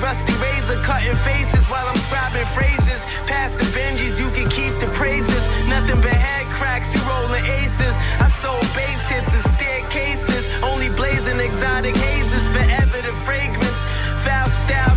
Rusty 0.00 0.32
razor 0.34 0.76
cutting 0.84 1.16
faces 1.24 1.64
while 1.66 1.86
I'm 1.88 1.96
scribing 1.96 2.46
phrases. 2.52 3.04
Past 3.26 3.58
the 3.58 3.64
Benjis, 3.72 4.20
you 4.20 4.28
can 4.36 4.48
keep 4.50 4.74
the 4.78 4.86
praises. 4.92 5.42
Nothing 5.68 6.00
but 6.00 6.12
head 6.12 6.46
cracks, 6.52 6.94
you 6.94 7.00
rolling 7.08 7.44
aces. 7.44 7.96
I 8.20 8.28
sold 8.28 8.60
bass 8.76 9.08
hits 9.08 9.32
and 9.32 9.46
staircases. 9.56 10.44
Only 10.62 10.90
blazing 10.90 11.40
exotic 11.40 11.96
hazes, 11.96 12.44
forever 12.52 13.00
the 13.02 13.14
fragrance. 13.24 13.80
Foul 14.22 14.48
style 14.48 14.96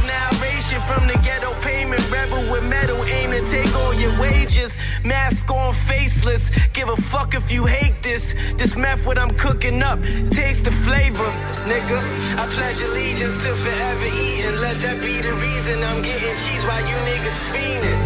from 0.88 1.08
the 1.08 1.18
ghetto 1.24 1.54
payment. 1.62 2.02
Rebel 2.12 2.52
with 2.52 2.64
metal, 2.64 3.04
aim 3.06 3.32
to 3.32 3.42
take 3.50 3.74
all 3.76 3.94
your 3.94 4.14
wages. 4.20 4.78
Mask 5.04 5.50
on, 5.50 5.74
faceless. 5.74 6.52
Give 6.74 6.90
a 6.90 6.96
fuck 6.96 7.34
if 7.34 7.52
you 7.52 7.66
hate 7.66 8.02
this. 8.04 8.34
This 8.58 8.76
meth 8.76 9.06
what 9.06 9.18
I'm 9.18 9.32
cooking 9.32 9.82
up. 9.82 10.02
Taste 10.32 10.66
the 10.66 10.72
flavor, 10.72 11.30
nigga. 11.72 12.00
I 12.38 12.46
pledge 12.56 12.82
allegiance 12.82 13.36
to 13.44 13.52
forever 13.64 14.06
eating. 14.06 14.58
Let 14.60 14.78
that 14.84 15.00
be 15.02 15.22
the 15.22 15.34
reason 15.34 15.84
I'm 15.84 16.02
getting 16.02 16.36
cheese 16.44 16.64
while 16.68 16.86
you 16.90 16.98
niggas 17.10 17.38
fiending. 17.52 18.02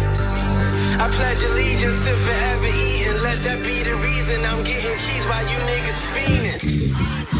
I 1.00 1.08
pledge 1.16 1.42
allegiance 1.42 1.98
to 2.06 2.12
forever 2.24 2.66
eating. 2.66 3.22
Let 3.22 3.38
that 3.44 3.62
be 3.62 3.82
the 3.82 3.96
reason 3.96 4.44
I'm 4.44 4.62
getting 4.64 4.96
cheese 5.04 5.24
while 5.26 5.46
you 5.50 5.58
niggas 5.70 6.00
fiending. 6.12 7.33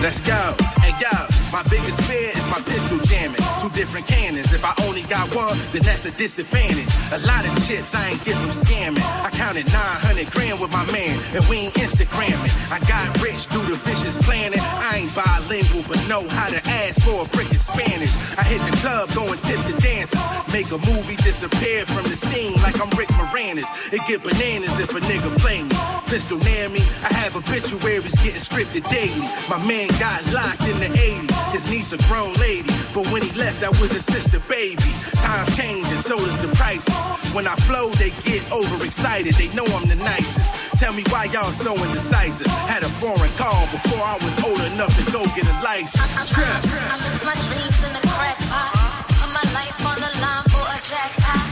Let's 0.00 0.22
go. 0.24 0.56
Hey 0.80 0.96
yo, 0.96 1.12
my 1.52 1.62
biggest 1.68 2.00
fear 2.08 2.32
is 2.32 2.48
my 2.48 2.56
pistol 2.64 2.96
jamming. 3.04 3.36
Two 3.60 3.68
different 3.76 4.06
cannons. 4.06 4.50
If 4.50 4.64
I 4.64 4.72
only 4.88 5.02
got 5.02 5.28
one, 5.36 5.60
then 5.72 5.82
that's 5.84 6.06
a 6.06 6.10
disadvantage. 6.12 6.88
A 7.12 7.20
lot 7.28 7.44
of 7.44 7.52
chips 7.68 7.94
I 7.94 8.08
ain't 8.08 8.24
get 8.24 8.32
from 8.40 8.48
scamming. 8.48 9.04
I 9.04 9.28
counted 9.28 9.68
900 9.68 10.30
grand 10.32 10.58
with 10.58 10.72
my 10.72 10.88
man, 10.88 11.20
and 11.36 11.44
we 11.52 11.68
ain't 11.68 11.74
Instagramming. 11.74 12.48
I 12.72 12.80
got 12.88 13.12
rich 13.20 13.44
due 13.52 13.60
to 13.60 13.76
vicious 13.84 14.16
planning. 14.16 14.58
I 14.58 15.04
ain't 15.04 15.12
bilingual, 15.12 15.84
but 15.84 16.00
know 16.08 16.24
how 16.32 16.48
to 16.48 16.60
ask 16.64 17.04
for 17.04 17.20
a 17.20 17.28
brick 17.28 17.52
in 17.52 17.60
Spanish. 17.60 18.16
I 18.40 18.42
hit 18.48 18.64
the 18.64 18.72
club, 18.80 19.12
going 19.12 19.38
tip 19.44 19.60
the 19.68 19.76
dancers. 19.84 20.24
Make 20.48 20.72
a 20.72 20.80
movie 20.88 21.20
disappear 21.20 21.84
from 21.84 22.08
the 22.08 22.16
scene 22.16 22.56
like 22.64 22.80
I'm 22.80 22.88
Rick 22.96 23.12
Moranis. 23.20 23.68
It 23.92 24.00
get 24.08 24.24
bananas 24.24 24.80
if 24.80 24.96
a 24.96 25.00
nigga 25.04 25.28
play 25.36 25.60
me. 25.60 25.76
Pistol 26.10 26.42
near 26.42 26.68
me, 26.70 26.82
I 27.06 27.12
have 27.22 27.38
obituaries 27.38 28.18
getting 28.18 28.42
scripted 28.42 28.82
daily. 28.90 29.30
My 29.46 29.62
man 29.62 29.86
got 30.02 30.18
locked 30.34 30.66
in 30.66 30.74
the 30.82 30.90
80s. 30.90 31.30
His 31.54 31.70
niece 31.70 31.94
a 31.94 32.02
grown 32.10 32.34
lady, 32.34 32.66
but 32.90 33.06
when 33.14 33.22
he 33.22 33.30
left, 33.38 33.62
I 33.62 33.70
was 33.78 33.94
his 33.94 34.10
sister 34.10 34.42
baby. 34.50 34.90
Times 35.22 35.54
changing, 35.54 36.02
so 36.02 36.18
does 36.18 36.34
the 36.42 36.50
prices. 36.58 36.90
When 37.30 37.46
I 37.46 37.54
flow, 37.62 37.94
they 37.94 38.10
get 38.26 38.42
overexcited. 38.50 39.38
They 39.38 39.54
know 39.54 39.62
I'm 39.70 39.86
the 39.86 39.94
nicest. 39.94 40.50
Tell 40.82 40.92
me 40.92 41.06
why 41.14 41.30
y'all 41.30 41.54
so 41.54 41.78
indecisive. 41.78 42.50
Had 42.66 42.82
a 42.82 42.90
foreign 42.98 43.30
call 43.38 43.70
before 43.70 44.02
I 44.02 44.18
was 44.18 44.34
old 44.42 44.58
enough 44.66 44.90
to 44.90 45.04
go 45.14 45.22
get 45.38 45.46
a 45.46 45.56
license. 45.62 46.02
Trust. 46.26 46.74
I 46.74 46.98
live 47.06 47.22
my 47.22 47.38
dreams 47.46 47.78
in 47.86 47.94
a 47.94 48.02
crack 48.10 48.38
pot. 48.50 49.06
Put 49.14 49.30
my 49.30 49.46
life 49.54 49.78
on 49.86 49.94
the 50.02 50.10
line 50.18 50.42
for 50.50 50.58
a 50.58 50.78
jackpot. 50.82 51.49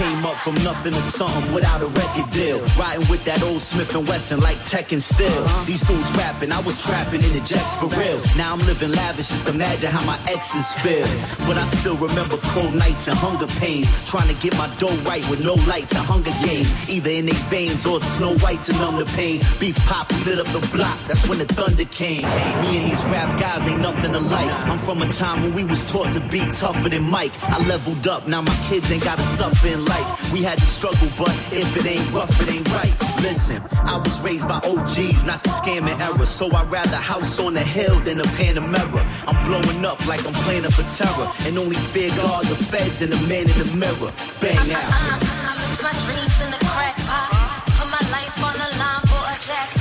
Came 0.00 0.24
up 0.24 0.34
from 0.34 0.54
nothing 0.64 0.94
to 0.94 1.02
something 1.02 1.52
without 1.52 1.82
a 1.82 1.86
record 1.86 2.30
deal. 2.30 2.58
Riding 2.80 3.06
with 3.10 3.22
that 3.24 3.42
old 3.42 3.60
Smith 3.60 3.94
and 3.94 4.08
Wesson 4.08 4.40
like 4.40 4.56
Tekken 4.60 5.00
still. 5.00 5.42
Uh-huh. 5.44 5.64
These 5.66 5.82
dudes 5.82 6.10
rapping, 6.12 6.52
I 6.52 6.60
was 6.60 6.82
trapping 6.82 7.22
in 7.22 7.32
the 7.34 7.44
jets 7.44 7.76
for 7.76 7.88
real. 8.00 8.18
Now 8.34 8.54
I'm 8.54 8.60
living 8.60 8.92
lavish, 8.92 9.28
just 9.28 9.46
imagine 9.48 9.90
how 9.90 10.02
my 10.06 10.18
exes 10.26 10.72
feel. 10.80 11.06
But 11.46 11.58
I 11.58 11.66
still 11.66 11.98
remember 11.98 12.38
cold 12.54 12.74
nights 12.74 13.08
and 13.08 13.16
hunger 13.18 13.46
pains. 13.60 13.88
Trying 14.08 14.28
to 14.28 14.36
get 14.40 14.56
my 14.56 14.68
dough 14.78 14.96
right 15.10 15.24
with 15.28 15.44
no 15.44 15.54
lights 15.68 15.94
and 15.94 16.06
hunger 16.12 16.32
games. 16.46 16.88
Either 16.88 17.10
in 17.10 17.26
their 17.26 17.42
veins 17.52 17.84
or 17.84 18.00
Snow 18.00 18.32
White 18.38 18.62
to 18.68 18.72
numb 18.80 18.96
the 18.96 19.04
pain. 19.04 19.42
Beef 19.60 19.76
pop 19.84 20.08
lit 20.24 20.38
up 20.38 20.48
the 20.56 20.66
block, 20.74 20.98
that's 21.08 21.28
when 21.28 21.38
the 21.38 21.48
thunder 21.58 21.84
came. 21.84 22.22
Me 22.62 22.78
and 22.78 22.88
these 22.88 23.04
rap 23.12 23.38
guys 23.38 23.66
ain't 23.68 23.82
nothing 23.82 24.14
alike. 24.14 24.50
I'm 24.70 24.78
from 24.78 25.02
a 25.02 25.12
time 25.12 25.42
when 25.42 25.52
we 25.54 25.64
was 25.64 25.84
taught 25.84 26.10
to 26.14 26.20
be 26.20 26.40
tougher 26.52 26.88
than 26.88 27.04
Mike. 27.04 27.34
I 27.42 27.58
leveled 27.66 28.08
up, 28.08 28.26
now 28.26 28.40
my 28.40 28.56
kids 28.70 28.90
ain't 28.90 29.04
gotta 29.04 29.22
suffer 29.22 29.68
in 29.68 29.84
life. 29.84 29.89
We 30.32 30.44
had 30.44 30.58
to 30.58 30.66
struggle, 30.66 31.10
but 31.18 31.34
if 31.50 31.76
it 31.76 31.86
ain't 31.86 32.12
rough, 32.12 32.30
it 32.42 32.54
ain't 32.54 32.72
right. 32.72 32.94
Listen, 33.20 33.60
I 33.74 33.98
was 33.98 34.20
raised 34.20 34.46
by 34.46 34.58
OGs, 34.58 35.24
not 35.24 35.42
the 35.42 35.48
scamming 35.48 35.98
era. 35.98 36.24
So 36.24 36.46
I'd 36.54 36.70
rather 36.70 36.96
house 36.96 37.40
on 37.40 37.54
the 37.54 37.60
hill 37.60 37.98
than 38.00 38.20
a 38.20 38.28
Panamera. 38.38 39.02
I'm 39.26 39.44
blowing 39.44 39.84
up 39.84 39.98
like 40.06 40.24
I'm 40.24 40.34
planning 40.44 40.70
for 40.70 40.84
terror. 40.84 41.28
And 41.40 41.58
only 41.58 41.74
fear 41.92 42.10
God, 42.10 42.44
the 42.44 42.54
feds, 42.54 43.02
and 43.02 43.12
the 43.12 43.20
man 43.26 43.50
in 43.50 43.58
the 43.58 43.76
mirror. 43.76 44.12
Bang 44.40 44.56
out. 44.70 44.84
Uh, 44.84 45.00
uh, 45.00 45.18
uh, 45.18 45.48
I 45.48 45.54
live 45.58 45.82
my 45.82 45.92
dreams 46.06 46.36
in 46.46 46.54
a 46.54 46.60
crack 46.70 46.96
pot. 47.10 47.28
Put 47.76 47.88
my 47.90 48.04
life 48.14 48.44
on 48.44 48.54
the 48.54 48.78
line 48.78 49.02
for 49.10 49.22
a 49.26 49.36
jackpot. 49.44 49.79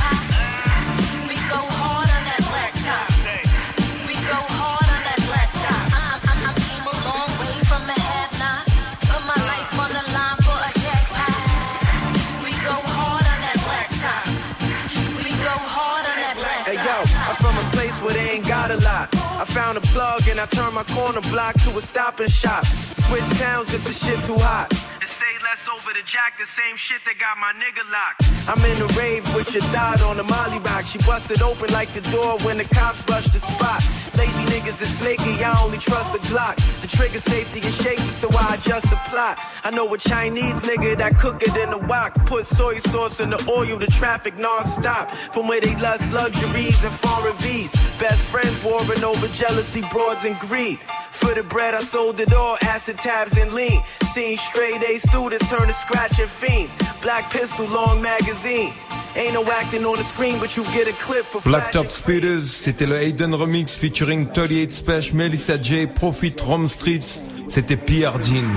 I 19.39 19.45
found 19.45 19.77
a 19.77 19.81
plug 19.81 20.27
and 20.27 20.37
I 20.37 20.45
turned 20.47 20.75
my 20.75 20.83
corner 20.83 21.21
block 21.31 21.53
to 21.61 21.77
a 21.77 21.81
stop 21.81 22.19
and 22.19 22.29
shop. 22.29 22.65
Switch 22.65 23.23
towns 23.39 23.73
if 23.73 23.85
the 23.85 23.93
shit 23.93 24.21
too 24.25 24.37
hot. 24.37 24.88
And 24.99 25.07
say 25.07 25.31
less 25.43 25.67
over 25.69 25.93
the 25.93 26.03
jack, 26.03 26.37
the 26.37 26.45
same 26.45 26.75
shit 26.75 26.99
that 27.05 27.17
got 27.19 27.37
my 27.39 27.53
nigga 27.55 27.87
locked. 27.87 28.27
I'm 28.51 28.59
in 28.65 28.79
the 28.79 28.91
rave 28.99 29.23
with 29.33 29.53
your 29.53 29.63
thought 29.71 30.01
on 30.03 30.17
the 30.17 30.23
molly 30.23 30.59
rock. 30.59 30.83
She 30.83 30.97
busted 30.99 31.41
open 31.41 31.71
like 31.71 31.93
the 31.93 32.01
door 32.11 32.37
when 32.39 32.57
the 32.57 32.65
cops 32.65 33.07
rushed 33.07 33.31
the 33.31 33.39
spot. 33.39 33.79
Lady 34.17 34.43
niggas 34.51 34.81
is 34.81 34.91
snaky, 34.99 35.41
I 35.43 35.55
only 35.63 35.77
trust 35.77 36.11
the 36.11 36.19
Glock. 36.27 36.55
The 36.81 36.87
trigger 36.87 37.19
safety 37.19 37.59
is 37.59 37.75
shaky, 37.81 38.11
so 38.11 38.27
I 38.35 38.55
adjust 38.55 38.89
the 38.89 38.99
plot. 39.07 39.39
I 39.63 39.71
know 39.71 39.87
a 39.93 39.97
Chinese 39.97 40.63
nigga 40.63 40.97
that 40.97 41.15
cook 41.17 41.41
it 41.43 41.55
in 41.55 41.69
the 41.69 41.77
wok. 41.77 42.15
Put 42.25 42.45
soy 42.45 42.77
sauce 42.77 43.21
in 43.21 43.29
the 43.29 43.39
oil, 43.47 43.77
the 43.79 43.87
traffic 43.87 44.37
non-stop. 44.37 45.11
From 45.11 45.47
where 45.47 45.61
they 45.61 45.75
lust 45.75 46.11
luxuries 46.11 46.83
and 46.83 46.93
foreign 46.93 47.37
V's. 47.37 47.71
Best 47.99 48.25
friends 48.25 48.61
warring 48.63 49.03
over 49.03 49.27
jealousy, 49.29 49.81
broads, 49.91 50.25
and 50.25 50.37
greed. 50.39 50.79
For 51.11 51.33
the 51.33 51.43
bread, 51.43 51.73
I 51.73 51.79
sold 51.79 52.19
it 52.19 52.33
all, 52.33 52.57
acid 52.61 52.97
tabs 52.97 53.37
and 53.37 53.53
lean. 53.53 53.81
Seen 54.03 54.37
straight 54.37 54.81
Students 54.97 55.47
turn 55.49 55.67
to 55.67 55.73
scratching 55.73 56.25
fiends. 56.25 56.75
Black 57.01 57.29
pistol, 57.31 57.67
long 57.67 58.01
magazine. 58.01 58.73
Ain't 59.15 59.33
no 59.33 59.43
acting 59.51 59.85
on 59.85 59.97
the 59.97 60.03
screen, 60.03 60.39
but 60.39 60.55
you 60.57 60.63
get 60.65 60.87
a 60.87 60.93
clip 60.93 61.25
for 61.25 61.41
Blacktop 61.41 61.89
Speeders, 61.89 62.45
c'était 62.45 62.87
le 62.87 62.95
Hayden 62.95 63.33
Remix 63.33 63.75
featuring 63.75 64.27
38 64.27 64.71
Special, 64.71 65.15
Melissa 65.15 65.57
J, 65.57 65.87
Profit, 65.87 66.33
Rome 66.41 66.67
Streets, 66.67 67.21
c'était 67.47 67.75
Pierre 67.75 68.21
Jean. 68.23 68.53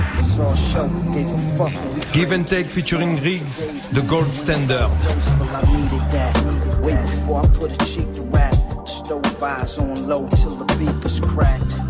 Give 2.13 2.33
and 2.33 2.45
Take 2.45 2.69
featuring 2.69 3.19
Riggs, 3.21 3.69
The 3.93 4.03
Gold 4.07 4.33
Standard. 4.33 4.89
I 4.89 5.63
needed 5.73 6.11
that. 6.13 6.37
Wait 6.83 7.01
before 7.01 7.43
I 7.43 7.49
put 7.49 7.73
a 7.73 7.85
cheek 7.85 8.13
to 8.15 8.23
rap. 8.31 8.55
Stove 8.87 9.43
eyes 9.43 9.79
on 9.79 10.07
low 10.07 10.27
till 10.29 10.55
the 10.55 10.67
beaker's 10.79 11.21
cracked. 11.21 11.82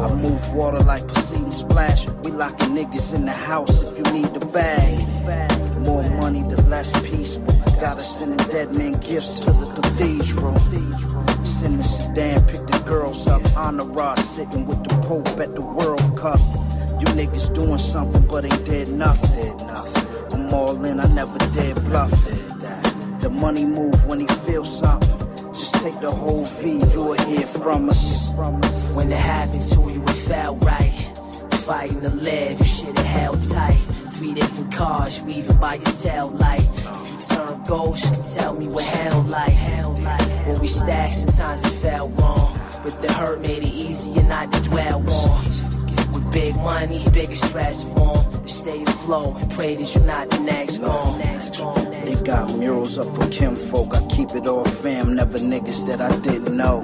I 0.00 0.14
move 0.14 0.54
water 0.54 0.78
like 0.80 1.06
Poseidon 1.06 1.52
splash. 1.52 2.08
We 2.24 2.30
locking 2.30 2.68
niggas 2.68 3.14
in 3.14 3.26
the 3.26 3.32
house 3.32 3.82
if 3.82 3.98
you 3.98 4.04
need 4.14 4.32
the 4.32 4.46
bag. 4.46 4.96
More 5.80 6.08
money, 6.16 6.42
the 6.42 6.60
less 6.62 6.90
peaceful. 7.08 7.44
Gotta 7.80 8.00
send 8.00 8.40
the 8.40 8.44
dead 8.50 8.74
man 8.74 8.92
gifts 9.00 9.40
to 9.40 9.50
the 9.50 9.66
cathedral. 9.76 10.58
Send 11.44 11.80
the 11.80 11.84
sedan, 11.84 12.40
pick 12.46 12.66
the 12.66 12.82
girls 12.86 13.26
up. 13.26 13.42
On 13.56 13.76
the 13.76 13.84
rod, 13.84 14.18
sitting 14.18 14.64
with 14.64 14.82
the 14.84 14.94
Pope 15.06 15.28
at 15.38 15.54
the 15.54 15.62
World 15.62 16.16
Cup. 16.16 16.40
You 17.00 17.06
niggas 17.18 17.52
doing 17.52 17.78
something, 17.78 18.26
but 18.26 18.44
ain't 18.44 18.64
did 18.64 18.88
nothing. 18.88 19.54
I'm 20.32 20.52
all 20.54 20.82
in, 20.84 20.98
I 20.98 21.12
never 21.14 21.38
did 21.52 21.74
bluff. 21.84 22.10
The 23.20 23.28
money 23.28 23.66
move 23.66 24.06
when 24.06 24.20
he 24.20 24.26
feels 24.26 24.78
something. 24.78 25.19
Take 25.80 25.98
the 26.00 26.10
whole 26.10 26.44
V, 26.44 26.72
you'll 26.92 27.14
hear 27.14 27.46
from 27.46 27.88
us. 27.88 28.30
When 28.92 29.10
it 29.10 29.16
happened 29.16 29.62
to 29.62 29.80
you, 29.90 30.02
it 30.02 30.10
felt 30.10 30.62
right. 30.62 30.92
Fighting 31.64 32.02
to 32.02 32.10
live, 32.10 32.58
you 32.58 32.64
shit 32.66 32.90
it 32.90 32.98
held 32.98 33.42
tight. 33.50 33.80
Three 34.12 34.34
different 34.34 34.74
cars, 34.74 35.22
weaving 35.22 35.56
by 35.56 35.76
your 35.76 35.84
tail 35.86 36.28
light. 36.32 36.60
If 36.60 37.30
you 37.30 37.36
turn 37.36 37.64
ghost, 37.64 38.04
you 38.04 38.10
can 38.10 38.22
tell 38.22 38.52
me 38.52 38.66
what 38.68 38.84
hell 38.84 39.22
like. 39.22 39.52
Hell 39.52 39.92
like. 40.02 40.46
When 40.46 40.60
we 40.60 40.66
stacked, 40.66 41.14
sometimes 41.14 41.64
it 41.64 41.70
felt 41.70 42.10
wrong. 42.20 42.60
But 42.84 43.00
the 43.00 43.10
hurt 43.14 43.40
made 43.40 43.62
it 43.62 43.72
easier 43.72 44.22
not 44.24 44.52
to 44.52 44.60
dwell 44.68 45.10
on. 45.10 45.79
Big 46.32 46.54
money, 46.56 47.04
bigger 47.12 47.34
stress 47.34 47.82
form. 47.92 48.46
Stay 48.46 48.82
afloat 48.84 49.42
and 49.42 49.50
pray 49.52 49.74
that 49.74 49.94
you're 49.94 50.06
not 50.06 50.30
the 50.30 50.40
next 50.40 50.78
gone. 50.78 51.18
They 52.04 52.14
got 52.22 52.56
murals 52.56 52.98
up 52.98 53.06
for 53.16 53.28
Kim 53.30 53.56
folk. 53.56 53.94
I 53.94 54.06
keep 54.08 54.30
it 54.30 54.46
all 54.46 54.64
fam, 54.64 55.16
never 55.16 55.38
niggas 55.38 55.86
that 55.88 56.00
I 56.00 56.16
didn't 56.20 56.56
know. 56.56 56.82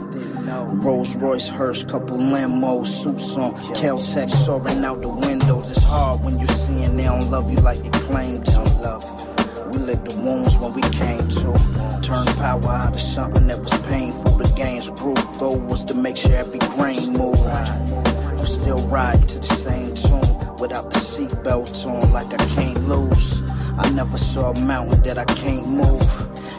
Rolls 0.82 1.14
Royce, 1.16 1.48
Hearse, 1.48 1.84
couple 1.84 2.18
limos, 2.18 2.86
suits 2.86 3.36
on. 3.36 3.54
Caltech 3.74 4.28
soaring 4.30 4.84
out 4.84 5.00
the 5.00 5.08
windows. 5.08 5.70
It's 5.70 5.82
hard 5.82 6.24
when 6.24 6.38
you 6.38 6.46
seeing 6.46 6.96
they 6.96 7.04
don't 7.04 7.30
love 7.30 7.50
you 7.50 7.58
like 7.58 7.78
they 7.78 7.90
claim 7.90 8.42
to 8.42 8.60
love 8.82 9.04
you. 9.04 9.70
We 9.70 9.78
licked 9.78 10.06
the 10.06 10.16
wounds 10.20 10.56
when 10.58 10.74
we 10.74 10.82
came 10.82 11.26
to. 11.28 12.00
Turn 12.02 12.26
power 12.36 12.68
out 12.68 12.94
of 12.94 13.00
something 13.00 13.46
that 13.46 13.58
was 13.58 13.78
painful. 13.88 14.38
The 14.38 14.52
game's 14.56 14.90
grew. 14.90 15.14
Goal 15.38 15.58
was 15.60 15.84
to 15.84 15.94
make 15.94 16.16
sure 16.16 16.34
every 16.34 16.60
grain 16.60 17.12
moved. 17.12 18.05
Still 18.46 18.78
ride 18.88 19.28
to 19.28 19.38
the 19.38 19.46
same 19.46 19.94
tune 19.94 20.56
without 20.58 20.90
the 20.90 20.98
seatbelt 20.98 21.86
on, 21.86 22.12
like 22.12 22.32
I 22.32 22.44
can't 22.54 22.88
lose. 22.88 23.42
I 23.78 23.90
never 23.90 24.16
saw 24.16 24.52
a 24.52 24.60
mountain 24.60 25.02
that 25.02 25.18
I 25.18 25.24
can't 25.24 25.68
move, 25.68 26.08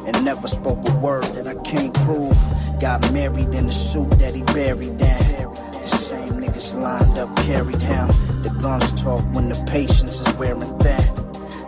and 0.06 0.24
never 0.24 0.48
spoke 0.48 0.88
a 0.88 0.94
word 0.98 1.26
that 1.36 1.48
I 1.48 1.56
can't 1.64 1.94
prove. 2.06 2.38
Got 2.80 3.02
married 3.12 3.54
in 3.56 3.66
the 3.66 3.72
suit 3.72 4.10
that 4.20 4.36
he 4.36 4.44
buried 4.44 4.98
down. 4.98 5.54
The 5.54 5.88
same 5.88 6.34
niggas 6.34 6.80
lined 6.80 7.18
up, 7.18 7.36
carried 7.38 7.82
him. 7.82 8.08
The 8.44 8.58
guns 8.62 8.94
talk 9.02 9.24
when 9.34 9.50
the 9.50 9.66
patience 9.70 10.22
is 10.22 10.34
wearing 10.36 10.62
thin. 10.80 11.16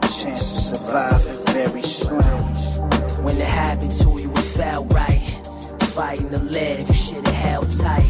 The 0.02 0.20
chance 0.22 0.54
of 0.54 0.78
surviving 0.78 1.46
very 1.54 1.82
slim. 1.82 2.44
When 3.24 3.38
it 3.38 3.48
happened 3.48 3.92
to 3.92 4.10
you, 4.20 4.32
it 4.32 4.40
felt 4.40 4.94
right. 4.94 5.22
Fighting 5.96 6.30
the 6.30 6.40
live, 6.40 6.90
you 7.12 7.20
it 7.20 7.28
held 7.28 7.72
tight. 7.72 8.09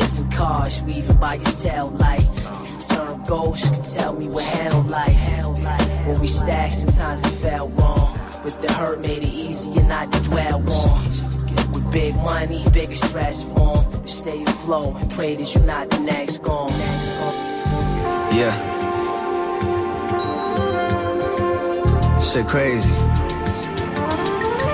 Different 0.00 0.32
cars, 0.32 0.82
weaving 0.82 1.16
by 1.18 1.34
your 1.34 1.52
tail 1.62 1.88
light. 1.90 2.26
You 2.64 2.78
turn 2.88 3.22
ghost, 3.24 3.64
you 3.66 3.70
can 3.72 3.82
tell 3.82 4.14
me 4.14 4.28
what 4.28 4.44
hell 4.44 4.82
like. 4.88 5.12
Hell 5.12 5.52
like. 5.62 5.88
When 6.06 6.18
we 6.20 6.26
stacked, 6.26 6.74
sometimes 6.74 7.22
it 7.22 7.28
felt 7.28 7.70
wrong. 7.78 8.18
But 8.42 8.62
the 8.62 8.72
hurt 8.72 9.02
made 9.02 9.22
it 9.22 9.28
easier 9.28 9.82
not 9.84 10.10
to 10.10 10.22
dwell 10.22 10.58
on. 10.72 11.04
With 11.72 11.92
big 11.92 12.16
money, 12.16 12.64
bigger 12.72 12.94
stress 12.94 13.42
form. 13.52 13.84
Stay 14.06 14.42
afloat 14.44 14.96
and 15.02 15.10
pray 15.10 15.34
that 15.34 15.54
you're 15.54 15.66
not 15.66 15.90
the 15.90 16.00
next 16.00 16.38
gone. 16.38 16.70
Yeah. 18.32 18.54
Shit 22.20 22.48
crazy. 22.48 22.90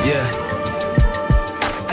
Yeah. 0.07 0.46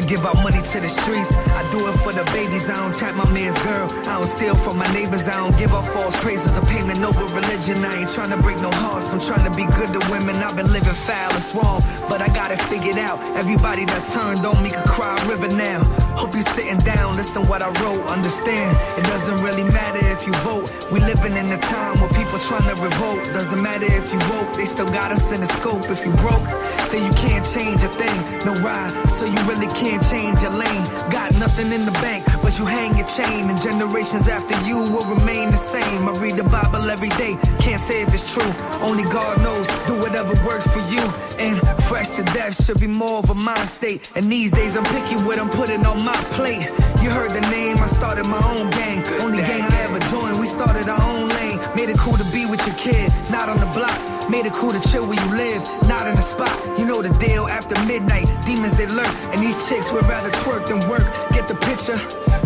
Give 0.07 0.25
out 0.25 0.35
money 0.43 0.61
to 0.61 0.79
the 0.79 0.87
streets. 0.87 1.35
I 1.37 1.63
do 1.71 1.87
it 1.87 1.93
for 2.03 2.11
the 2.11 2.23
babies. 2.35 2.69
I 2.69 2.75
don't 2.75 2.93
tap 2.93 3.15
my 3.15 3.29
man's 3.31 3.57
girl. 3.63 3.87
I 4.07 4.19
don't 4.19 4.27
steal 4.27 4.55
from 4.55 4.77
my 4.77 4.87
neighbors. 4.93 5.27
I 5.27 5.35
don't 5.37 5.57
give 5.57 5.73
up 5.73 5.85
false 5.85 6.19
praises 6.21 6.57
or 6.57 6.65
payment 6.65 6.99
over 7.03 7.25
religion. 7.33 7.83
I 7.85 8.01
ain't 8.01 8.09
trying 8.09 8.29
to 8.31 8.37
break 8.37 8.59
no 8.59 8.69
hearts. 8.69 9.13
I'm 9.13 9.19
trying 9.19 9.49
to 9.49 9.55
be 9.55 9.65
good 9.65 9.89
to 9.95 10.01
women. 10.11 10.35
I've 10.37 10.55
been 10.55 10.71
living 10.71 10.93
foul. 10.93 11.31
It's 11.35 11.55
wrong, 11.55 11.81
but 12.09 12.21
I 12.21 12.27
got 12.27 12.51
it 12.51 12.61
figured 12.61 12.97
out. 12.97 13.19
Everybody 13.37 13.85
that 13.85 14.03
turned 14.11 14.45
on 14.45 14.61
me 14.61 14.69
could 14.69 14.85
cry 14.85 15.15
a 15.15 15.27
river 15.27 15.47
now. 15.55 15.83
Hope 16.15 16.35
you 16.35 16.41
sitting 16.41 16.77
down, 16.79 17.17
listen 17.17 17.45
what 17.47 17.61
I 17.61 17.69
wrote. 17.81 18.05
Understand, 18.07 18.77
it 18.97 19.03
doesn't 19.05 19.41
really 19.43 19.63
matter 19.63 19.99
if 20.07 20.25
you 20.27 20.33
vote. 20.45 20.69
We 20.91 20.99
living 20.99 21.35
in 21.35 21.51
a 21.51 21.57
time 21.57 21.99
where 21.99 22.09
people 22.09 22.39
trying 22.39 22.63
to 22.69 22.81
revolt. 22.81 23.25
Doesn't 23.33 23.61
matter 23.61 23.87
if 23.89 24.13
you 24.13 24.19
woke, 24.31 24.53
they 24.53 24.65
still 24.65 24.87
got 24.87 25.11
us 25.11 25.31
in 25.31 25.41
the 25.41 25.47
scope. 25.47 25.89
If 25.89 26.05
you 26.05 26.13
broke, 26.23 26.45
then 26.91 27.05
you 27.05 27.13
can't 27.17 27.45
change 27.45 27.83
a 27.83 27.89
thing. 27.89 28.17
No 28.45 28.53
ride, 28.61 29.09
so 29.09 29.25
you 29.25 29.39
really 29.49 29.67
can't 29.67 29.92
change 30.01 30.41
your 30.41 30.51
lane. 30.51 30.83
Got 31.11 31.33
nothing 31.39 31.71
in 31.71 31.85
the 31.85 31.91
bank, 32.03 32.25
but 32.41 32.57
you 32.59 32.65
hang 32.65 32.95
your 32.95 33.07
chain, 33.07 33.49
and 33.49 33.59
generations 33.61 34.27
after 34.27 34.55
you 34.67 34.77
will 34.77 35.05
remain 35.15 35.51
the 35.51 35.57
same. 35.57 36.07
I 36.07 36.11
read 36.19 36.35
the 36.37 36.43
Bible 36.43 36.89
every 36.89 37.09
day, 37.09 37.37
can't 37.59 37.79
say 37.79 38.01
if 38.01 38.13
it's 38.13 38.33
true. 38.33 38.51
Only 38.81 39.03
God 39.03 39.41
knows. 39.41 39.67
Do 39.87 39.95
whatever 39.99 40.33
works 40.45 40.67
for 40.67 40.83
you. 40.93 41.03
And 41.39 41.55
fresh 41.83 42.09
to 42.17 42.23
death 42.23 42.63
should 42.63 42.79
be 42.79 42.87
more 42.87 43.19
of 43.19 43.29
a 43.29 43.35
mind 43.35 43.67
state. 43.67 44.11
And 44.15 44.31
these 44.31 44.51
days 44.51 44.75
I'm 44.77 44.85
picky 44.85 45.15
what 45.23 45.39
I'm 45.39 45.49
putting 45.49 45.85
on 45.85 46.03
my 46.03 46.17
plate. 46.37 46.65
You 47.01 47.09
heard 47.09 47.31
the 47.31 47.41
name, 47.51 47.77
I 47.77 47.87
started 47.87 48.27
my 48.27 48.41
own 48.53 48.69
gang. 48.71 49.03
Only 49.21 49.39
gang 49.39 49.61
I 49.61 49.81
ever 49.81 49.99
joined, 50.11 50.39
we 50.39 50.45
started 50.45 50.87
our 50.89 51.01
own 51.01 51.27
lane. 51.29 51.52
Made 51.83 51.95
it 51.95 51.99
cool 51.99 52.15
to 52.15 52.23
be 52.31 52.45
with 52.45 52.65
your 52.65 52.77
kid, 52.77 53.11
not 53.29 53.49
on 53.49 53.59
the 53.59 53.65
block. 53.65 53.91
Made 54.29 54.45
it 54.45 54.53
cool 54.53 54.71
to 54.71 54.79
chill 54.89 55.05
where 55.05 55.19
you 55.19 55.35
live, 55.35 55.61
not 55.85 56.07
in 56.07 56.15
the 56.15 56.21
spot. 56.21 56.55
You 56.79 56.85
know 56.85 57.01
the 57.01 57.09
deal 57.19 57.45
after 57.49 57.75
midnight, 57.85 58.25
demons 58.45 58.77
they 58.77 58.87
lurk. 58.87 59.13
And 59.35 59.41
these 59.41 59.67
chicks 59.67 59.91
would 59.91 60.07
rather 60.07 60.29
twerk 60.31 60.65
than 60.67 60.79
work. 60.87 61.03
Get 61.33 61.49
the 61.49 61.55
picture? 61.55 61.99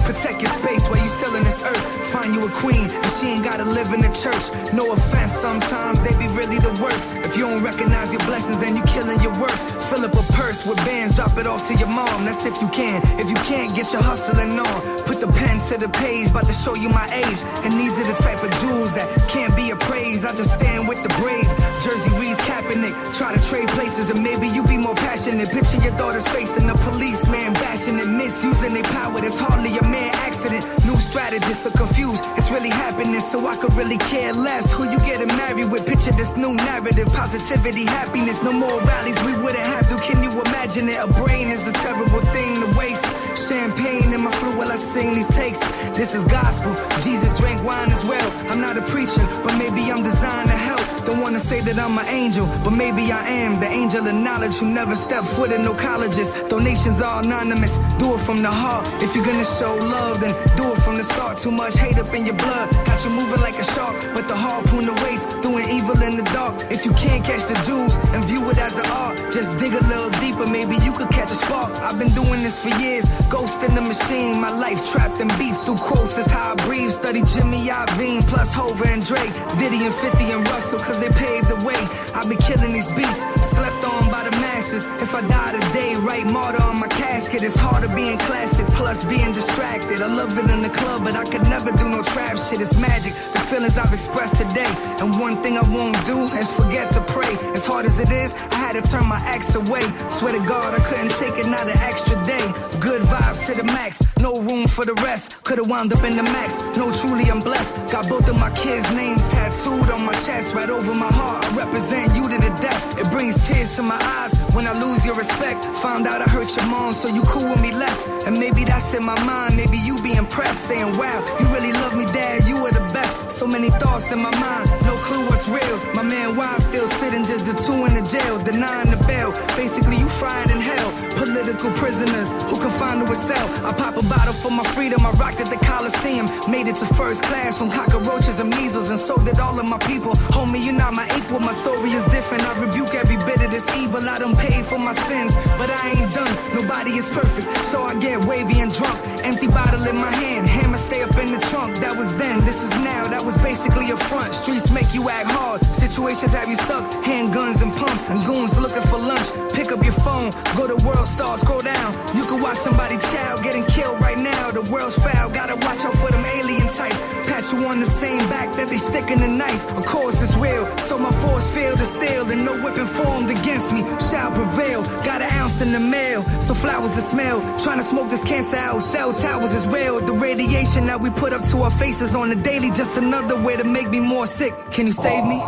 Protect 0.10 0.42
your 0.42 0.50
space 0.50 0.90
while 0.90 0.98
you 0.98 1.08
still 1.08 1.36
in 1.36 1.44
this 1.44 1.62
earth. 1.62 1.86
Find 2.10 2.34
you 2.34 2.48
a 2.48 2.50
queen, 2.50 2.90
and 2.90 3.12
she 3.14 3.28
ain't 3.28 3.44
gotta 3.44 3.64
live 3.64 3.94
in 3.94 4.02
the 4.02 4.10
church. 4.10 4.50
No 4.74 4.92
offense, 4.92 5.34
sometimes 5.34 6.02
they 6.02 6.18
be 6.18 6.28
really 6.34 6.58
the 6.58 6.74
worst. 6.82 7.12
If 7.28 7.38
you 7.38 7.44
don't 7.44 7.62
recognize 7.62 8.12
your 8.14 8.26
blessings, 8.26 8.58
then 8.58 8.76
you 8.76 8.82
killing 8.84 9.22
your 9.22 9.38
worth. 9.38 9.60
Fill 9.90 10.04
up 10.04 10.16
a 10.16 10.24
purse 10.34 10.66
with 10.66 10.78
bands, 10.78 11.16
drop 11.16 11.38
it 11.38 11.46
off 11.46 11.68
to 11.68 11.76
your 11.76 11.90
mom. 11.90 12.26
That's 12.26 12.46
if 12.46 12.60
you 12.60 12.70
can. 12.70 13.04
If 13.20 13.30
you 13.30 13.36
can't, 13.46 13.76
get 13.76 13.94
your 13.94 14.02
hustling 14.02 14.58
on. 14.58 14.82
Put 15.06 15.20
the 15.20 15.28
pen 15.28 15.60
to 15.70 15.78
the 15.78 15.90
page, 15.90 16.32
about 16.32 16.48
to 16.48 16.54
show 16.54 16.74
you 16.76 16.90
my 16.90 17.06
age. 17.14 17.44
And 17.64 17.74
these 17.74 18.00
are 18.00 18.08
the 18.08 18.18
type 18.18 18.42
of 18.44 18.50
jewels 18.62 18.96
that 18.96 19.08
can't 19.28 19.56
be 19.56 19.72
appraised. 19.72 20.26
I 20.26 20.34
just 20.36 20.54
stand 20.54 20.88
with 20.88 21.04
the 21.04 21.10
brave. 21.22 21.48
Jersey 21.84 22.12
Reese 22.18 22.40
Kaepernick. 22.42 22.96
Try 23.18 23.36
to 23.36 23.42
trade 23.50 23.68
places, 23.70 24.10
and 24.10 24.24
maybe 24.24 24.48
you 24.48 24.64
be 24.64 24.78
more 24.78 24.96
passionate. 24.96 25.50
Picture 25.52 25.78
your 25.78 25.96
daughter's 25.98 26.28
facing 26.28 26.70
a 26.70 26.76
policeman 26.76 27.54
bashing 27.54 28.00
and 28.00 28.18
misusing 28.18 28.74
their 28.74 28.84
power. 28.84 29.20
That's 29.20 29.40
hardly 29.40 29.78
a 29.78 29.84
mere 29.84 30.12
accident. 30.28 30.66
New 30.86 30.98
strategists 30.98 31.66
are 31.66 31.72
confused. 31.72 32.24
It's 32.38 32.52
really 32.52 32.70
happening, 32.70 33.20
so 33.20 33.46
I 33.48 33.56
could 33.56 33.74
really 33.74 33.98
care 33.98 34.34
less 34.34 34.74
who 34.74 34.90
you 34.90 35.00
getting 35.00 35.28
married 35.38 35.70
with. 35.72 35.86
Picture 35.86 36.12
this 36.12 36.36
new 36.36 36.54
narrative, 36.54 37.08
positivity, 37.14 37.86
happiness. 37.86 38.42
No 38.44 38.52
more 38.52 38.82
rallies, 38.82 39.22
we 39.26 39.34
wouldn't 39.42 39.66
have 39.66 39.88
to. 39.90 39.96
Can 39.98 40.24
you 40.24 40.32
imagine 40.32 40.90
it? 40.90 40.98
A 40.98 41.08
brain 41.08 41.50
is 41.50 41.68
a 41.68 41.74
terrible 41.74 42.22
thing 42.34 42.56
to 42.62 42.78
waste. 42.78 43.06
Champagne 43.48 44.14
in 44.14 44.22
my 44.22 44.32
flu 44.32 44.58
while 44.58 44.72
I 44.72 44.76
sing 44.76 45.14
these 45.14 45.28
takes. 45.28 45.60
This 45.98 46.16
is 46.16 46.24
gospel. 46.24 46.74
Jesus 47.02 47.38
drank 47.40 47.64
wine 47.64 47.92
as 47.92 48.04
well. 48.04 48.28
I'm 48.50 48.62
not 48.62 48.78
a 48.78 48.82
preacher, 48.82 49.17
but 49.44 49.58
maybe 49.58 49.92
I'm 49.92 50.04
designed 50.04 50.50
to 50.50 50.56
help. 50.56 50.87
Don't 51.08 51.22
wanna 51.22 51.40
say 51.40 51.62
that 51.62 51.80
I'm 51.80 51.98
an 51.98 52.06
angel, 52.08 52.46
but 52.66 52.72
maybe 52.72 53.14
I 53.14 53.26
am. 53.30 53.62
The 53.62 53.68
angel 53.68 54.06
of 54.06 54.14
knowledge 54.14 54.56
who 54.56 54.66
never 54.66 54.94
stepped 54.94 55.28
foot 55.28 55.54
in 55.54 55.64
no 55.64 55.74
colleges. 55.74 56.36
Donations 56.50 57.02
are 57.02 57.24
anonymous, 57.24 57.78
do 57.98 58.14
it 58.16 58.20
from 58.28 58.42
the 58.42 58.52
heart. 58.52 58.86
If 59.02 59.16
you're 59.16 59.24
gonna 59.24 59.46
show 59.46 59.74
love, 59.76 60.20
then 60.20 60.36
do 60.58 60.74
it 60.74 60.80
from 60.84 60.98
the 60.98 61.06
start. 61.06 61.38
Too 61.38 61.52
much 61.52 61.78
hate 61.78 61.98
up 61.98 62.14
in 62.14 62.26
your 62.26 62.36
blood, 62.36 62.68
got 62.86 63.02
you 63.06 63.12
moving 63.12 63.40
like 63.40 63.58
a 63.58 63.64
shark. 63.64 63.96
But 64.14 64.28
the 64.28 64.36
harpoon 64.36 64.90
awaits, 64.90 65.24
doing 65.40 65.64
evil 65.70 65.96
in 66.04 66.18
the 66.18 66.28
dark. 66.36 66.60
If 66.70 66.84
you 66.84 66.92
can't 66.92 67.24
catch 67.24 67.46
the 67.48 67.56
jewels 67.66 67.96
and 68.12 68.22
view 68.26 68.44
it 68.50 68.58
as 68.58 68.78
an 68.78 68.88
art, 68.92 69.16
just 69.32 69.58
dig 69.58 69.72
a 69.72 69.84
little 69.88 70.10
deeper, 70.20 70.46
maybe 70.46 70.76
you 70.84 70.92
could 70.92 71.10
catch 71.10 71.32
a 71.32 71.40
spark. 71.40 71.72
I've 71.88 71.98
been 71.98 72.12
doing 72.12 72.44
this 72.44 72.60
for 72.62 72.74
years, 72.84 73.10
ghost 73.32 73.64
in 73.64 73.74
the 73.76 73.82
machine. 73.82 74.42
My 74.42 74.52
life 74.52 74.84
trapped 74.92 75.22
in 75.22 75.30
beats 75.40 75.62
through 75.62 75.78
quotes 75.78 76.18
is 76.18 76.30
how 76.30 76.52
I 76.52 76.56
breathe. 76.68 76.92
Study 76.92 77.24
Jimmy 77.24 77.64
Iovine 77.72 78.28
plus 78.28 78.54
Hova 78.54 78.86
and 78.92 79.06
Drake, 79.06 79.32
Diddy 79.58 79.86
and 79.88 79.96
50 79.96 80.36
and 80.36 80.44
Russell, 80.50 80.80
cause 80.80 80.97
they 81.00 81.10
paved 81.10 81.50
the 81.50 81.60
way. 81.66 81.80
I've 82.14 82.30
been 82.30 82.38
killing 82.38 82.74
these 82.74 82.92
beats, 82.94 83.22
slept 83.46 83.84
on 83.86 84.10
by 84.10 84.24
the 84.24 84.32
masses. 84.42 84.86
If 85.02 85.14
I 85.14 85.22
die 85.22 85.54
today, 85.60 85.96
write 85.96 86.26
martyr 86.26 86.62
on 86.64 86.80
my 86.80 86.88
casket. 86.88 87.44
It's 87.44 87.56
harder 87.56 87.88
being 87.96 88.18
classic, 88.18 88.68
plus 88.68 89.04
being 89.04 89.32
distracted. 89.32 90.02
I 90.02 90.08
love 90.08 90.38
it 90.38 90.50
in 90.50 90.62
the 90.62 90.70
club, 90.70 91.04
but 91.04 91.16
I 91.16 91.24
could 91.24 91.44
never 91.44 91.72
do 91.72 91.90
no 91.90 92.02
trap 92.04 92.38
shit. 92.38 92.62
It's 92.62 92.76
magic, 92.76 93.14
the 93.34 93.40
feelings 93.40 93.78
I've 93.78 93.94
expressed 93.94 94.36
today. 94.38 94.72
And 95.00 95.20
one 95.20 95.42
thing 95.44 95.58
I 95.58 95.66
won't 95.70 95.98
do 96.06 96.24
is 96.38 96.52
forget 96.52 96.90
to 96.92 97.02
pray. 97.02 97.34
As 97.54 97.66
hard 97.66 97.86
as 97.86 98.00
it 98.00 98.12
is, 98.12 98.34
I 98.34 98.56
had 98.56 98.74
to 98.74 98.82
turn 98.82 99.06
my 99.08 99.22
ex 99.28 99.56
away. 99.56 99.82
Swear 100.10 100.34
to 100.34 100.44
God, 100.46 100.74
I 100.74 100.82
couldn't 100.84 101.12
take 101.12 101.38
another 101.46 101.74
extra 101.82 102.16
day. 102.26 102.46
Good 102.80 103.02
vibes 103.04 103.46
to 103.48 103.54
the 103.54 103.64
max, 103.64 104.02
no 104.20 104.42
room 104.42 104.68
for 104.68 104.86
the 104.86 104.94
rest. 105.06 105.44
Could've 105.44 105.68
wound 105.68 105.94
up 105.94 106.04
in 106.04 106.18
the 106.18 106.24
max. 106.24 106.62
No, 106.78 106.92
truly, 106.92 107.30
I'm 107.30 107.40
blessed. 107.40 107.76
Got 107.92 108.10
both 108.10 108.28
of 108.28 108.40
my 108.40 108.52
kids' 108.52 108.94
names 108.94 109.28
tattooed 109.30 109.90
on 109.90 110.06
my 110.06 110.14
chest, 110.26 110.56
right 110.56 110.70
over 110.70 110.87
my 110.96 111.12
heart. 111.12 111.46
I 111.46 111.56
represent 111.56 112.16
you 112.16 112.24
to 112.24 112.38
the 112.38 112.54
death. 112.62 113.00
It 113.00 113.10
brings 113.12 113.48
tears 113.48 113.76
to 113.76 113.84
my 113.84 114.00
eyes 114.18 114.34
when 114.54 114.68
I 114.68 114.74
lose 114.74 115.06
your 115.06 115.16
respect. 115.16 115.66
Found 115.84 116.08
out 116.08 116.22
I 116.22 116.30
hurt 116.30 116.56
your 116.56 116.68
mom, 116.68 116.94
so 116.94 117.08
you 117.10 117.24
cool 117.24 117.50
with 117.50 117.62
me 117.62 117.72
less. 117.72 118.08
And 118.26 118.38
maybe 118.38 118.64
that's 118.64 118.94
in 118.94 119.04
my 119.06 119.18
mind. 119.26 119.56
Maybe 119.56 119.78
you 119.78 120.02
be 120.02 120.14
impressed, 120.14 120.66
saying, 120.68 120.98
Wow, 120.98 121.20
you 121.40 121.46
really 121.48 121.74
love 121.74 121.96
me, 121.96 122.06
Dad. 122.06 122.48
You 122.48 122.58
are 122.66 122.72
the 122.72 122.86
best. 122.94 123.32
So 123.32 123.48
many 123.48 123.70
thoughts 123.70 124.12
in 124.12 124.22
my 124.22 124.34
mind, 124.40 124.70
no 124.86 124.96
clue 124.98 125.26
what's 125.28 125.48
real. 125.50 125.78
My 125.94 126.04
man, 126.04 126.36
why 126.36 126.58
still 126.60 126.88
sitting 126.88 127.24
just 127.24 127.46
the 127.46 127.54
two 127.54 127.86
in 127.86 127.94
the 127.94 128.06
jail, 128.08 128.38
denying 128.44 128.92
the 128.92 128.98
bail. 129.08 129.32
Basically, 129.56 129.98
you 129.98 130.10
fried 130.10 130.52
in 130.52 130.60
hell. 130.60 130.90
Political 131.28 131.72
prisoners 131.74 132.32
who 132.48 132.56
confined 132.56 133.06
to 133.06 133.12
a 133.12 133.16
cell. 133.16 133.48
I 133.66 133.74
pop 133.74 133.98
a 133.98 134.04
bottle 134.08 134.34
for 134.34 134.50
my 134.50 134.64
freedom. 134.64 135.06
I 135.06 135.12
rocked 135.12 135.42
at 135.42 135.48
the 135.48 135.58
Coliseum. 135.58 136.26
Made 136.50 136.68
it 136.68 136.78
to 136.78 136.86
first 136.86 137.22
class 137.24 137.58
from 137.58 137.70
cockroaches 137.70 138.40
and 138.40 138.50
measles, 138.50 138.90
and 138.92 138.98
so 138.98 139.18
did 139.18 139.38
all 139.38 139.60
of 139.60 139.66
my 139.66 139.78
people. 139.80 140.14
Homie, 140.32 140.64
you're 140.64 140.74
not 140.74 140.94
my 140.94 141.06
equal. 141.18 141.42
My 141.42 141.52
story 141.52 141.92
is 141.92 142.06
different. 142.06 142.44
I 142.48 142.58
rebuke 142.64 142.96
every 142.96 143.18
bit 143.18 143.42
of 143.42 143.52
this 143.52 143.68
evil. 143.76 144.08
I 144.08 144.18
done 144.20 144.38
paid 144.38 144.64
for 144.64 144.80
my 144.80 144.94
sins, 144.94 145.36
but 145.58 145.70
I 145.70 146.00
ain't 146.00 146.14
done. 146.14 146.32
Nobody 146.56 146.92
is 146.92 147.10
perfect, 147.10 147.46
so 147.58 147.84
I 147.84 148.00
get 148.00 148.24
wavy 148.24 148.62
and 148.62 148.74
drunk. 148.74 148.98
Empty 149.26 149.48
bottle 149.48 149.86
in 149.86 149.98
my 149.98 150.12
hand. 150.24 150.48
Hammer 150.48 150.78
stay 150.78 151.04
up 151.04 151.16
in 151.18 151.34
the 151.34 151.40
trunk. 151.52 151.76
That 151.80 151.98
was 151.98 152.16
then. 152.16 152.40
This 152.42 152.64
is 152.64 152.72
now. 152.84 153.04
That 153.04 153.24
was 153.24 153.38
basically 153.40 153.92
a 153.92 153.98
front. 153.98 154.32
Streets 154.34 154.72
make 154.72 154.94
you 154.94 155.10
act 155.10 155.30
hard. 155.30 155.60
Situations 155.76 156.32
have 156.32 156.48
you 156.48 156.56
stuck. 156.56 156.90
Handguns 157.04 157.62
and 157.62 157.74
pumps 157.74 158.10
and 158.10 158.24
goons 158.26 158.58
looking 158.60 158.84
for 158.84 158.98
lunch. 158.98 159.28
Pick 159.54 159.74
up 159.74 159.84
your 159.84 159.98
phone. 160.08 160.32
Go 160.56 160.68
to 160.68 160.78
World 160.88 161.08
Star. 161.18 161.38
Scroll 161.38 161.62
down. 161.62 161.94
You 162.16 162.24
can 162.24 162.40
watch 162.42 162.58
somebody 162.58 162.98
child 162.98 163.44
getting 163.44 163.66
killed 163.66 164.00
right 164.00 164.20
now. 164.20 164.52
The 164.52 164.62
world's 164.72 164.98
foul. 164.98 165.30
Gotta 165.32 165.56
watch 165.56 165.84
out 165.84 165.96
for 165.96 166.10
them 166.12 166.24
alien 166.38 166.70
types. 166.70 167.02
Pat 167.28 167.44
you 167.52 167.66
on 167.66 167.80
the 167.80 167.86
same 167.86 168.24
back 168.30 168.56
that 168.56 168.68
they 168.70 168.78
sticking 168.78 169.20
the 169.20 169.28
knife. 169.28 169.64
Of 169.80 169.86
course 169.86 170.22
it's 170.22 170.38
real. 170.38 170.66
So 170.78 170.98
my 170.98 171.12
force 171.24 171.52
failed 171.54 171.80
to 171.80 171.86
seal. 171.86 172.30
And 172.32 172.46
no 172.46 172.54
weapon 172.64 172.86
formed 172.86 173.30
against 173.32 173.74
me 173.74 173.82
shall 174.10 174.32
prevail. 174.32 174.84
Got 175.04 175.22
an 175.22 175.32
ounce 175.42 175.62
in 175.62 175.72
the 175.72 175.80
mail. 175.80 176.22
So 176.40 176.54
flowers 176.54 176.94
to 176.94 177.02
smell. 177.02 177.40
Trying 177.58 177.80
to 177.80 177.88
smoke 177.92 178.10
this 178.10 178.24
cancer 178.24 178.58
out. 178.58 178.82
Cell 178.84 179.12
towers 179.14 179.54
is 179.54 179.68
real. 179.68 180.00
The 180.00 180.14
radiation 180.14 180.86
that 180.86 181.02
we 181.02 181.10
put 181.10 181.34
up 181.34 181.42
to 181.52 181.58
our 181.64 181.72
faces 181.72 182.16
on 182.16 182.30
the 182.30 182.36
daily. 182.36 182.70
Just 182.70 182.98
another 182.98 183.38
way 183.42 183.56
to 183.58 183.64
make 183.64 183.90
me 183.90 184.00
more 184.00 184.28
sick. 184.28 184.54
Can 184.72 184.86
you 184.86 184.94
save 184.94 185.26
me? 185.26 185.42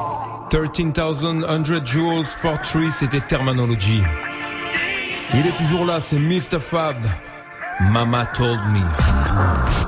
13,100 0.49 1.85
Joules 1.85 2.25
Sport 2.25 2.65
3, 2.65 2.91
c'était 2.91 3.21
Termanology. 3.21 4.03
Il 5.33 5.45
est 5.45 5.55
toujours 5.55 5.85
là, 5.85 5.99
c'est 5.99 6.17
Mistah 6.17 6.59
Fab. 6.59 6.97
Mama 7.79 8.25
told 8.33 8.59
me. 8.73 8.81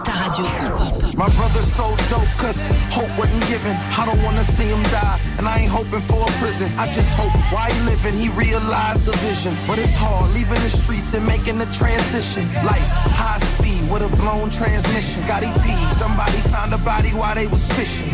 Ta 0.03 0.11
radio 0.13 0.45
hip-hop. 0.45 1.01
My 1.13 1.27
brother's 1.35 1.67
so 1.67 1.83
dope, 2.09 2.29
cause 2.37 2.63
hope 2.89 3.09
wasn't 3.17 3.45
given. 3.47 3.75
I 3.97 4.05
don't 4.05 4.21
wanna 4.23 4.43
see 4.43 4.67
him 4.67 4.81
die, 4.83 5.19
and 5.37 5.47
I 5.47 5.59
ain't 5.59 5.71
hoping 5.71 5.99
for 5.99 6.21
a 6.21 6.31
prison. 6.39 6.71
I 6.77 6.87
just 6.87 7.17
hope 7.17 7.33
while 7.51 7.69
he 7.69 7.79
living, 7.89 8.13
he 8.17 8.29
realize 8.29 9.07
the 9.07 9.17
vision. 9.17 9.53
But 9.67 9.79
it's 9.79 9.95
hard 9.95 10.31
leaving 10.33 10.61
the 10.61 10.69
streets 10.69 11.13
and 11.13 11.25
making 11.25 11.57
the 11.57 11.65
transition. 11.73 12.47
Life, 12.63 12.87
high 13.11 13.39
speed 13.39 13.60
with 13.91 14.01
a 14.01 14.11
blown 14.17 14.49
transmission. 14.49 15.15
Scotty 15.23 15.51
P, 15.63 15.73
somebody 15.91 16.39
found 16.53 16.73
a 16.73 16.77
body 16.79 17.09
while 17.09 17.35
they 17.35 17.47
was 17.47 17.71
fishing. 17.73 18.09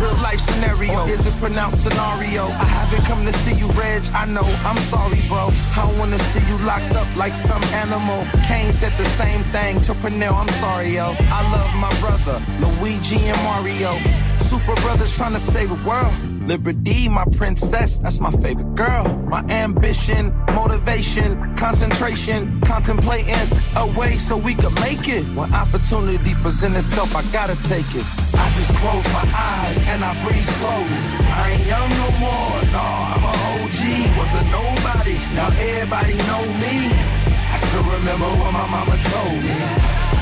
Real 0.00 0.14
life 0.22 0.40
scenario, 0.40 1.06
is 1.06 1.26
it 1.26 1.34
pronounced 1.40 1.84
scenario? 1.84 2.44
I 2.46 2.66
haven't 2.78 3.04
come 3.04 3.24
to 3.24 3.32
see 3.32 3.54
you, 3.54 3.68
Reg. 3.72 4.02
I 4.14 4.26
know, 4.26 4.46
I'm 4.64 4.76
sorry, 4.76 5.18
bro. 5.28 5.48
I 5.76 5.86
don't 5.86 5.98
wanna 5.98 6.18
see 6.18 6.44
you 6.50 6.58
locked 6.64 6.94
up 6.94 7.08
like 7.16 7.34
some 7.34 7.62
animal. 7.84 8.26
Caine 8.46 8.72
said 8.72 8.92
the 8.98 9.04
same 9.04 9.42
thing 9.54 9.80
to 9.82 9.92
Pernell. 9.94 10.34
I'm 10.34 10.48
sorry, 10.48 10.94
yo. 10.94 11.14
I 11.32 11.40
love 11.54 11.72
my 11.76 11.92
brother, 12.00 12.36
Luigi 12.60 13.18
and 13.18 13.40
Mario. 13.44 13.98
Super 14.38 14.74
brothers 14.82 15.16
trying 15.16 15.32
to 15.34 15.40
save 15.40 15.70
the 15.70 15.88
world. 15.88 16.35
Liberty, 16.46 17.08
my 17.08 17.24
princess, 17.36 17.98
that's 17.98 18.20
my 18.20 18.30
favorite 18.30 18.76
girl. 18.76 19.08
My 19.26 19.42
ambition, 19.50 20.32
motivation, 20.54 21.56
concentration, 21.56 22.60
contemplating 22.60 23.34
a 23.74 23.86
way 23.98 24.16
so 24.18 24.36
we 24.36 24.54
could 24.54 24.74
make 24.78 25.08
it. 25.08 25.24
When 25.34 25.52
opportunity 25.52 26.34
presents 26.34 26.78
itself, 26.78 27.16
I 27.16 27.22
gotta 27.32 27.56
take 27.66 27.90
it. 27.98 28.06
I 28.38 28.46
just 28.54 28.72
close 28.78 29.02
my 29.10 29.26
eyes 29.34 29.82
and 29.90 30.04
I 30.04 30.14
breathe 30.22 30.46
slowly. 30.46 31.02
I 31.34 31.50
ain't 31.50 31.66
young 31.66 31.90
no 31.90 32.08
more, 32.22 32.54
no, 32.70 32.84
I'm 33.10 33.26
a 33.26 33.34
OG, 33.66 33.80
was 34.14 34.30
a 34.38 34.42
nobody. 34.46 35.18
Now 35.34 35.50
everybody 35.50 36.14
know 36.30 36.42
me. 36.62 36.94
I 36.94 37.56
still 37.58 37.82
remember 37.90 38.30
what 38.38 38.52
my 38.54 38.66
mama 38.70 38.94
told 38.94 39.42
me. 39.42 39.58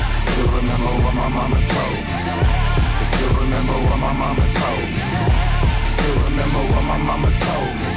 Still 0.09 0.49
remember 0.57 0.91
what 1.05 1.13
my 1.13 1.29
mama 1.29 1.59
told 1.69 2.01
me. 2.01 2.17
I 2.97 3.03
still 3.05 3.33
remember 3.45 3.77
what 3.85 3.99
my 3.99 4.13
mama 4.13 4.41
told 4.41 4.89
me. 4.89 5.34
Still 5.87 6.15
remember 6.29 6.61
what 6.73 6.83
my 6.83 6.97
mama 6.97 7.29
told 7.29 7.73
me. 7.81 7.89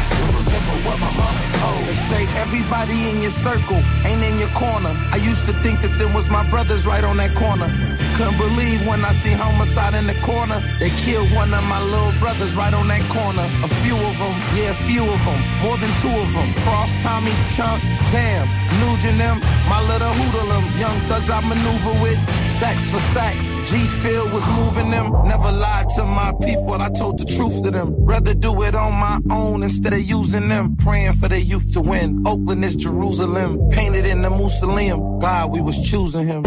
Still 0.00 0.32
remember 0.40 0.74
what 0.86 0.98
my 0.98 1.12
mama 1.20 1.42
told 1.60 1.80
me. 1.80 1.86
They 1.86 1.94
say 1.94 2.22
everybody 2.40 3.08
in 3.10 3.22
your 3.22 3.30
circle 3.30 3.80
ain't 4.04 4.22
in 4.22 4.38
your 4.38 4.48
corner. 4.50 4.92
I 5.12 5.16
used 5.16 5.46
to 5.46 5.52
think 5.62 5.80
that 5.82 5.98
them 5.98 6.12
was 6.14 6.28
my 6.28 6.48
brothers 6.50 6.86
right 6.86 7.04
on 7.04 7.16
that 7.18 7.34
corner. 7.34 7.68
Couldn't 8.16 8.38
believe 8.38 8.86
when 8.86 9.04
I 9.04 9.12
see 9.12 9.32
homicide 9.32 9.94
in 9.94 10.06
the 10.06 10.18
corner. 10.20 10.60
They 10.78 10.90
killed 10.90 11.30
one 11.32 11.52
of 11.54 11.64
my 11.64 11.80
little 11.82 12.12
brothers 12.18 12.56
right 12.56 12.74
on 12.74 12.88
that 12.88 13.04
corner. 13.12 13.46
A 13.64 13.70
few 13.82 13.96
of 13.96 14.14
them, 14.18 14.34
yeah, 14.56 14.72
a 14.72 14.78
few 14.88 15.04
of 15.04 15.20
them. 15.24 15.40
More 15.62 15.78
than 15.78 15.92
two 16.00 16.14
of 16.24 16.32
them. 16.32 16.48
Frost, 16.64 17.00
Tommy, 17.00 17.32
Chunk, 17.54 17.82
damn. 18.12 18.46
Nugent 18.80 19.18
them, 19.18 19.40
my 19.68 19.80
little 19.88 20.12
hoodlum. 20.12 20.64
Young 20.78 20.98
thugs 21.08 21.30
I 21.30 21.40
maneuver 21.40 22.02
with. 22.02 22.18
Sacks 22.48 22.90
for 22.90 22.98
sacks. 22.98 23.50
G 23.70 23.86
Phil 23.86 24.28
was 24.30 24.46
moving 24.50 24.90
them. 24.90 25.10
Never 25.24 25.50
lied 25.50 25.88
to 25.96 26.04
my 26.04 26.32
people, 26.42 26.74
I 26.74 26.90
told 26.90 27.18
the 27.18 27.24
truth 27.24 27.62
to 27.64 27.70
them. 27.70 27.94
Rather 28.04 28.34
do 28.34 28.62
it 28.62 28.74
on 28.74 28.92
my 28.92 29.18
own 29.30 29.62
instead 29.62 29.94
of 29.94 30.02
using 30.02 30.48
them. 30.48 30.76
Praying 30.76 31.14
for 31.14 31.28
the 31.28 31.40
youth 31.40 31.72
to 31.72 31.80
win. 31.80 32.22
Oakland 32.26 32.64
is 32.64 32.76
Jerusalem. 32.76 33.68
Painted 33.70 34.06
in 34.06 34.22
the 34.22 34.30
mausoleum. 34.30 35.18
God, 35.18 35.50
we 35.52 35.60
was 35.60 35.78
choosing 35.90 36.26
him. 36.26 36.44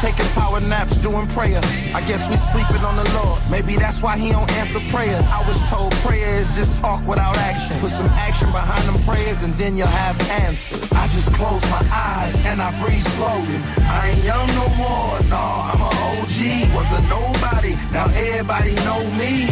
Taking 0.00 0.26
power 0.34 0.60
naps, 0.60 0.96
doing 0.98 1.26
prayer. 1.28 1.60
I 1.94 2.02
guess 2.06 2.28
we 2.30 2.36
sleeping 2.36 2.84
on 2.84 2.96
the 2.96 3.08
Lord. 3.14 3.40
Maybe 3.50 3.76
that's 3.76 4.02
why 4.02 4.18
he 4.18 4.30
don't 4.32 4.50
answer 4.52 4.80
prayers. 4.90 5.26
I 5.32 5.46
was 5.48 5.58
told 5.70 5.92
prayer 6.04 6.36
is 6.36 6.54
just 6.54 6.76
talk 6.76 7.06
without 7.06 7.36
action. 7.38 7.78
Put 7.80 7.90
some 7.90 8.08
action 8.10 8.50
behind 8.52 8.82
them 8.88 9.00
prayers 9.04 9.42
and 9.42 9.52
then 9.54 9.76
you'll 9.76 9.86
have 9.88 10.16
answers. 10.30 10.92
I 10.92 11.06
just 11.08 11.32
close 11.34 11.62
my 11.70 11.82
eyes 11.92 12.40
and 12.44 12.60
I 12.60 12.70
breathe 12.82 13.02
slowly. 13.02 13.58
I 13.78 14.10
ain't 14.10 14.24
young 14.24 14.48
no 14.60 14.68
more, 14.76 15.20
no, 15.30 15.42
I'm 15.70 15.80
a 15.80 15.90
OG. 16.10 16.38
Was 16.76 16.92
a 16.98 17.02
nobody, 17.08 17.74
now 17.92 18.06
everybody 18.12 18.74
know 18.86 19.00
me. 19.16 19.48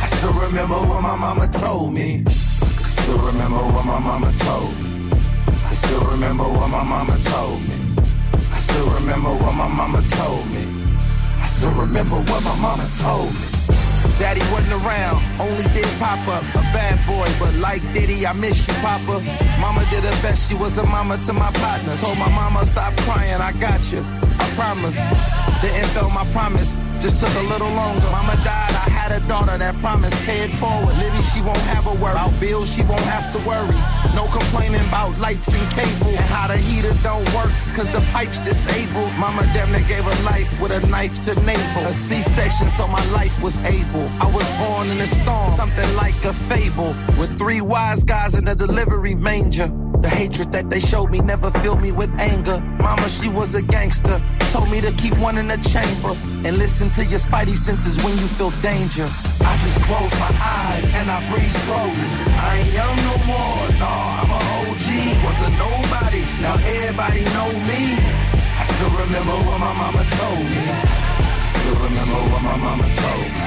I 0.00 0.06
still 0.06 0.34
remember 0.34 0.74
what 0.74 1.02
my 1.02 1.16
mama 1.16 1.48
told 1.48 1.92
me. 1.92 2.24
I 2.26 2.32
still 2.32 3.18
remember 3.26 3.58
what 3.58 3.84
my 3.84 3.98
mama 3.98 4.32
told 4.38 4.72
me. 4.82 5.10
I 5.64 5.72
still 5.72 6.04
remember 6.10 6.44
what 6.44 6.68
my 6.68 6.82
mama 6.82 7.18
told 7.22 7.60
me. 7.68 7.87
I 8.58 8.60
still 8.60 8.90
remember 8.90 9.30
what 9.30 9.54
my 9.54 9.68
mama 9.68 10.02
told 10.18 10.44
me. 10.50 10.66
I 11.38 11.44
still 11.46 11.70
remember 11.78 12.16
what 12.16 12.42
my 12.42 12.56
mama 12.58 12.90
told 12.98 13.30
me. 13.30 13.46
Daddy 14.18 14.42
wasn't 14.50 14.82
around, 14.82 15.22
only 15.38 15.62
did 15.70 15.86
pop 16.02 16.18
up. 16.26 16.42
A 16.58 16.62
bad 16.74 16.98
boy, 17.06 17.30
but 17.38 17.54
like 17.62 17.82
Diddy, 17.94 18.26
I 18.26 18.32
miss 18.32 18.66
you, 18.66 18.74
Papa. 18.82 19.22
Mama 19.62 19.86
did 19.94 20.02
her 20.02 20.18
best, 20.26 20.50
she 20.50 20.56
was 20.56 20.76
a 20.76 20.82
mama 20.82 21.18
to 21.18 21.32
my 21.32 21.52
partner. 21.52 21.94
Told 21.98 22.18
my 22.18 22.28
mama, 22.34 22.66
stop 22.66 22.96
crying, 23.06 23.40
I 23.40 23.52
got 23.62 23.92
you. 23.92 24.02
I 24.42 24.46
promise. 24.58 24.98
Didn't 25.62 25.86
feel 25.94 26.10
my 26.10 26.26
promise, 26.34 26.74
just 26.98 27.22
took 27.22 27.30
a 27.38 27.46
little 27.46 27.70
longer. 27.78 28.10
Mama 28.10 28.34
died, 28.42 28.74
I 28.74 28.90
had 28.90 29.14
a 29.14 29.22
daughter 29.28 29.56
that 29.56 29.78
promised 29.78 30.18
paid 30.26 30.50
forward. 30.58 30.98
Living, 30.98 31.22
she 31.22 31.40
won't 31.42 31.62
have 31.70 31.86
a 31.86 31.94
worry. 32.02 32.18
About 32.18 32.34
bills, 32.40 32.74
she 32.74 32.82
won't 32.82 33.06
have 33.06 33.30
to 33.30 33.38
worry. 33.46 33.78
No 34.18 34.26
complaining 34.34 34.82
about 34.90 35.14
lights 35.22 35.54
and 35.54 35.62
cable 35.78 36.10
and 36.10 36.26
how 36.34 36.50
the 36.50 36.57
heater 36.88 37.02
don't 37.02 37.24
work, 37.34 37.50
cause 37.74 37.90
the 37.92 38.00
pipe's 38.12 38.40
disabled. 38.40 39.12
Mama 39.18 39.42
damn 39.54 39.70
near 39.72 39.80
gave 39.80 40.04
her 40.04 40.24
life 40.24 40.60
with 40.60 40.72
a 40.72 40.86
knife 40.88 41.20
to 41.22 41.34
navel. 41.42 41.86
A 41.86 41.92
C-section, 41.92 42.68
so 42.68 42.86
my 42.86 43.04
life 43.10 43.42
was 43.42 43.60
able. 43.60 44.08
I 44.20 44.30
was 44.32 44.48
born 44.58 44.88
in 44.88 45.00
a 45.00 45.06
storm, 45.06 45.50
something 45.50 45.96
like 45.96 46.24
a 46.24 46.32
fable. 46.32 46.94
With 47.18 47.38
three 47.38 47.60
wise 47.60 48.04
guys 48.04 48.34
in 48.34 48.48
a 48.48 48.54
delivery 48.54 49.14
manger. 49.14 49.70
The 50.00 50.08
hatred 50.08 50.52
that 50.52 50.70
they 50.70 50.78
showed 50.78 51.10
me 51.10 51.18
never 51.18 51.50
filled 51.50 51.82
me 51.82 51.90
with 51.90 52.10
anger. 52.20 52.60
Mama, 52.78 53.08
she 53.08 53.28
was 53.28 53.56
a 53.56 53.62
gangster. 53.62 54.22
Told 54.50 54.70
me 54.70 54.80
to 54.80 54.92
keep 54.92 55.16
one 55.18 55.38
in 55.38 55.48
the 55.48 55.56
chamber 55.56 56.14
and 56.46 56.56
listen 56.56 56.88
to 56.90 57.04
your 57.04 57.18
spidey 57.18 57.56
senses 57.56 57.98
when 58.04 58.16
you 58.18 58.28
feel 58.28 58.50
danger. 58.62 59.02
I 59.02 59.52
just 59.58 59.82
close 59.82 60.14
my 60.20 60.30
eyes 60.38 60.84
and 60.94 61.10
I 61.10 61.18
breathe 61.30 61.50
slowly. 61.50 62.08
I 62.38 62.58
ain't 62.62 62.72
young 62.72 62.96
no 62.96 63.16
more, 63.26 63.78
nah, 63.80 64.17
a 64.17 64.17
OG. 64.78 65.24
Was 65.24 65.40
a 65.42 65.50
nobody, 65.58 66.22
now 66.42 66.54
everybody 66.54 67.24
know 67.34 67.50
me. 67.66 67.98
I 68.58 68.64
still 68.64 68.90
remember 68.90 69.36
what 69.46 69.58
my 69.58 69.72
mama 69.72 70.04
told 70.18 70.44
me. 70.54 70.64
Still 71.40 71.76
remember 71.86 72.20
what 72.30 72.42
my 72.42 72.56
mama 72.56 72.86
told 72.86 73.30
me. 73.34 73.46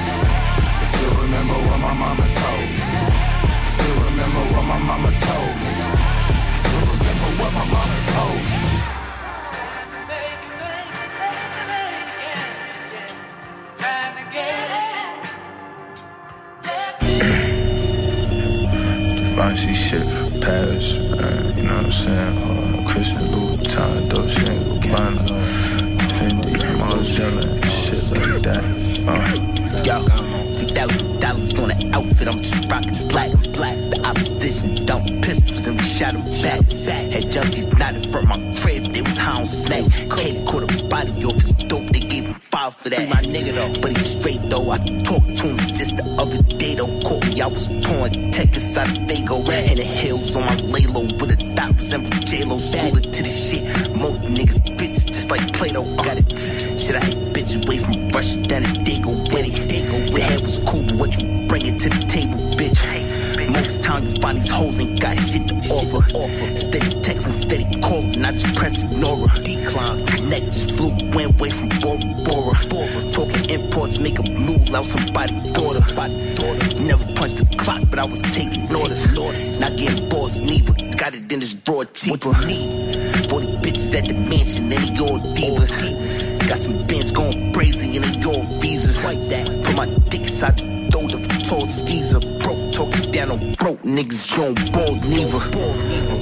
I 0.80 0.84
still 0.84 1.16
remember 1.24 1.58
what 1.68 1.80
my 1.80 1.94
mama 1.94 2.26
told 2.42 2.70
me. 2.76 2.90
Still 3.70 3.98
remember 4.08 4.44
what 4.54 4.66
my 4.72 4.80
mama 4.80 5.12
told 5.28 5.56
me. 5.62 5.74
Still 6.64 6.86
remember 6.94 7.30
what 7.40 7.52
my 7.54 7.66
mama 7.66 7.98
told 8.12 8.36
me. 8.36 8.62
Fancy 19.42 19.74
shit 19.74 20.08
from 20.14 20.40
Paris, 20.40 21.00
man. 21.00 21.58
You 21.58 21.64
know 21.64 21.76
what 21.78 21.86
I'm 21.86 21.92
saying? 21.92 22.38
Uh, 22.38 22.88
Christian 22.88 23.22
Louboutin, 23.32 24.08
Dolce 24.08 24.40
& 24.40 24.82
Gabbana, 24.84 25.26
Fendi, 26.16 26.51
And 26.84 27.06
shit 27.06 28.04
like 28.12 28.42
that. 28.42 28.64
Uh, 29.08 29.84
Yo, 29.84 30.02
three 30.54 30.68
thousand 30.68 31.20
dollars 31.20 31.60
on 31.60 31.72
an 31.72 31.94
outfit. 31.94 32.28
I'm 32.28 32.40
just 32.40 32.72
rocking 32.72 33.08
black 33.08 33.32
and 33.32 33.54
black. 33.54 33.78
The 33.92 34.02
opposition 34.04 34.86
dump 34.86 35.06
pistols 35.24 35.68
and 35.68 35.78
we 35.78 35.84
shot 35.84 36.14
them 36.14 36.24
back. 36.24 36.66
Had 37.12 37.26
junkies 37.26 37.78
knotted 37.78 38.12
from 38.12 38.28
my 38.28 38.56
crib. 38.60 38.86
They 38.88 39.02
was 39.04 39.18
high 39.18 39.40
on 39.40 39.46
smack. 39.46 39.86
K 40.18 40.44
caught 40.46 40.64
a 40.64 40.84
body 40.86 41.24
off 41.24 41.36
his 41.36 41.52
dope. 41.52 41.88
They 41.92 42.00
gave 42.00 42.26
him 42.26 42.34
five 42.34 42.74
for 42.74 42.90
that. 42.90 42.98
Free 42.98 43.08
my 43.10 43.22
nigga 43.22 43.54
though, 43.54 43.82
but 43.82 43.92
he's 43.92 44.18
straight 44.20 44.42
though. 44.50 44.72
I 44.72 44.78
talked 45.04 45.38
to 45.38 45.48
him 45.48 45.58
just 45.76 45.98
the 45.98 46.16
other 46.18 46.42
day 46.42 46.76
though. 46.76 47.00
Caught 47.02 47.28
me, 47.28 47.42
I 47.42 47.48
was 47.48 47.70
pouring 47.86 48.32
tech 48.32 48.54
inside 48.56 48.90
of 48.90 49.04
Fago. 49.08 49.38
In 49.70 49.78
the 49.78 49.84
hills 49.84 50.36
on 50.36 50.46
my 50.46 50.56
lay 50.56 50.88
low 50.88 51.04
with 51.04 51.32
a 51.32 51.56
thought 51.56 51.76
resemble 51.76 52.10
J-Lo. 52.10 52.58
School 52.58 52.98
it 52.98 53.14
to 53.14 53.24
the 53.24 53.30
shit. 53.30 53.64
Most 53.96 54.22
niggas 54.22 54.60
bitches 54.78 55.06
just 55.08 55.30
like 55.30 55.54
Plato. 55.54 55.84
Gotta 55.96 56.24
teach 56.24 56.71
Shit, 56.82 56.96
I 56.96 57.00
hate 57.00 57.18
bitches 57.32 57.64
away 57.64 57.78
from 57.78 58.10
Russia 58.10 58.42
down 58.42 58.64
to 58.64 58.70
Dago 58.70 59.14
with 59.32 59.46
it. 59.46 60.12
The 60.12 60.20
head 60.20 60.42
was 60.42 60.58
cool, 60.66 60.82
but 60.82 60.96
what 60.96 61.22
you 61.22 61.48
bring 61.48 61.68
it 61.68 61.80
to 61.82 61.90
the 61.90 62.06
table, 62.08 62.40
bitch. 62.58 62.82
Most 63.54 63.84
times 63.84 64.12
you 64.12 64.20
find 64.20 64.38
these 64.40 64.50
hoes 64.50 64.80
ain't 64.80 65.00
got 65.00 65.16
shit 65.20 65.48
to 65.48 65.56
offer. 65.70 66.02
Steady 66.58 66.90
texting, 67.06 67.46
steady 67.46 67.82
calling, 67.82 68.26
I 68.26 68.32
just 68.32 68.56
press 68.56 68.82
ignore 68.82 69.28
her. 69.28 69.42
Decline, 69.44 70.08
connect, 70.08 70.46
just 70.46 70.72
flew, 70.72 70.90
went 71.14 71.40
away 71.40 71.52
from 71.52 71.70
Bora 71.82 72.00
Bora. 72.26 72.56
Talking 73.12 73.50
imports, 73.52 74.00
make 74.00 74.18
a 74.18 74.24
move 74.24 74.74
out 74.74 74.86
somebody's 74.86 75.54
daughter. 75.54 75.82
Never 76.82 77.06
punched 77.14 77.38
the 77.38 77.58
clock, 77.58 77.84
but 77.92 78.00
I 78.00 78.06
was 78.06 78.24
taking 78.34 78.64
orders. 78.76 79.06
Not 79.60 79.78
getting 79.78 80.10
boss 80.10 80.40
neither, 80.40 80.74
got 80.98 81.14
it 81.14 81.32
in 81.32 81.42
this 81.42 81.54
drawer 81.54 81.86
cheaper. 81.86 82.32
40 83.32 83.48
bitches 83.64 83.96
at 83.96 84.06
the 84.10 84.14
mansion, 84.14 84.70
and 84.74 84.84
they 84.84 85.02
all 85.02 85.18
divas. 85.18 86.50
Got 86.50 86.58
some 86.58 86.86
bins 86.86 87.14
going 87.14 87.54
crazy, 87.54 87.96
and 87.96 88.04
they 88.04 88.30
all 88.30 88.44
visas. 88.60 89.02
Like 89.06 89.22
that. 89.30 89.48
Put 89.64 89.74
my 89.74 89.86
dick 90.10 90.24
inside 90.24 90.60
the 90.60 90.90
throat 90.92 91.14
of 91.14 91.24
a 91.24 91.42
tall 91.42 91.66
skeezer. 91.66 92.20
Broke, 92.20 92.74
talking 92.74 93.10
down 93.10 93.32
on 93.32 93.54
broke 93.54 93.84
niggas, 93.84 94.30
you 94.32 94.54
don't 94.54 94.74
ball 94.74 94.96
neither. 94.96 95.40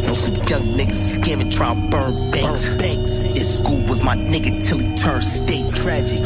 Know 0.06 0.14
some 0.14 0.36
young 0.36 0.78
niggas 0.78 1.18
scamming, 1.18 1.52
trying 1.52 1.90
to 1.90 1.98
burn 1.98 2.30
banks. 2.30 2.66
His 2.66 3.58
school 3.58 3.82
was 3.88 4.04
my 4.04 4.16
nigga 4.16 4.64
till 4.64 4.78
he 4.78 4.96
turned 4.96 5.24
state. 5.24 5.74
Tragic. 5.78 6.20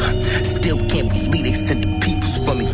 Still 0.44 0.76
can't 0.90 1.08
believe 1.08 1.44
they 1.44 1.54
sent 1.54 1.80
the 1.80 1.98
peoples 2.00 2.36
for 2.44 2.54
me. 2.54 2.66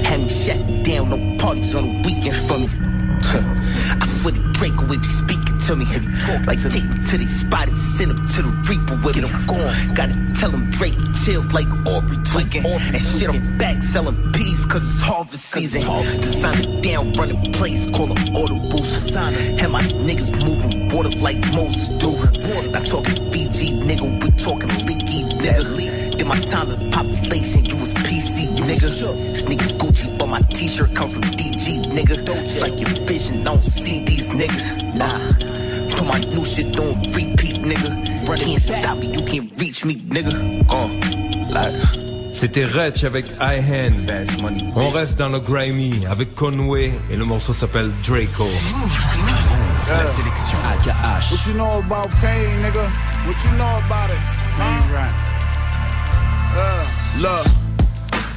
Had 0.00 0.20
me 0.20 0.28
shut 0.30 0.84
down, 0.84 1.10
no 1.10 1.36
parties 1.36 1.74
on 1.74 1.84
the 1.84 2.08
weekend 2.08 2.34
for 2.34 2.56
me. 2.56 2.91
Swear 4.22 4.34
the 4.34 4.52
Draco 4.52 4.86
would 4.86 5.02
be 5.02 5.08
speaking 5.08 5.58
to 5.66 5.74
me. 5.74 5.84
Talk 5.84 6.46
like 6.46 6.62
take 6.62 6.84
me 6.84 6.94
to 7.10 7.18
the 7.18 7.26
spot 7.26 7.66
and 7.66 7.76
send 7.76 8.12
him 8.12 8.18
to 8.18 8.42
the 8.42 8.54
Reaper 8.70 8.94
with 9.04 9.16
Get 9.16 9.24
him 9.24 9.46
gone. 9.48 9.94
Gotta 9.94 10.14
tell 10.38 10.52
him 10.52 10.70
Drake 10.70 10.94
chilled 11.24 11.52
like 11.52 11.66
Aubrey 11.88 12.18
tweaking. 12.22 12.64
And 12.64 13.02
shit, 13.02 13.28
I'm 13.28 13.58
back 13.58 13.82
selling 13.82 14.30
peas 14.30 14.64
cause 14.64 14.84
it's 14.84 15.02
harvest 15.02 15.46
season. 15.46 15.82
Design 16.20 16.62
it 16.62 16.84
down, 16.84 17.12
running 17.14 17.52
plays, 17.52 17.86
call 17.86 18.06
them 18.06 18.36
auto 18.36 18.60
boost. 18.70 19.16
And 19.16 19.72
my 19.72 19.82
niggas 19.82 20.38
moving 20.38 20.88
water 20.94 21.10
like 21.18 21.40
Moses 21.50 21.88
do. 21.98 22.12
Not 22.70 22.86
talking 22.86 23.18
BG 23.32 23.82
nigga, 23.82 24.22
we 24.22 24.30
talking 24.38 24.70
leaky 24.86 25.24
nigga. 25.34 26.01
Did 26.16 26.26
my 26.26 26.38
time 26.40 26.70
in 26.70 26.90
population, 26.90 27.64
you 27.64 27.76
was 27.76 27.94
PC 27.94 28.48
nigga. 28.56 29.36
Sneakers 29.36 29.74
Gucci, 29.74 30.18
but 30.18 30.28
my 30.28 30.40
t-shirt 30.42 30.94
come 30.94 31.08
from 31.08 31.22
DG 31.22 31.84
nigga. 31.86 32.16
It's 32.44 32.60
like 32.60 32.78
your 32.78 32.90
vision, 33.06 33.44
don't 33.44 33.64
see 33.64 34.04
these 34.04 34.30
niggas. 34.30 34.94
Nah, 34.94 35.18
put 35.96 36.06
my 36.06 36.20
new 36.32 36.44
shit 36.44 36.78
on 36.78 36.94
repeat 37.12 37.62
nigga. 37.62 37.90
Can't 38.38 38.60
stop 38.60 38.98
me, 38.98 39.06
you 39.08 39.22
can't 39.24 39.50
reach 39.60 39.84
me 39.84 39.96
nigga. 39.96 40.64
Uh, 40.70 41.52
like. 41.52 41.74
C'était 42.32 42.64
Retch 42.64 43.04
avec 43.04 43.26
I 43.40 43.60
Hand. 43.60 44.10
On 44.74 44.90
reste 44.90 45.18
dans 45.18 45.28
le 45.28 45.38
grimy 45.38 46.06
avec 46.06 46.34
Conway 46.34 46.90
et 47.10 47.16
le 47.16 47.24
morceau 47.24 47.52
s'appelle 47.52 47.90
Draco. 48.02 48.48
La 49.90 50.06
sélection 50.06 50.58
AKH. 50.72 51.30
What 51.30 51.46
you 51.46 51.54
know 51.54 51.78
about 51.78 52.08
pain, 52.20 52.60
nigga? 52.62 52.90
What 53.26 53.36
you 53.44 53.50
know 53.58 53.78
about 53.86 54.10
it? 54.10 54.18
Huh? 54.56 55.41
Uh, 56.54 56.86
look, 57.18 57.61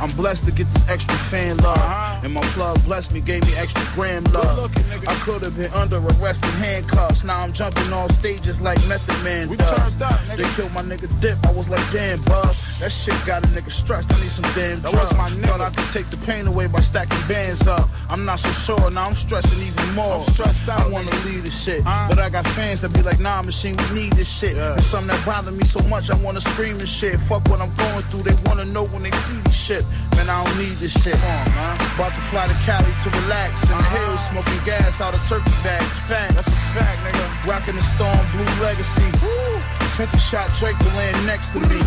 I'm 0.01 0.11
blessed 0.11 0.45
to 0.45 0.51
get 0.51 0.69
this 0.71 0.87
extra 0.89 1.15
fan 1.15 1.57
love. 1.57 1.77
Uh-huh. 1.77 2.21
And 2.23 2.33
my 2.33 2.41
plug 2.53 2.83
blessed 2.85 3.11
me, 3.13 3.21
gave 3.21 3.43
me 3.45 3.55
extra 3.57 3.83
gram 3.93 4.23
love. 4.25 4.71
I 5.07 5.13
could 5.23 5.41
have 5.41 5.55
been 5.57 5.71
under 5.73 5.97
arrest 5.97 6.43
and 6.43 6.53
handcuffs. 6.53 7.23
Now 7.23 7.41
I'm 7.41 7.53
jumping 7.53 7.91
off 7.93 8.11
stages 8.11 8.59
like 8.61 8.77
Method 8.87 9.23
Man. 9.23 9.49
We 9.49 9.57
does. 9.57 9.69
turned 9.95 10.01
up. 10.03 10.19
They 10.35 10.43
killed 10.55 10.73
my 10.73 10.81
nigga 10.81 11.07
Dip. 11.21 11.37
I 11.45 11.51
was 11.51 11.69
like, 11.69 11.83
damn, 11.91 12.21
boss. 12.23 12.79
That 12.79 12.91
shit 12.91 13.15
got 13.25 13.43
a 13.43 13.47
nigga 13.47 13.71
stressed. 13.71 14.11
I 14.11 14.15
need 14.15 14.29
some 14.29 14.43
damn 14.53 14.81
That 14.81 14.91
drugs. 14.91 15.09
was 15.11 15.17
my 15.17 15.29
nigga. 15.29 15.47
Thought 15.47 15.61
I 15.61 15.69
could 15.69 15.89
take 15.93 16.09
the 16.09 16.17
pain 16.25 16.47
away 16.47 16.67
by 16.67 16.81
stacking 16.81 17.27
bands 17.27 17.67
up. 17.67 17.89
I'm 18.09 18.25
not 18.25 18.39
so 18.39 18.49
sure. 18.49 18.91
Now 18.91 19.05
I'm 19.05 19.15
stressing 19.15 19.65
even 19.65 19.95
more. 19.95 20.15
I'm 20.15 20.33
stressed 20.33 20.67
out, 20.67 20.81
I 20.81 20.87
wanna 20.89 21.11
leave 21.25 21.43
this 21.43 21.63
shit. 21.63 21.83
But 21.83 22.19
I 22.19 22.29
got 22.29 22.45
fans 22.47 22.81
that 22.81 22.93
be 22.93 23.01
like, 23.01 23.19
nah, 23.19 23.41
machine, 23.41 23.75
we 23.77 24.01
need 24.01 24.13
this 24.13 24.29
shit. 24.29 24.57
And 24.57 24.83
something 24.83 25.07
that 25.07 25.25
bother 25.25 25.51
me 25.51 25.63
so 25.63 25.79
much, 25.83 26.09
I 26.11 26.15
wanna 26.17 26.41
scream 26.41 26.79
and 26.79 26.89
shit. 26.89 27.19
Fuck 27.21 27.47
what 27.47 27.61
I'm 27.61 27.73
going 27.75 28.03
through. 28.09 28.23
They 28.23 28.35
wanna 28.45 28.65
know 28.65 28.85
when 28.85 29.03
they 29.03 29.11
see 29.11 29.37
this 29.41 29.55
shit. 29.55 29.84
Man, 30.15 30.29
I 30.29 30.43
don't 30.43 30.57
need 30.57 30.75
this 30.79 30.93
shit. 31.03 31.15
About 31.15 32.13
to 32.13 32.21
fly 32.31 32.47
to 32.47 32.57
Cali 32.65 32.91
to 33.03 33.09
relax. 33.23 33.63
In 33.69 33.77
the 33.77 33.83
hills, 33.83 34.21
smoking 34.27 34.61
gas 34.65 35.01
out 35.01 35.13
of 35.13 35.21
turkey 35.27 35.51
bags. 35.63 35.91
Facts. 36.07 36.35
That's 36.35 36.47
a 36.47 36.57
fact, 36.73 36.99
nigga. 37.01 37.25
Rocking 37.47 37.75
the 37.75 37.81
Storm 37.81 38.25
Blue 38.31 38.47
Legacy. 38.63 39.05
Woo. 39.21 39.59
50 39.95 40.17
shot 40.17 40.49
Drake 40.59 40.77
will 40.79 40.95
land 40.97 41.25
next 41.25 41.49
to 41.51 41.59
me. 41.59 41.79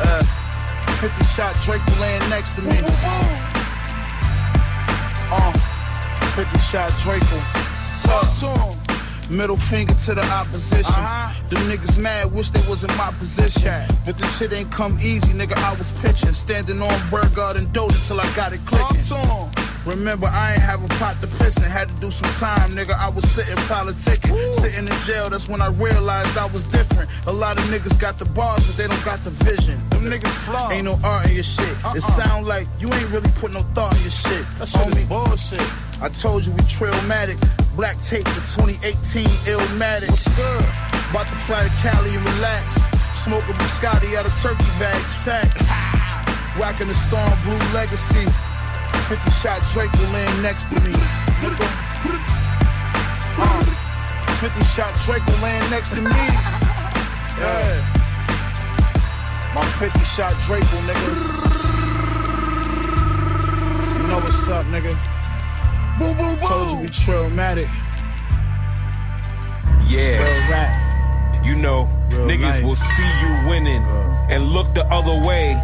Uh, 0.00 0.22
50 1.00 1.24
shot 1.24 1.54
Drake 1.62 1.84
will 1.84 2.00
land 2.00 2.24
next 2.30 2.54
to 2.56 2.62
me. 2.62 2.78
Uh, 5.30 5.52
50 6.34 6.58
shot 6.58 6.92
Drake 7.02 7.22
talk 8.02 8.34
to 8.38 8.46
him. 8.60 8.77
Middle 9.30 9.56
finger 9.56 9.92
to 9.92 10.14
the 10.14 10.24
opposition. 10.32 10.86
Uh-huh. 10.86 11.48
Them 11.50 11.60
niggas 11.70 11.98
mad, 11.98 12.32
wish 12.32 12.48
they 12.48 12.66
was 12.68 12.82
in 12.82 12.96
my 12.96 13.12
position. 13.18 13.84
But 14.06 14.16
this 14.16 14.38
shit 14.38 14.52
ain't 14.52 14.72
come 14.72 14.98
easy, 15.02 15.32
nigga. 15.32 15.56
I 15.56 15.74
was 15.76 15.90
pitching, 16.00 16.32
standing 16.32 16.80
on 16.80 17.10
Burgard 17.10 17.56
and 17.56 17.68
Dota 17.68 18.06
till 18.06 18.20
I 18.20 18.34
got 18.34 18.52
it 18.52 18.60
clicking. 18.64 19.04
Remember, 19.84 20.26
I 20.26 20.52
ain't 20.52 20.62
have 20.62 20.84
a 20.84 20.88
pot 21.00 21.16
to 21.22 21.26
piss 21.38 21.56
in. 21.56 21.62
Had 21.62 21.88
to 21.88 21.94
do 21.96 22.10
some 22.10 22.30
time, 22.34 22.72
nigga. 22.72 22.92
I 22.92 23.08
was 23.08 23.30
sitting 23.30 23.56
politicking. 23.64 24.54
Sitting 24.54 24.86
in 24.86 24.92
jail, 25.06 25.30
that's 25.30 25.48
when 25.48 25.62
I 25.62 25.68
realized 25.68 26.36
I 26.36 26.46
was 26.46 26.64
different. 26.64 27.10
A 27.26 27.32
lot 27.32 27.58
of 27.58 27.64
niggas 27.64 27.98
got 27.98 28.18
the 28.18 28.26
bars, 28.26 28.66
but 28.66 28.76
they 28.76 28.86
don't 28.86 29.04
got 29.04 29.22
the 29.24 29.30
vision. 29.30 29.78
Them 29.90 30.04
niggas 30.04 30.28
flawed. 30.44 30.72
Ain't 30.72 30.84
no 30.84 30.98
art 31.04 31.26
in 31.28 31.34
your 31.34 31.44
shit. 31.44 31.68
It 31.68 31.84
uh-uh. 31.84 32.00
sound 32.00 32.46
like 32.46 32.66
you 32.80 32.92
ain't 32.92 33.10
really 33.10 33.30
put 33.36 33.52
no 33.52 33.60
thought 33.74 33.94
in 33.96 34.02
your 34.02 34.10
shit. 34.10 34.46
That 34.58 34.68
shit 34.68 34.86
is 34.88 35.04
bullshit. 35.04 36.02
I 36.02 36.08
told 36.10 36.44
you 36.44 36.52
we 36.52 36.60
trailmatic. 36.62 37.38
Black 37.78 38.02
tape 38.02 38.26
for 38.26 38.66
2018 38.66 39.22
Illmatic. 39.46 40.10
About 41.14 41.28
to 41.28 41.34
fly 41.46 41.62
to 41.62 41.70
Cali 41.78 42.10
and 42.10 42.28
relax. 42.34 42.74
Smoking 43.14 43.54
biscotti 43.54 44.18
out 44.18 44.26
of 44.26 44.34
turkey 44.42 44.66
bags. 44.82 45.14
Facts. 45.22 45.70
Whacking 46.58 46.88
the 46.88 46.94
storm 46.94 47.38
blue 47.46 47.54
legacy. 47.70 48.26
50 49.06 49.30
shot 49.30 49.62
Drake 49.70 49.92
will 49.92 50.10
land 50.10 50.42
next 50.42 50.66
to 50.70 50.74
me. 50.82 50.92
Uh, 53.38 53.62
50 54.42 54.64
shot 54.64 54.92
Drake 55.06 55.24
will 55.24 55.38
land 55.38 55.70
next 55.70 55.90
to 55.90 56.02
me. 56.02 56.10
Yeah. 57.38 57.78
My 59.54 59.62
50 59.78 60.00
shot 60.02 60.34
Drake 60.46 60.66
will, 60.72 60.82
nigga. 60.82 61.10
You 64.02 64.08
know 64.08 64.18
what's 64.18 64.48
up, 64.48 64.66
nigga. 64.66 65.17
Boom, 65.98 66.16
boom, 66.16 66.36
boom. 66.36 66.48
Told 66.48 66.70
you 66.70 66.78
we 66.82 66.88
traumatic. 66.88 67.68
Yeah. 69.86 70.22
Real 70.22 70.50
rap. 70.50 71.44
You 71.44 71.54
know, 71.56 71.88
Real 72.10 72.26
niggas 72.26 72.42
life. 72.42 72.62
will 72.62 72.76
see 72.76 73.10
you 73.22 73.48
winning 73.48 73.82
and 74.30 74.44
look 74.46 74.74
the 74.74 74.84
other 74.92 75.26
way. 75.26 75.56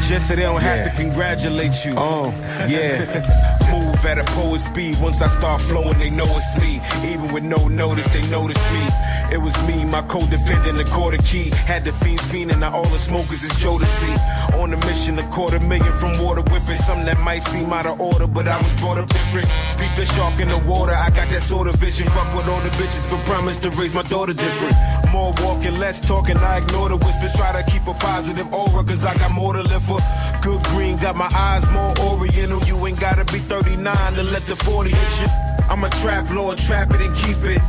Just 0.00 0.28
so 0.28 0.36
they 0.36 0.42
don't 0.42 0.62
have 0.62 0.84
to 0.84 0.90
congratulate 0.90 1.84
you. 1.84 1.94
Oh, 1.96 2.32
yeah. 2.68 3.54
At 4.04 4.16
a 4.16 4.24
poet 4.32 4.60
speed. 4.60 4.96
Once 5.00 5.20
I 5.20 5.28
start 5.28 5.60
flowing, 5.60 5.98
they 5.98 6.08
know 6.08 6.24
it's 6.24 6.56
me. 6.56 6.80
Even 7.10 7.32
with 7.32 7.42
no 7.42 7.68
notice, 7.68 8.08
they 8.08 8.22
notice 8.30 8.56
me. 8.72 8.86
It 9.30 9.36
was 9.36 9.54
me, 9.66 9.84
my 9.84 10.02
co-defendant, 10.02 10.78
the 10.78 10.84
quarter 10.84 11.18
key. 11.18 11.50
Had 11.66 11.84
the 11.84 11.92
fiends 11.92 12.22
fiending, 12.30 12.60
now 12.60 12.72
all 12.74 12.88
the 12.88 12.96
smokers 12.96 13.42
is 13.42 13.52
Jodeci. 13.52 14.14
On 14.60 14.72
a 14.72 14.76
mission, 14.86 15.18
a 15.18 15.28
quarter 15.30 15.60
million 15.60 15.92
from 15.98 16.16
water 16.24 16.42
whipping. 16.42 16.76
Something 16.76 17.06
that 17.06 17.18
might 17.18 17.42
seem 17.42 17.70
out 17.72 17.86
of 17.86 18.00
order, 18.00 18.26
but 18.26 18.46
I 18.48 18.62
was 18.62 18.72
brought 18.76 18.98
up 18.98 19.08
different. 19.08 19.48
Beat 19.78 19.94
the 19.96 20.06
shark 20.06 20.40
in 20.40 20.48
the 20.48 20.58
water, 20.58 20.94
I 20.94 21.10
got 21.10 21.28
that 21.30 21.42
sort 21.42 21.66
of 21.66 21.74
vision. 21.74 22.06
Fuck 22.06 22.34
with 22.34 22.48
all 22.48 22.60
the 22.60 22.70
bitches, 22.80 23.10
but 23.10 23.24
promise 23.26 23.58
to 23.60 23.70
raise 23.70 23.92
my 23.92 24.04
daughter 24.04 24.32
different. 24.32 24.76
More 25.12 25.34
walking, 25.42 25.78
less 25.78 26.00
talking, 26.00 26.38
I 26.38 26.58
ignore 26.58 26.88
the 26.88 26.96
whispers. 26.96 27.34
Try 27.34 27.60
to 27.60 27.70
keep 27.70 27.86
a 27.86 27.94
positive 27.94 28.50
aura, 28.54 28.84
cause 28.84 29.04
I 29.04 29.14
got 29.18 29.32
more 29.32 29.52
to 29.52 29.62
live 29.62 29.82
for. 29.82 29.98
Good 30.40 30.62
green, 30.64 30.96
got 30.98 31.16
my 31.16 31.28
eyes 31.34 31.68
more 31.70 31.92
oriental. 31.98 32.60
You 32.64 32.86
ain't 32.86 33.00
gotta 33.00 33.24
be 33.26 33.40
39 33.40 33.87
to 33.94 34.22
let 34.22 34.44
the 34.46 34.56
40 34.56 34.90
hit 34.90 35.20
you. 35.20 35.28
I'm 35.70 35.84
a 35.84 35.90
trap 35.90 36.30
lord, 36.30 36.58
trap 36.58 36.90
it 36.92 37.00
and 37.00 37.14
keep 37.16 37.38
it. 37.44 37.60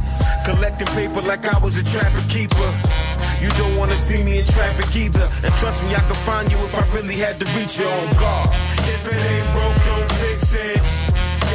Collecting 0.45 0.87
paper 0.87 1.21
like 1.21 1.45
I 1.45 1.57
was 1.63 1.77
a 1.77 1.83
trapper 1.83 2.21
keeper. 2.27 2.71
You 3.39 3.49
don't 3.49 3.77
wanna 3.77 3.95
see 3.95 4.23
me 4.23 4.39
in 4.39 4.45
traffic 4.45 4.95
either. 4.95 5.27
And 5.43 5.53
trust 5.55 5.83
me, 5.83 5.95
I 5.95 6.01
could 6.01 6.17
find 6.17 6.51
you 6.51 6.57
if 6.59 6.77
I 6.77 6.85
really 6.93 7.15
had 7.15 7.39
to 7.39 7.45
reach 7.57 7.79
you 7.79 7.85
oh, 7.85 8.07
on 8.07 8.11
guard. 8.17 8.49
If 8.95 9.07
it 9.07 9.21
ain't 9.31 9.47
broke, 9.55 9.79
don't 9.85 10.11
fix 10.23 10.53
it. 10.53 10.81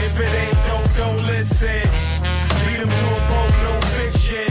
If 0.06 0.20
it 0.20 0.32
ain't 0.42 0.60
dope, 0.68 0.96
don't 0.96 1.22
listen. 1.26 1.82
Beat 2.64 2.80
'em 2.84 2.92
to 3.00 3.06
a 3.18 3.20
pulp, 3.28 3.54
no 3.66 3.74
fiction. 3.98 4.48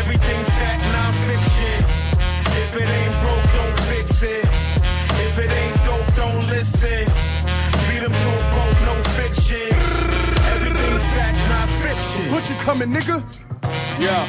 Everything 0.00 0.44
fact, 0.58 0.82
non-fiction. 0.92 1.78
If 2.62 2.76
it 2.76 2.88
ain't 2.88 3.11
you 12.40 12.56
coming, 12.56 12.88
nigga? 12.88 13.22
Yeah. 14.00 14.26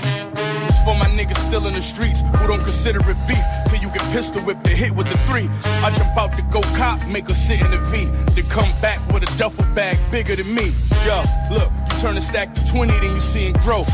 It's 0.68 0.84
for 0.84 0.96
my 0.96 1.08
niggas 1.08 1.38
still 1.38 1.66
in 1.68 1.74
the 1.74 1.82
streets 1.82 2.22
who 2.22 2.48
don't 2.48 2.62
consider 2.62 3.00
it 3.00 3.18
beef. 3.28 3.44
Till 3.68 3.80
you 3.82 3.88
get 3.88 4.02
pistol 4.12 4.42
whipped 4.42 4.68
and 4.68 4.78
hit 4.78 4.92
with 4.92 5.08
the 5.08 5.18
three. 5.26 5.50
I 5.66 5.90
jump 5.92 6.16
out 6.18 6.36
to 6.36 6.42
go 6.44 6.62
cop, 6.78 7.06
make 7.08 7.28
her 7.30 7.34
sit 7.34 7.62
in 7.62 7.72
the 7.72 7.78
V. 7.78 8.06
Then 8.36 8.50
come 8.50 8.70
back 8.82 9.00
with 9.08 9.24
a 9.24 9.38
duffel 9.38 9.66
bag 9.74 9.98
bigger 10.12 10.36
than 10.36 10.54
me. 10.54 10.72
Yo, 11.06 11.24
look, 11.50 11.72
you 11.92 12.00
turn 12.00 12.18
a 12.18 12.22
stack 12.22 12.54
to 12.54 12.66
20, 12.68 12.92
then 12.92 13.16
you 13.16 13.22
seeing 13.22 13.54
growth. 13.54 13.90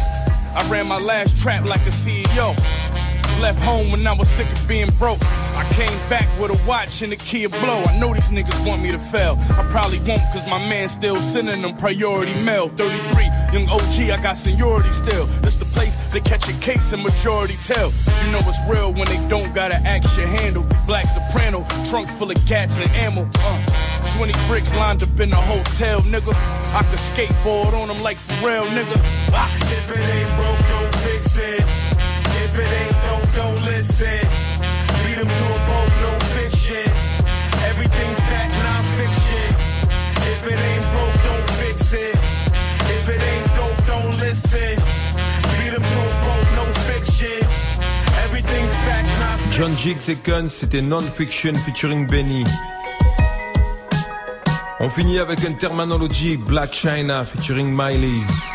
I 0.55 0.67
ran 0.69 0.87
my 0.87 0.99
last 0.99 1.37
trap 1.37 1.63
like 1.63 1.81
a 1.81 1.91
CEO. 1.91 2.98
Left 3.41 3.59
home 3.59 3.91
when 3.91 4.05
I 4.05 4.13
was 4.13 4.29
sick 4.29 4.51
of 4.51 4.67
being 4.67 4.89
broke. 4.97 5.19
I 5.55 5.67
came 5.73 5.97
back 6.09 6.27
with 6.39 6.51
a 6.51 6.65
watch 6.67 7.01
and 7.01 7.13
a 7.13 7.15
key 7.15 7.45
of 7.45 7.51
blow. 7.51 7.83
I 7.87 7.97
know 7.97 8.13
these 8.13 8.31
niggas 8.31 8.67
want 8.67 8.81
me 8.81 8.91
to 8.91 8.99
fail. 8.99 9.37
I 9.51 9.65
probably 9.69 9.99
won't, 9.99 10.21
cause 10.33 10.47
my 10.49 10.57
man 10.57 10.89
still 10.89 11.17
sending 11.17 11.61
them 11.61 11.75
priority 11.75 12.33
mail. 12.41 12.69
33, 12.69 13.25
young 13.53 13.69
OG, 13.69 14.09
I 14.11 14.19
got 14.21 14.37
seniority 14.37 14.89
still. 14.89 15.25
This 15.41 15.55
the 15.55 15.65
place 15.65 15.95
they 16.11 16.19
catch 16.19 16.49
a 16.49 16.53
case 16.59 16.91
and 16.93 17.03
majority 17.03 17.55
tell. 17.63 17.91
You 18.25 18.31
know 18.31 18.39
it's 18.43 18.59
real 18.69 18.93
when 18.93 19.07
they 19.07 19.19
don't 19.27 19.53
gotta 19.53 19.75
an 19.75 19.85
action 19.85 20.27
handle. 20.27 20.65
Black 20.85 21.05
soprano, 21.05 21.65
trunk 21.89 22.09
full 22.09 22.31
of 22.31 22.45
gas 22.45 22.77
and 22.77 22.89
ammo. 22.91 23.29
Uh, 23.39 24.15
20 24.17 24.33
bricks 24.47 24.75
lined 24.75 25.03
up 25.03 25.19
in 25.19 25.29
the 25.29 25.35
hotel, 25.35 26.01
nigga. 26.01 26.33
I 26.73 26.83
could 26.83 26.99
skateboard 26.99 27.73
on 27.73 27.87
them 27.87 28.01
like 28.01 28.17
Pharrell, 28.17 28.65
nigga. 28.67 28.95
Ah. 29.31 29.55
If 29.71 29.91
it 29.91 29.99
ain't 29.99 30.29
broke, 30.35 30.67
don't 30.69 30.95
fix 31.03 31.37
it. 31.37 31.88
It 32.61 32.71
ain't 32.81 32.97
dope, 33.07 33.29
don't 33.35 33.61
listen. 33.65 34.19
Beat 35.03 35.17
'em 35.17 35.29
to 35.39 35.45
a 35.55 35.59
pulp, 35.67 35.91
no 36.05 36.11
fiction. 36.35 36.87
Everything 37.69 38.11
fact, 38.29 38.53
non-fiction. 38.65 39.49
If 40.33 40.41
it 40.51 40.59
ain't 40.69 40.85
broke, 40.93 41.17
don't 41.29 41.47
fix 41.61 41.93
it. 41.93 42.15
If 42.97 43.07
it 43.15 43.21
ain't 43.31 43.49
dope, 43.55 43.81
don't 43.87 44.13
listen. 44.19 44.75
Beat 45.57 45.73
'em 45.77 45.85
to 45.93 45.99
a 46.09 46.13
pulp, 46.25 46.47
no 46.59 46.65
fiction. 46.89 47.39
Everything 48.25 48.65
fact, 48.85 49.07
non-fiction. 49.19 49.57
John 49.57 49.73
Jiggs 49.77 50.09
et 50.09 50.17
Guns, 50.23 50.49
c'était 50.49 50.81
Non-Fiction 50.81 51.53
featuring 51.65 52.07
Benny. 52.07 52.43
On 54.81 54.89
finit 54.89 55.19
avec 55.19 55.43
un 55.45 55.53
Terminology 55.53 56.37
Black 56.37 56.73
China 56.73 57.23
featuring 57.25 57.69
Miley's. 57.69 58.49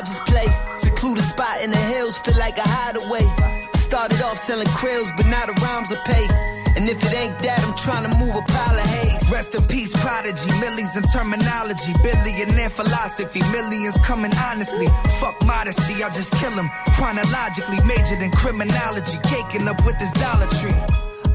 A 0.00 0.02
Dodgers 0.02 0.20
play. 0.20 0.48
Secluded 0.78 1.22
spot 1.22 1.60
in 1.62 1.70
the 1.70 1.76
hills, 1.76 2.16
feel 2.18 2.36
like 2.38 2.56
a 2.56 2.64
hideaway. 2.64 3.20
I 3.20 3.76
started 3.76 4.22
off 4.22 4.38
selling 4.38 4.66
krills, 4.68 5.14
but 5.14 5.26
now 5.26 5.44
the 5.44 5.52
rhymes 5.60 5.92
are 5.92 6.00
paid. 6.08 6.30
And 6.74 6.88
if 6.88 7.04
it 7.04 7.12
ain't 7.12 7.36
that, 7.42 7.60
I'm 7.60 7.76
trying 7.76 8.08
to 8.08 8.12
move 8.16 8.34
a 8.34 8.40
pile 8.40 8.78
of 8.78 8.86
haze. 8.96 9.30
Rest 9.30 9.54
in 9.56 9.66
peace, 9.66 9.92
prodigy, 10.00 10.48
Millyz 10.62 10.96
in 10.96 11.04
Termanology, 11.04 11.92
billionaire 12.00 12.70
philosophy, 12.70 13.40
millions 13.52 13.98
coming 14.00 14.32
honestly. 14.48 14.88
Fuck 15.20 15.36
modesty, 15.44 16.02
I 16.02 16.08
just 16.16 16.32
kill 16.40 16.56
him. 16.56 16.70
Chronologically 16.96 17.80
majored 17.84 18.22
in 18.22 18.30
criminology, 18.30 19.18
caking 19.28 19.68
up 19.68 19.84
with 19.84 19.98
this 19.98 20.12
Dollar 20.12 20.48
Tree. 20.64 20.80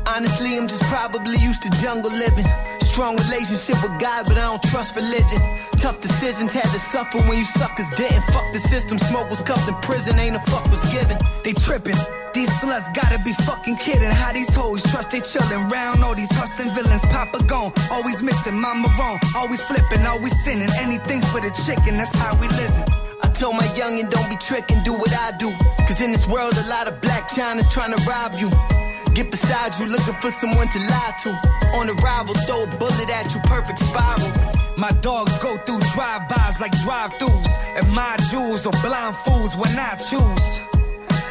Honestly, 0.08 0.58
I'm 0.58 0.68
just 0.68 0.84
probably 0.90 1.38
used 1.38 1.62
to 1.64 1.70
jungle 1.82 2.12
living. 2.12 2.46
Strong 2.96 3.18
relationship 3.28 3.76
with 3.84 4.00
God, 4.00 4.24
but 4.24 4.38
I 4.38 4.48
don't 4.48 4.64
trust 4.72 4.96
religion. 4.96 5.42
Tough 5.84 6.00
decisions 6.00 6.54
had 6.54 6.64
to 6.72 6.80
suffer 6.80 7.20
when 7.28 7.38
you 7.38 7.44
suckers 7.44 7.90
didn't. 7.90 8.24
Fuck 8.32 8.54
the 8.54 8.60
system, 8.60 8.98
smoke 8.98 9.30
was 9.30 9.44
cuffed 9.44 9.68
in 9.68 9.76
prison, 9.84 10.18
ain't 10.18 10.38
a 10.38 10.40
fuck 10.40 10.64
was 10.72 10.80
given. 10.94 11.18
They 11.44 11.52
tripping. 11.52 12.00
These 12.34 12.48
sluts 12.64 12.88
gotta 12.96 13.20
be 13.20 13.34
fucking 13.34 13.76
kidding. 13.84 14.10
How 14.10 14.32
these 14.32 14.56
hoes 14.56 14.82
trust 14.84 15.12
they 15.12 15.20
chillin'. 15.20 15.70
Round 15.70 16.06
all 16.06 16.16
these 16.16 16.32
hustling 16.32 16.74
villains. 16.74 17.04
Papa 17.08 17.44
gone, 17.44 17.74
always 17.92 18.24
missing. 18.24 18.58
Mama 18.58 18.88
wrong, 18.98 19.20
always 19.36 19.62
flipping, 19.62 20.06
always 20.06 20.32
sinning. 20.46 20.70
Anything 20.80 21.22
for 21.22 21.42
the 21.42 21.52
chicken, 21.68 21.98
that's 21.98 22.18
how 22.18 22.34
we 22.40 22.48
living. 22.48 22.88
I 23.22 23.28
told 23.28 23.58
my 23.58 23.68
youngin', 23.76 24.10
don't 24.10 24.30
be 24.30 24.38
trickin', 24.38 24.86
do 24.86 24.94
what 24.94 25.12
I 25.12 25.36
do. 25.38 25.52
Cause 25.84 26.00
in 26.00 26.14
this 26.14 26.30
world, 26.30 26.54
a 26.56 26.70
lot 26.70 26.88
of 26.88 27.02
black 27.02 27.28
China's 27.28 27.68
trying 27.68 27.92
to 27.92 28.02
rob 28.08 28.32
you. 28.40 28.50
Get 29.16 29.32
beside 29.32 29.80
you, 29.80 29.88
looking 29.88 30.14
for 30.20 30.30
someone 30.30 30.68
to 30.68 30.80
lie 30.80 31.16
to. 31.24 31.30
On 31.80 31.90
arrival, 31.90 32.36
throw 32.46 32.64
a 32.64 32.68
bullet 32.76 33.10
at 33.10 33.34
you, 33.34 33.40
perfect 33.46 33.80
spiral. 33.80 34.28
My 34.76 34.92
dogs 35.00 35.38
go 35.42 35.56
through 35.66 35.80
drive-bys 35.96 36.60
like 36.60 36.74
drive-throughs. 36.84 37.52
And 37.78 37.90
my 37.94 38.18
jewels 38.30 38.68
are 38.68 38.76
blind 38.84 39.16
fools 39.16 39.56
when 39.56 39.72
I 39.80 39.96
choose. 39.96 40.60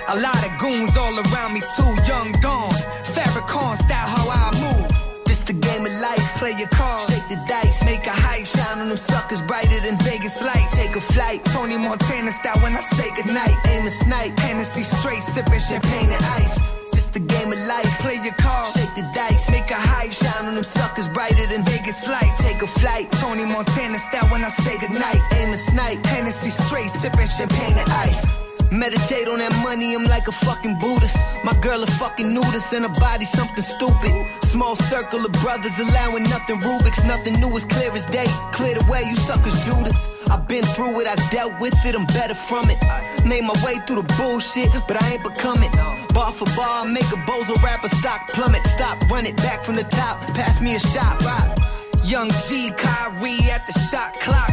A 0.08 0.16
lot 0.18 0.40
of 0.48 0.58
goons 0.58 0.96
all 0.96 1.12
around 1.12 1.52
me 1.52 1.60
too. 1.76 1.92
Young 2.08 2.32
Dawn, 2.40 2.72
Farrakhan 3.04 3.76
style 3.76 4.08
how 4.08 4.30
I 4.30 4.48
move. 4.64 5.24
This 5.26 5.42
the 5.42 5.52
game 5.52 5.84
of 5.84 5.92
life. 6.00 6.24
Play 6.38 6.52
your 6.56 6.68
cards, 6.68 7.12
shake 7.12 7.28
the 7.28 7.36
dice, 7.46 7.84
make 7.84 8.06
a 8.06 8.16
heist. 8.16 8.56
Shine 8.56 8.80
on 8.80 8.88
them 8.88 8.96
suckers 8.96 9.42
brighter 9.42 9.80
than 9.80 9.98
Vegas 9.98 10.40
lights. 10.40 10.74
Take 10.74 10.96
a 10.96 11.02
flight, 11.02 11.44
Tony 11.52 11.76
Montana 11.76 12.32
style 12.32 12.60
when 12.60 12.74
I 12.74 12.80
say 12.80 13.10
goodnight. 13.14 13.56
Aim 13.66 13.86
a 13.86 13.90
snipe, 13.90 14.38
Hennessy 14.38 14.84
straight, 14.84 15.22
sipping 15.22 15.58
champagne 15.58 16.10
and 16.10 16.24
ice. 16.40 16.83
The 17.14 17.20
game 17.20 17.52
of 17.52 17.60
life. 17.68 17.86
Play 18.00 18.18
your 18.24 18.34
cards, 18.34 18.74
shake 18.74 18.96
the 18.96 19.08
dice, 19.14 19.48
make 19.48 19.70
a 19.70 19.74
high 19.74 20.08
Shine 20.10 20.46
on 20.46 20.56
them 20.56 20.64
suckers 20.64 21.06
brighter 21.06 21.46
than 21.46 21.64
Vegas 21.64 22.08
lights. 22.08 22.42
Take 22.42 22.60
a 22.60 22.66
flight, 22.66 23.08
Tony 23.12 23.44
Montana 23.44 24.00
style 24.00 24.26
when 24.30 24.42
I 24.42 24.48
say 24.48 24.76
goodnight. 24.78 25.20
Aim 25.34 25.52
a 25.52 25.56
snipe, 25.56 26.04
Hennessy 26.06 26.50
straight, 26.50 26.90
sipping 26.90 27.26
champagne 27.26 27.78
and 27.78 27.88
ice. 27.90 28.53
Meditate 28.74 29.28
on 29.28 29.38
that 29.38 29.54
money, 29.62 29.94
I'm 29.94 30.02
like 30.02 30.26
a 30.26 30.32
fucking 30.32 30.80
Buddhist. 30.80 31.16
My 31.44 31.54
girl 31.60 31.84
a 31.84 31.86
fucking 31.86 32.34
nudist 32.34 32.72
and 32.72 32.84
her 32.84 33.00
body 33.00 33.24
something 33.24 33.62
stupid. 33.62 34.10
Small 34.42 34.74
circle 34.74 35.24
of 35.24 35.30
brothers 35.44 35.78
allowing 35.78 36.24
nothing 36.24 36.58
Rubik's, 36.58 37.04
nothing 37.04 37.38
new 37.38 37.54
is 37.54 37.64
clear 37.64 37.92
as 37.92 38.04
day. 38.06 38.26
Clear 38.50 38.74
the 38.74 38.84
way, 38.90 39.04
you 39.04 39.14
suckers 39.14 39.64
Judas. 39.64 40.26
I've 40.28 40.48
been 40.48 40.64
through 40.64 40.98
it, 41.00 41.06
I 41.06 41.14
dealt 41.30 41.54
with 41.60 41.74
it, 41.86 41.94
I'm 41.94 42.04
better 42.06 42.34
from 42.34 42.68
it. 42.68 42.78
Made 43.24 43.44
my 43.44 43.54
way 43.64 43.76
through 43.86 44.02
the 44.02 44.14
bullshit, 44.18 44.70
but 44.88 45.00
I 45.00 45.12
ain't 45.12 45.22
becoming. 45.22 45.70
Bar 46.12 46.32
for 46.32 46.50
bar, 46.56 46.84
make 46.84 47.06
a 47.14 47.20
bozo 47.30 47.54
rapper 47.62 47.88
stock 47.90 48.26
plummet. 48.30 48.66
Stop, 48.66 49.08
run 49.08 49.24
it 49.24 49.36
back 49.36 49.64
from 49.64 49.76
the 49.76 49.84
top, 49.84 50.18
pass 50.34 50.60
me 50.60 50.74
a 50.74 50.80
shot, 50.80 51.22
rock. 51.22 51.58
Young 52.04 52.28
G, 52.48 52.72
Kyrie 52.76 53.38
at 53.54 53.64
the 53.68 53.78
shot 53.78 54.14
clock. 54.14 54.50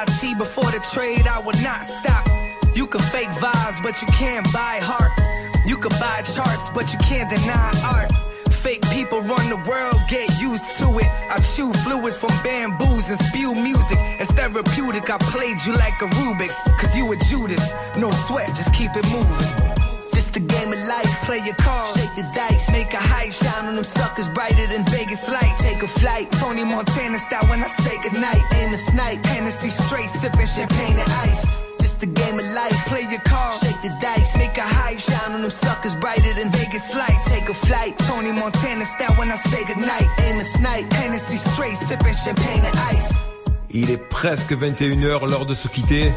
IT 0.00 0.38
before 0.38 0.70
the 0.70 0.80
trade, 0.94 1.26
I 1.26 1.40
would 1.40 1.62
not 1.62 1.84
stop. 1.84 2.39
You 2.74 2.86
can 2.86 3.00
fake 3.00 3.28
vibes, 3.28 3.82
but 3.82 4.00
you 4.00 4.08
can't 4.08 4.46
buy 4.52 4.78
heart. 4.82 5.12
You 5.66 5.76
can 5.76 5.90
buy 6.00 6.22
charts, 6.22 6.70
but 6.70 6.92
you 6.92 6.98
can't 7.00 7.28
deny 7.28 7.72
art. 7.84 8.10
Fake 8.52 8.82
people 8.92 9.20
run 9.22 9.48
the 9.48 9.56
world, 9.68 9.96
get 10.08 10.28
used 10.40 10.78
to 10.78 10.86
it. 10.98 11.08
I 11.30 11.40
chew 11.40 11.72
fluids 11.72 12.18
from 12.18 12.30
bamboos 12.44 13.08
and 13.08 13.18
spew 13.18 13.54
music. 13.54 13.98
It's 14.20 14.30
therapeutic, 14.32 15.08
I 15.08 15.18
played 15.18 15.58
you 15.64 15.72
like 15.72 16.00
a 16.02 16.08
Rubik's. 16.20 16.60
Cause 16.78 16.96
you 16.96 17.10
a 17.10 17.16
Judas, 17.16 17.72
no 17.96 18.10
sweat, 18.10 18.48
just 18.48 18.74
keep 18.74 18.90
it 18.94 19.06
moving. 19.10 19.80
This 20.12 20.28
the 20.28 20.40
game 20.40 20.72
of 20.72 20.80
life. 20.86 21.10
Play 21.24 21.40
your 21.44 21.54
cards, 21.54 21.96
shake 21.96 22.16
the 22.16 22.30
dice, 22.34 22.70
make 22.70 22.92
a 22.92 23.00
height, 23.00 23.32
shine 23.32 23.66
on 23.66 23.76
them 23.76 23.84
suckers 23.84 24.28
brighter 24.28 24.66
than 24.66 24.84
Vegas 24.86 25.28
lights. 25.30 25.62
Take 25.62 25.82
a 25.82 25.88
flight, 25.88 26.30
Tony 26.32 26.64
Montana 26.64 27.18
style 27.18 27.46
when 27.48 27.62
I 27.62 27.68
say 27.68 27.96
goodnight. 28.02 28.42
Aim 28.52 28.74
a 28.74 28.76
snipe, 28.76 29.24
Hennessy 29.24 29.70
straight, 29.70 30.10
sipping 30.10 30.46
champagne 30.46 30.98
and 30.98 31.10
ice. 31.24 31.69
The 32.00 32.06
game 32.06 32.38
of 32.38 32.46
life. 32.54 32.86
Play 32.86 33.02
your 33.10 33.20
cards, 33.20 33.60
shake 33.60 33.82
the 33.82 33.90
dice, 34.00 34.38
make 34.38 34.56
a 34.56 34.62
height, 34.62 34.98
shine 34.98 35.32
on 35.34 35.42
them 35.42 35.50
suckers 35.50 35.94
brighter 35.94 36.32
than 36.32 36.50
Vegas 36.50 36.94
lights. 36.94 37.28
Take 37.28 37.48
a 37.50 37.54
flight, 37.54 37.98
Tony 37.98 38.32
Montana 38.32 38.86
style 38.86 39.14
when 39.16 39.30
I 39.30 39.34
say 39.34 39.62
goodnight. 39.66 40.08
Aim 40.24 40.40
a 40.40 40.44
snipe, 40.44 40.90
Hennessy 40.94 41.36
straight, 41.36 41.76
sipping 41.76 42.14
champagne 42.14 42.64
and 42.64 42.96
ice. 42.96 43.26
Il 43.68 43.90
est 43.90 44.02
presque 44.08 44.52
21h, 44.52 45.28
l'heure 45.28 45.44
de 45.44 45.54
se 45.54 45.68
quitter. 45.68 46.10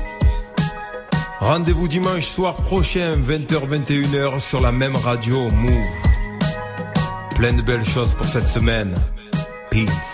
Rendez-vous 1.41 1.89
dimanche 1.89 2.27
soir 2.27 2.55
prochain, 2.55 3.17
20h-21h, 3.17 4.39
sur 4.39 4.61
la 4.61 4.71
même 4.71 4.95
radio, 4.95 5.51
Move. 5.51 5.73
Plein 7.35 7.51
de 7.51 7.61
belles 7.61 7.83
choses 7.83 8.13
pour 8.13 8.25
cette 8.25 8.47
semaine. 8.47 8.95
Peace. 9.69 10.13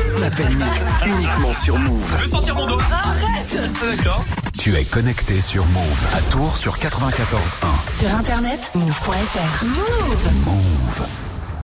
Snap 0.00 0.32
and 0.40 0.54
Mix, 0.54 0.86
uniquement 1.06 1.52
sur 1.52 1.76
Move. 1.78 2.14
Je 2.18 2.22
veux 2.22 2.28
sentir 2.28 2.54
mon 2.54 2.66
dos 2.66 2.78
Arrête 2.78 3.56
D'accord. 3.80 4.24
Tu 4.58 4.76
es 4.76 4.84
connecté 4.84 5.40
sur 5.40 5.66
Move 5.66 6.04
à 6.16 6.20
Tours 6.30 6.56
sur 6.56 6.76
94.1. 6.76 7.98
Sur 7.98 8.14
internet, 8.14 8.70
move.fr. 8.74 9.64
Move 9.64 10.44
Move. 10.44 11.06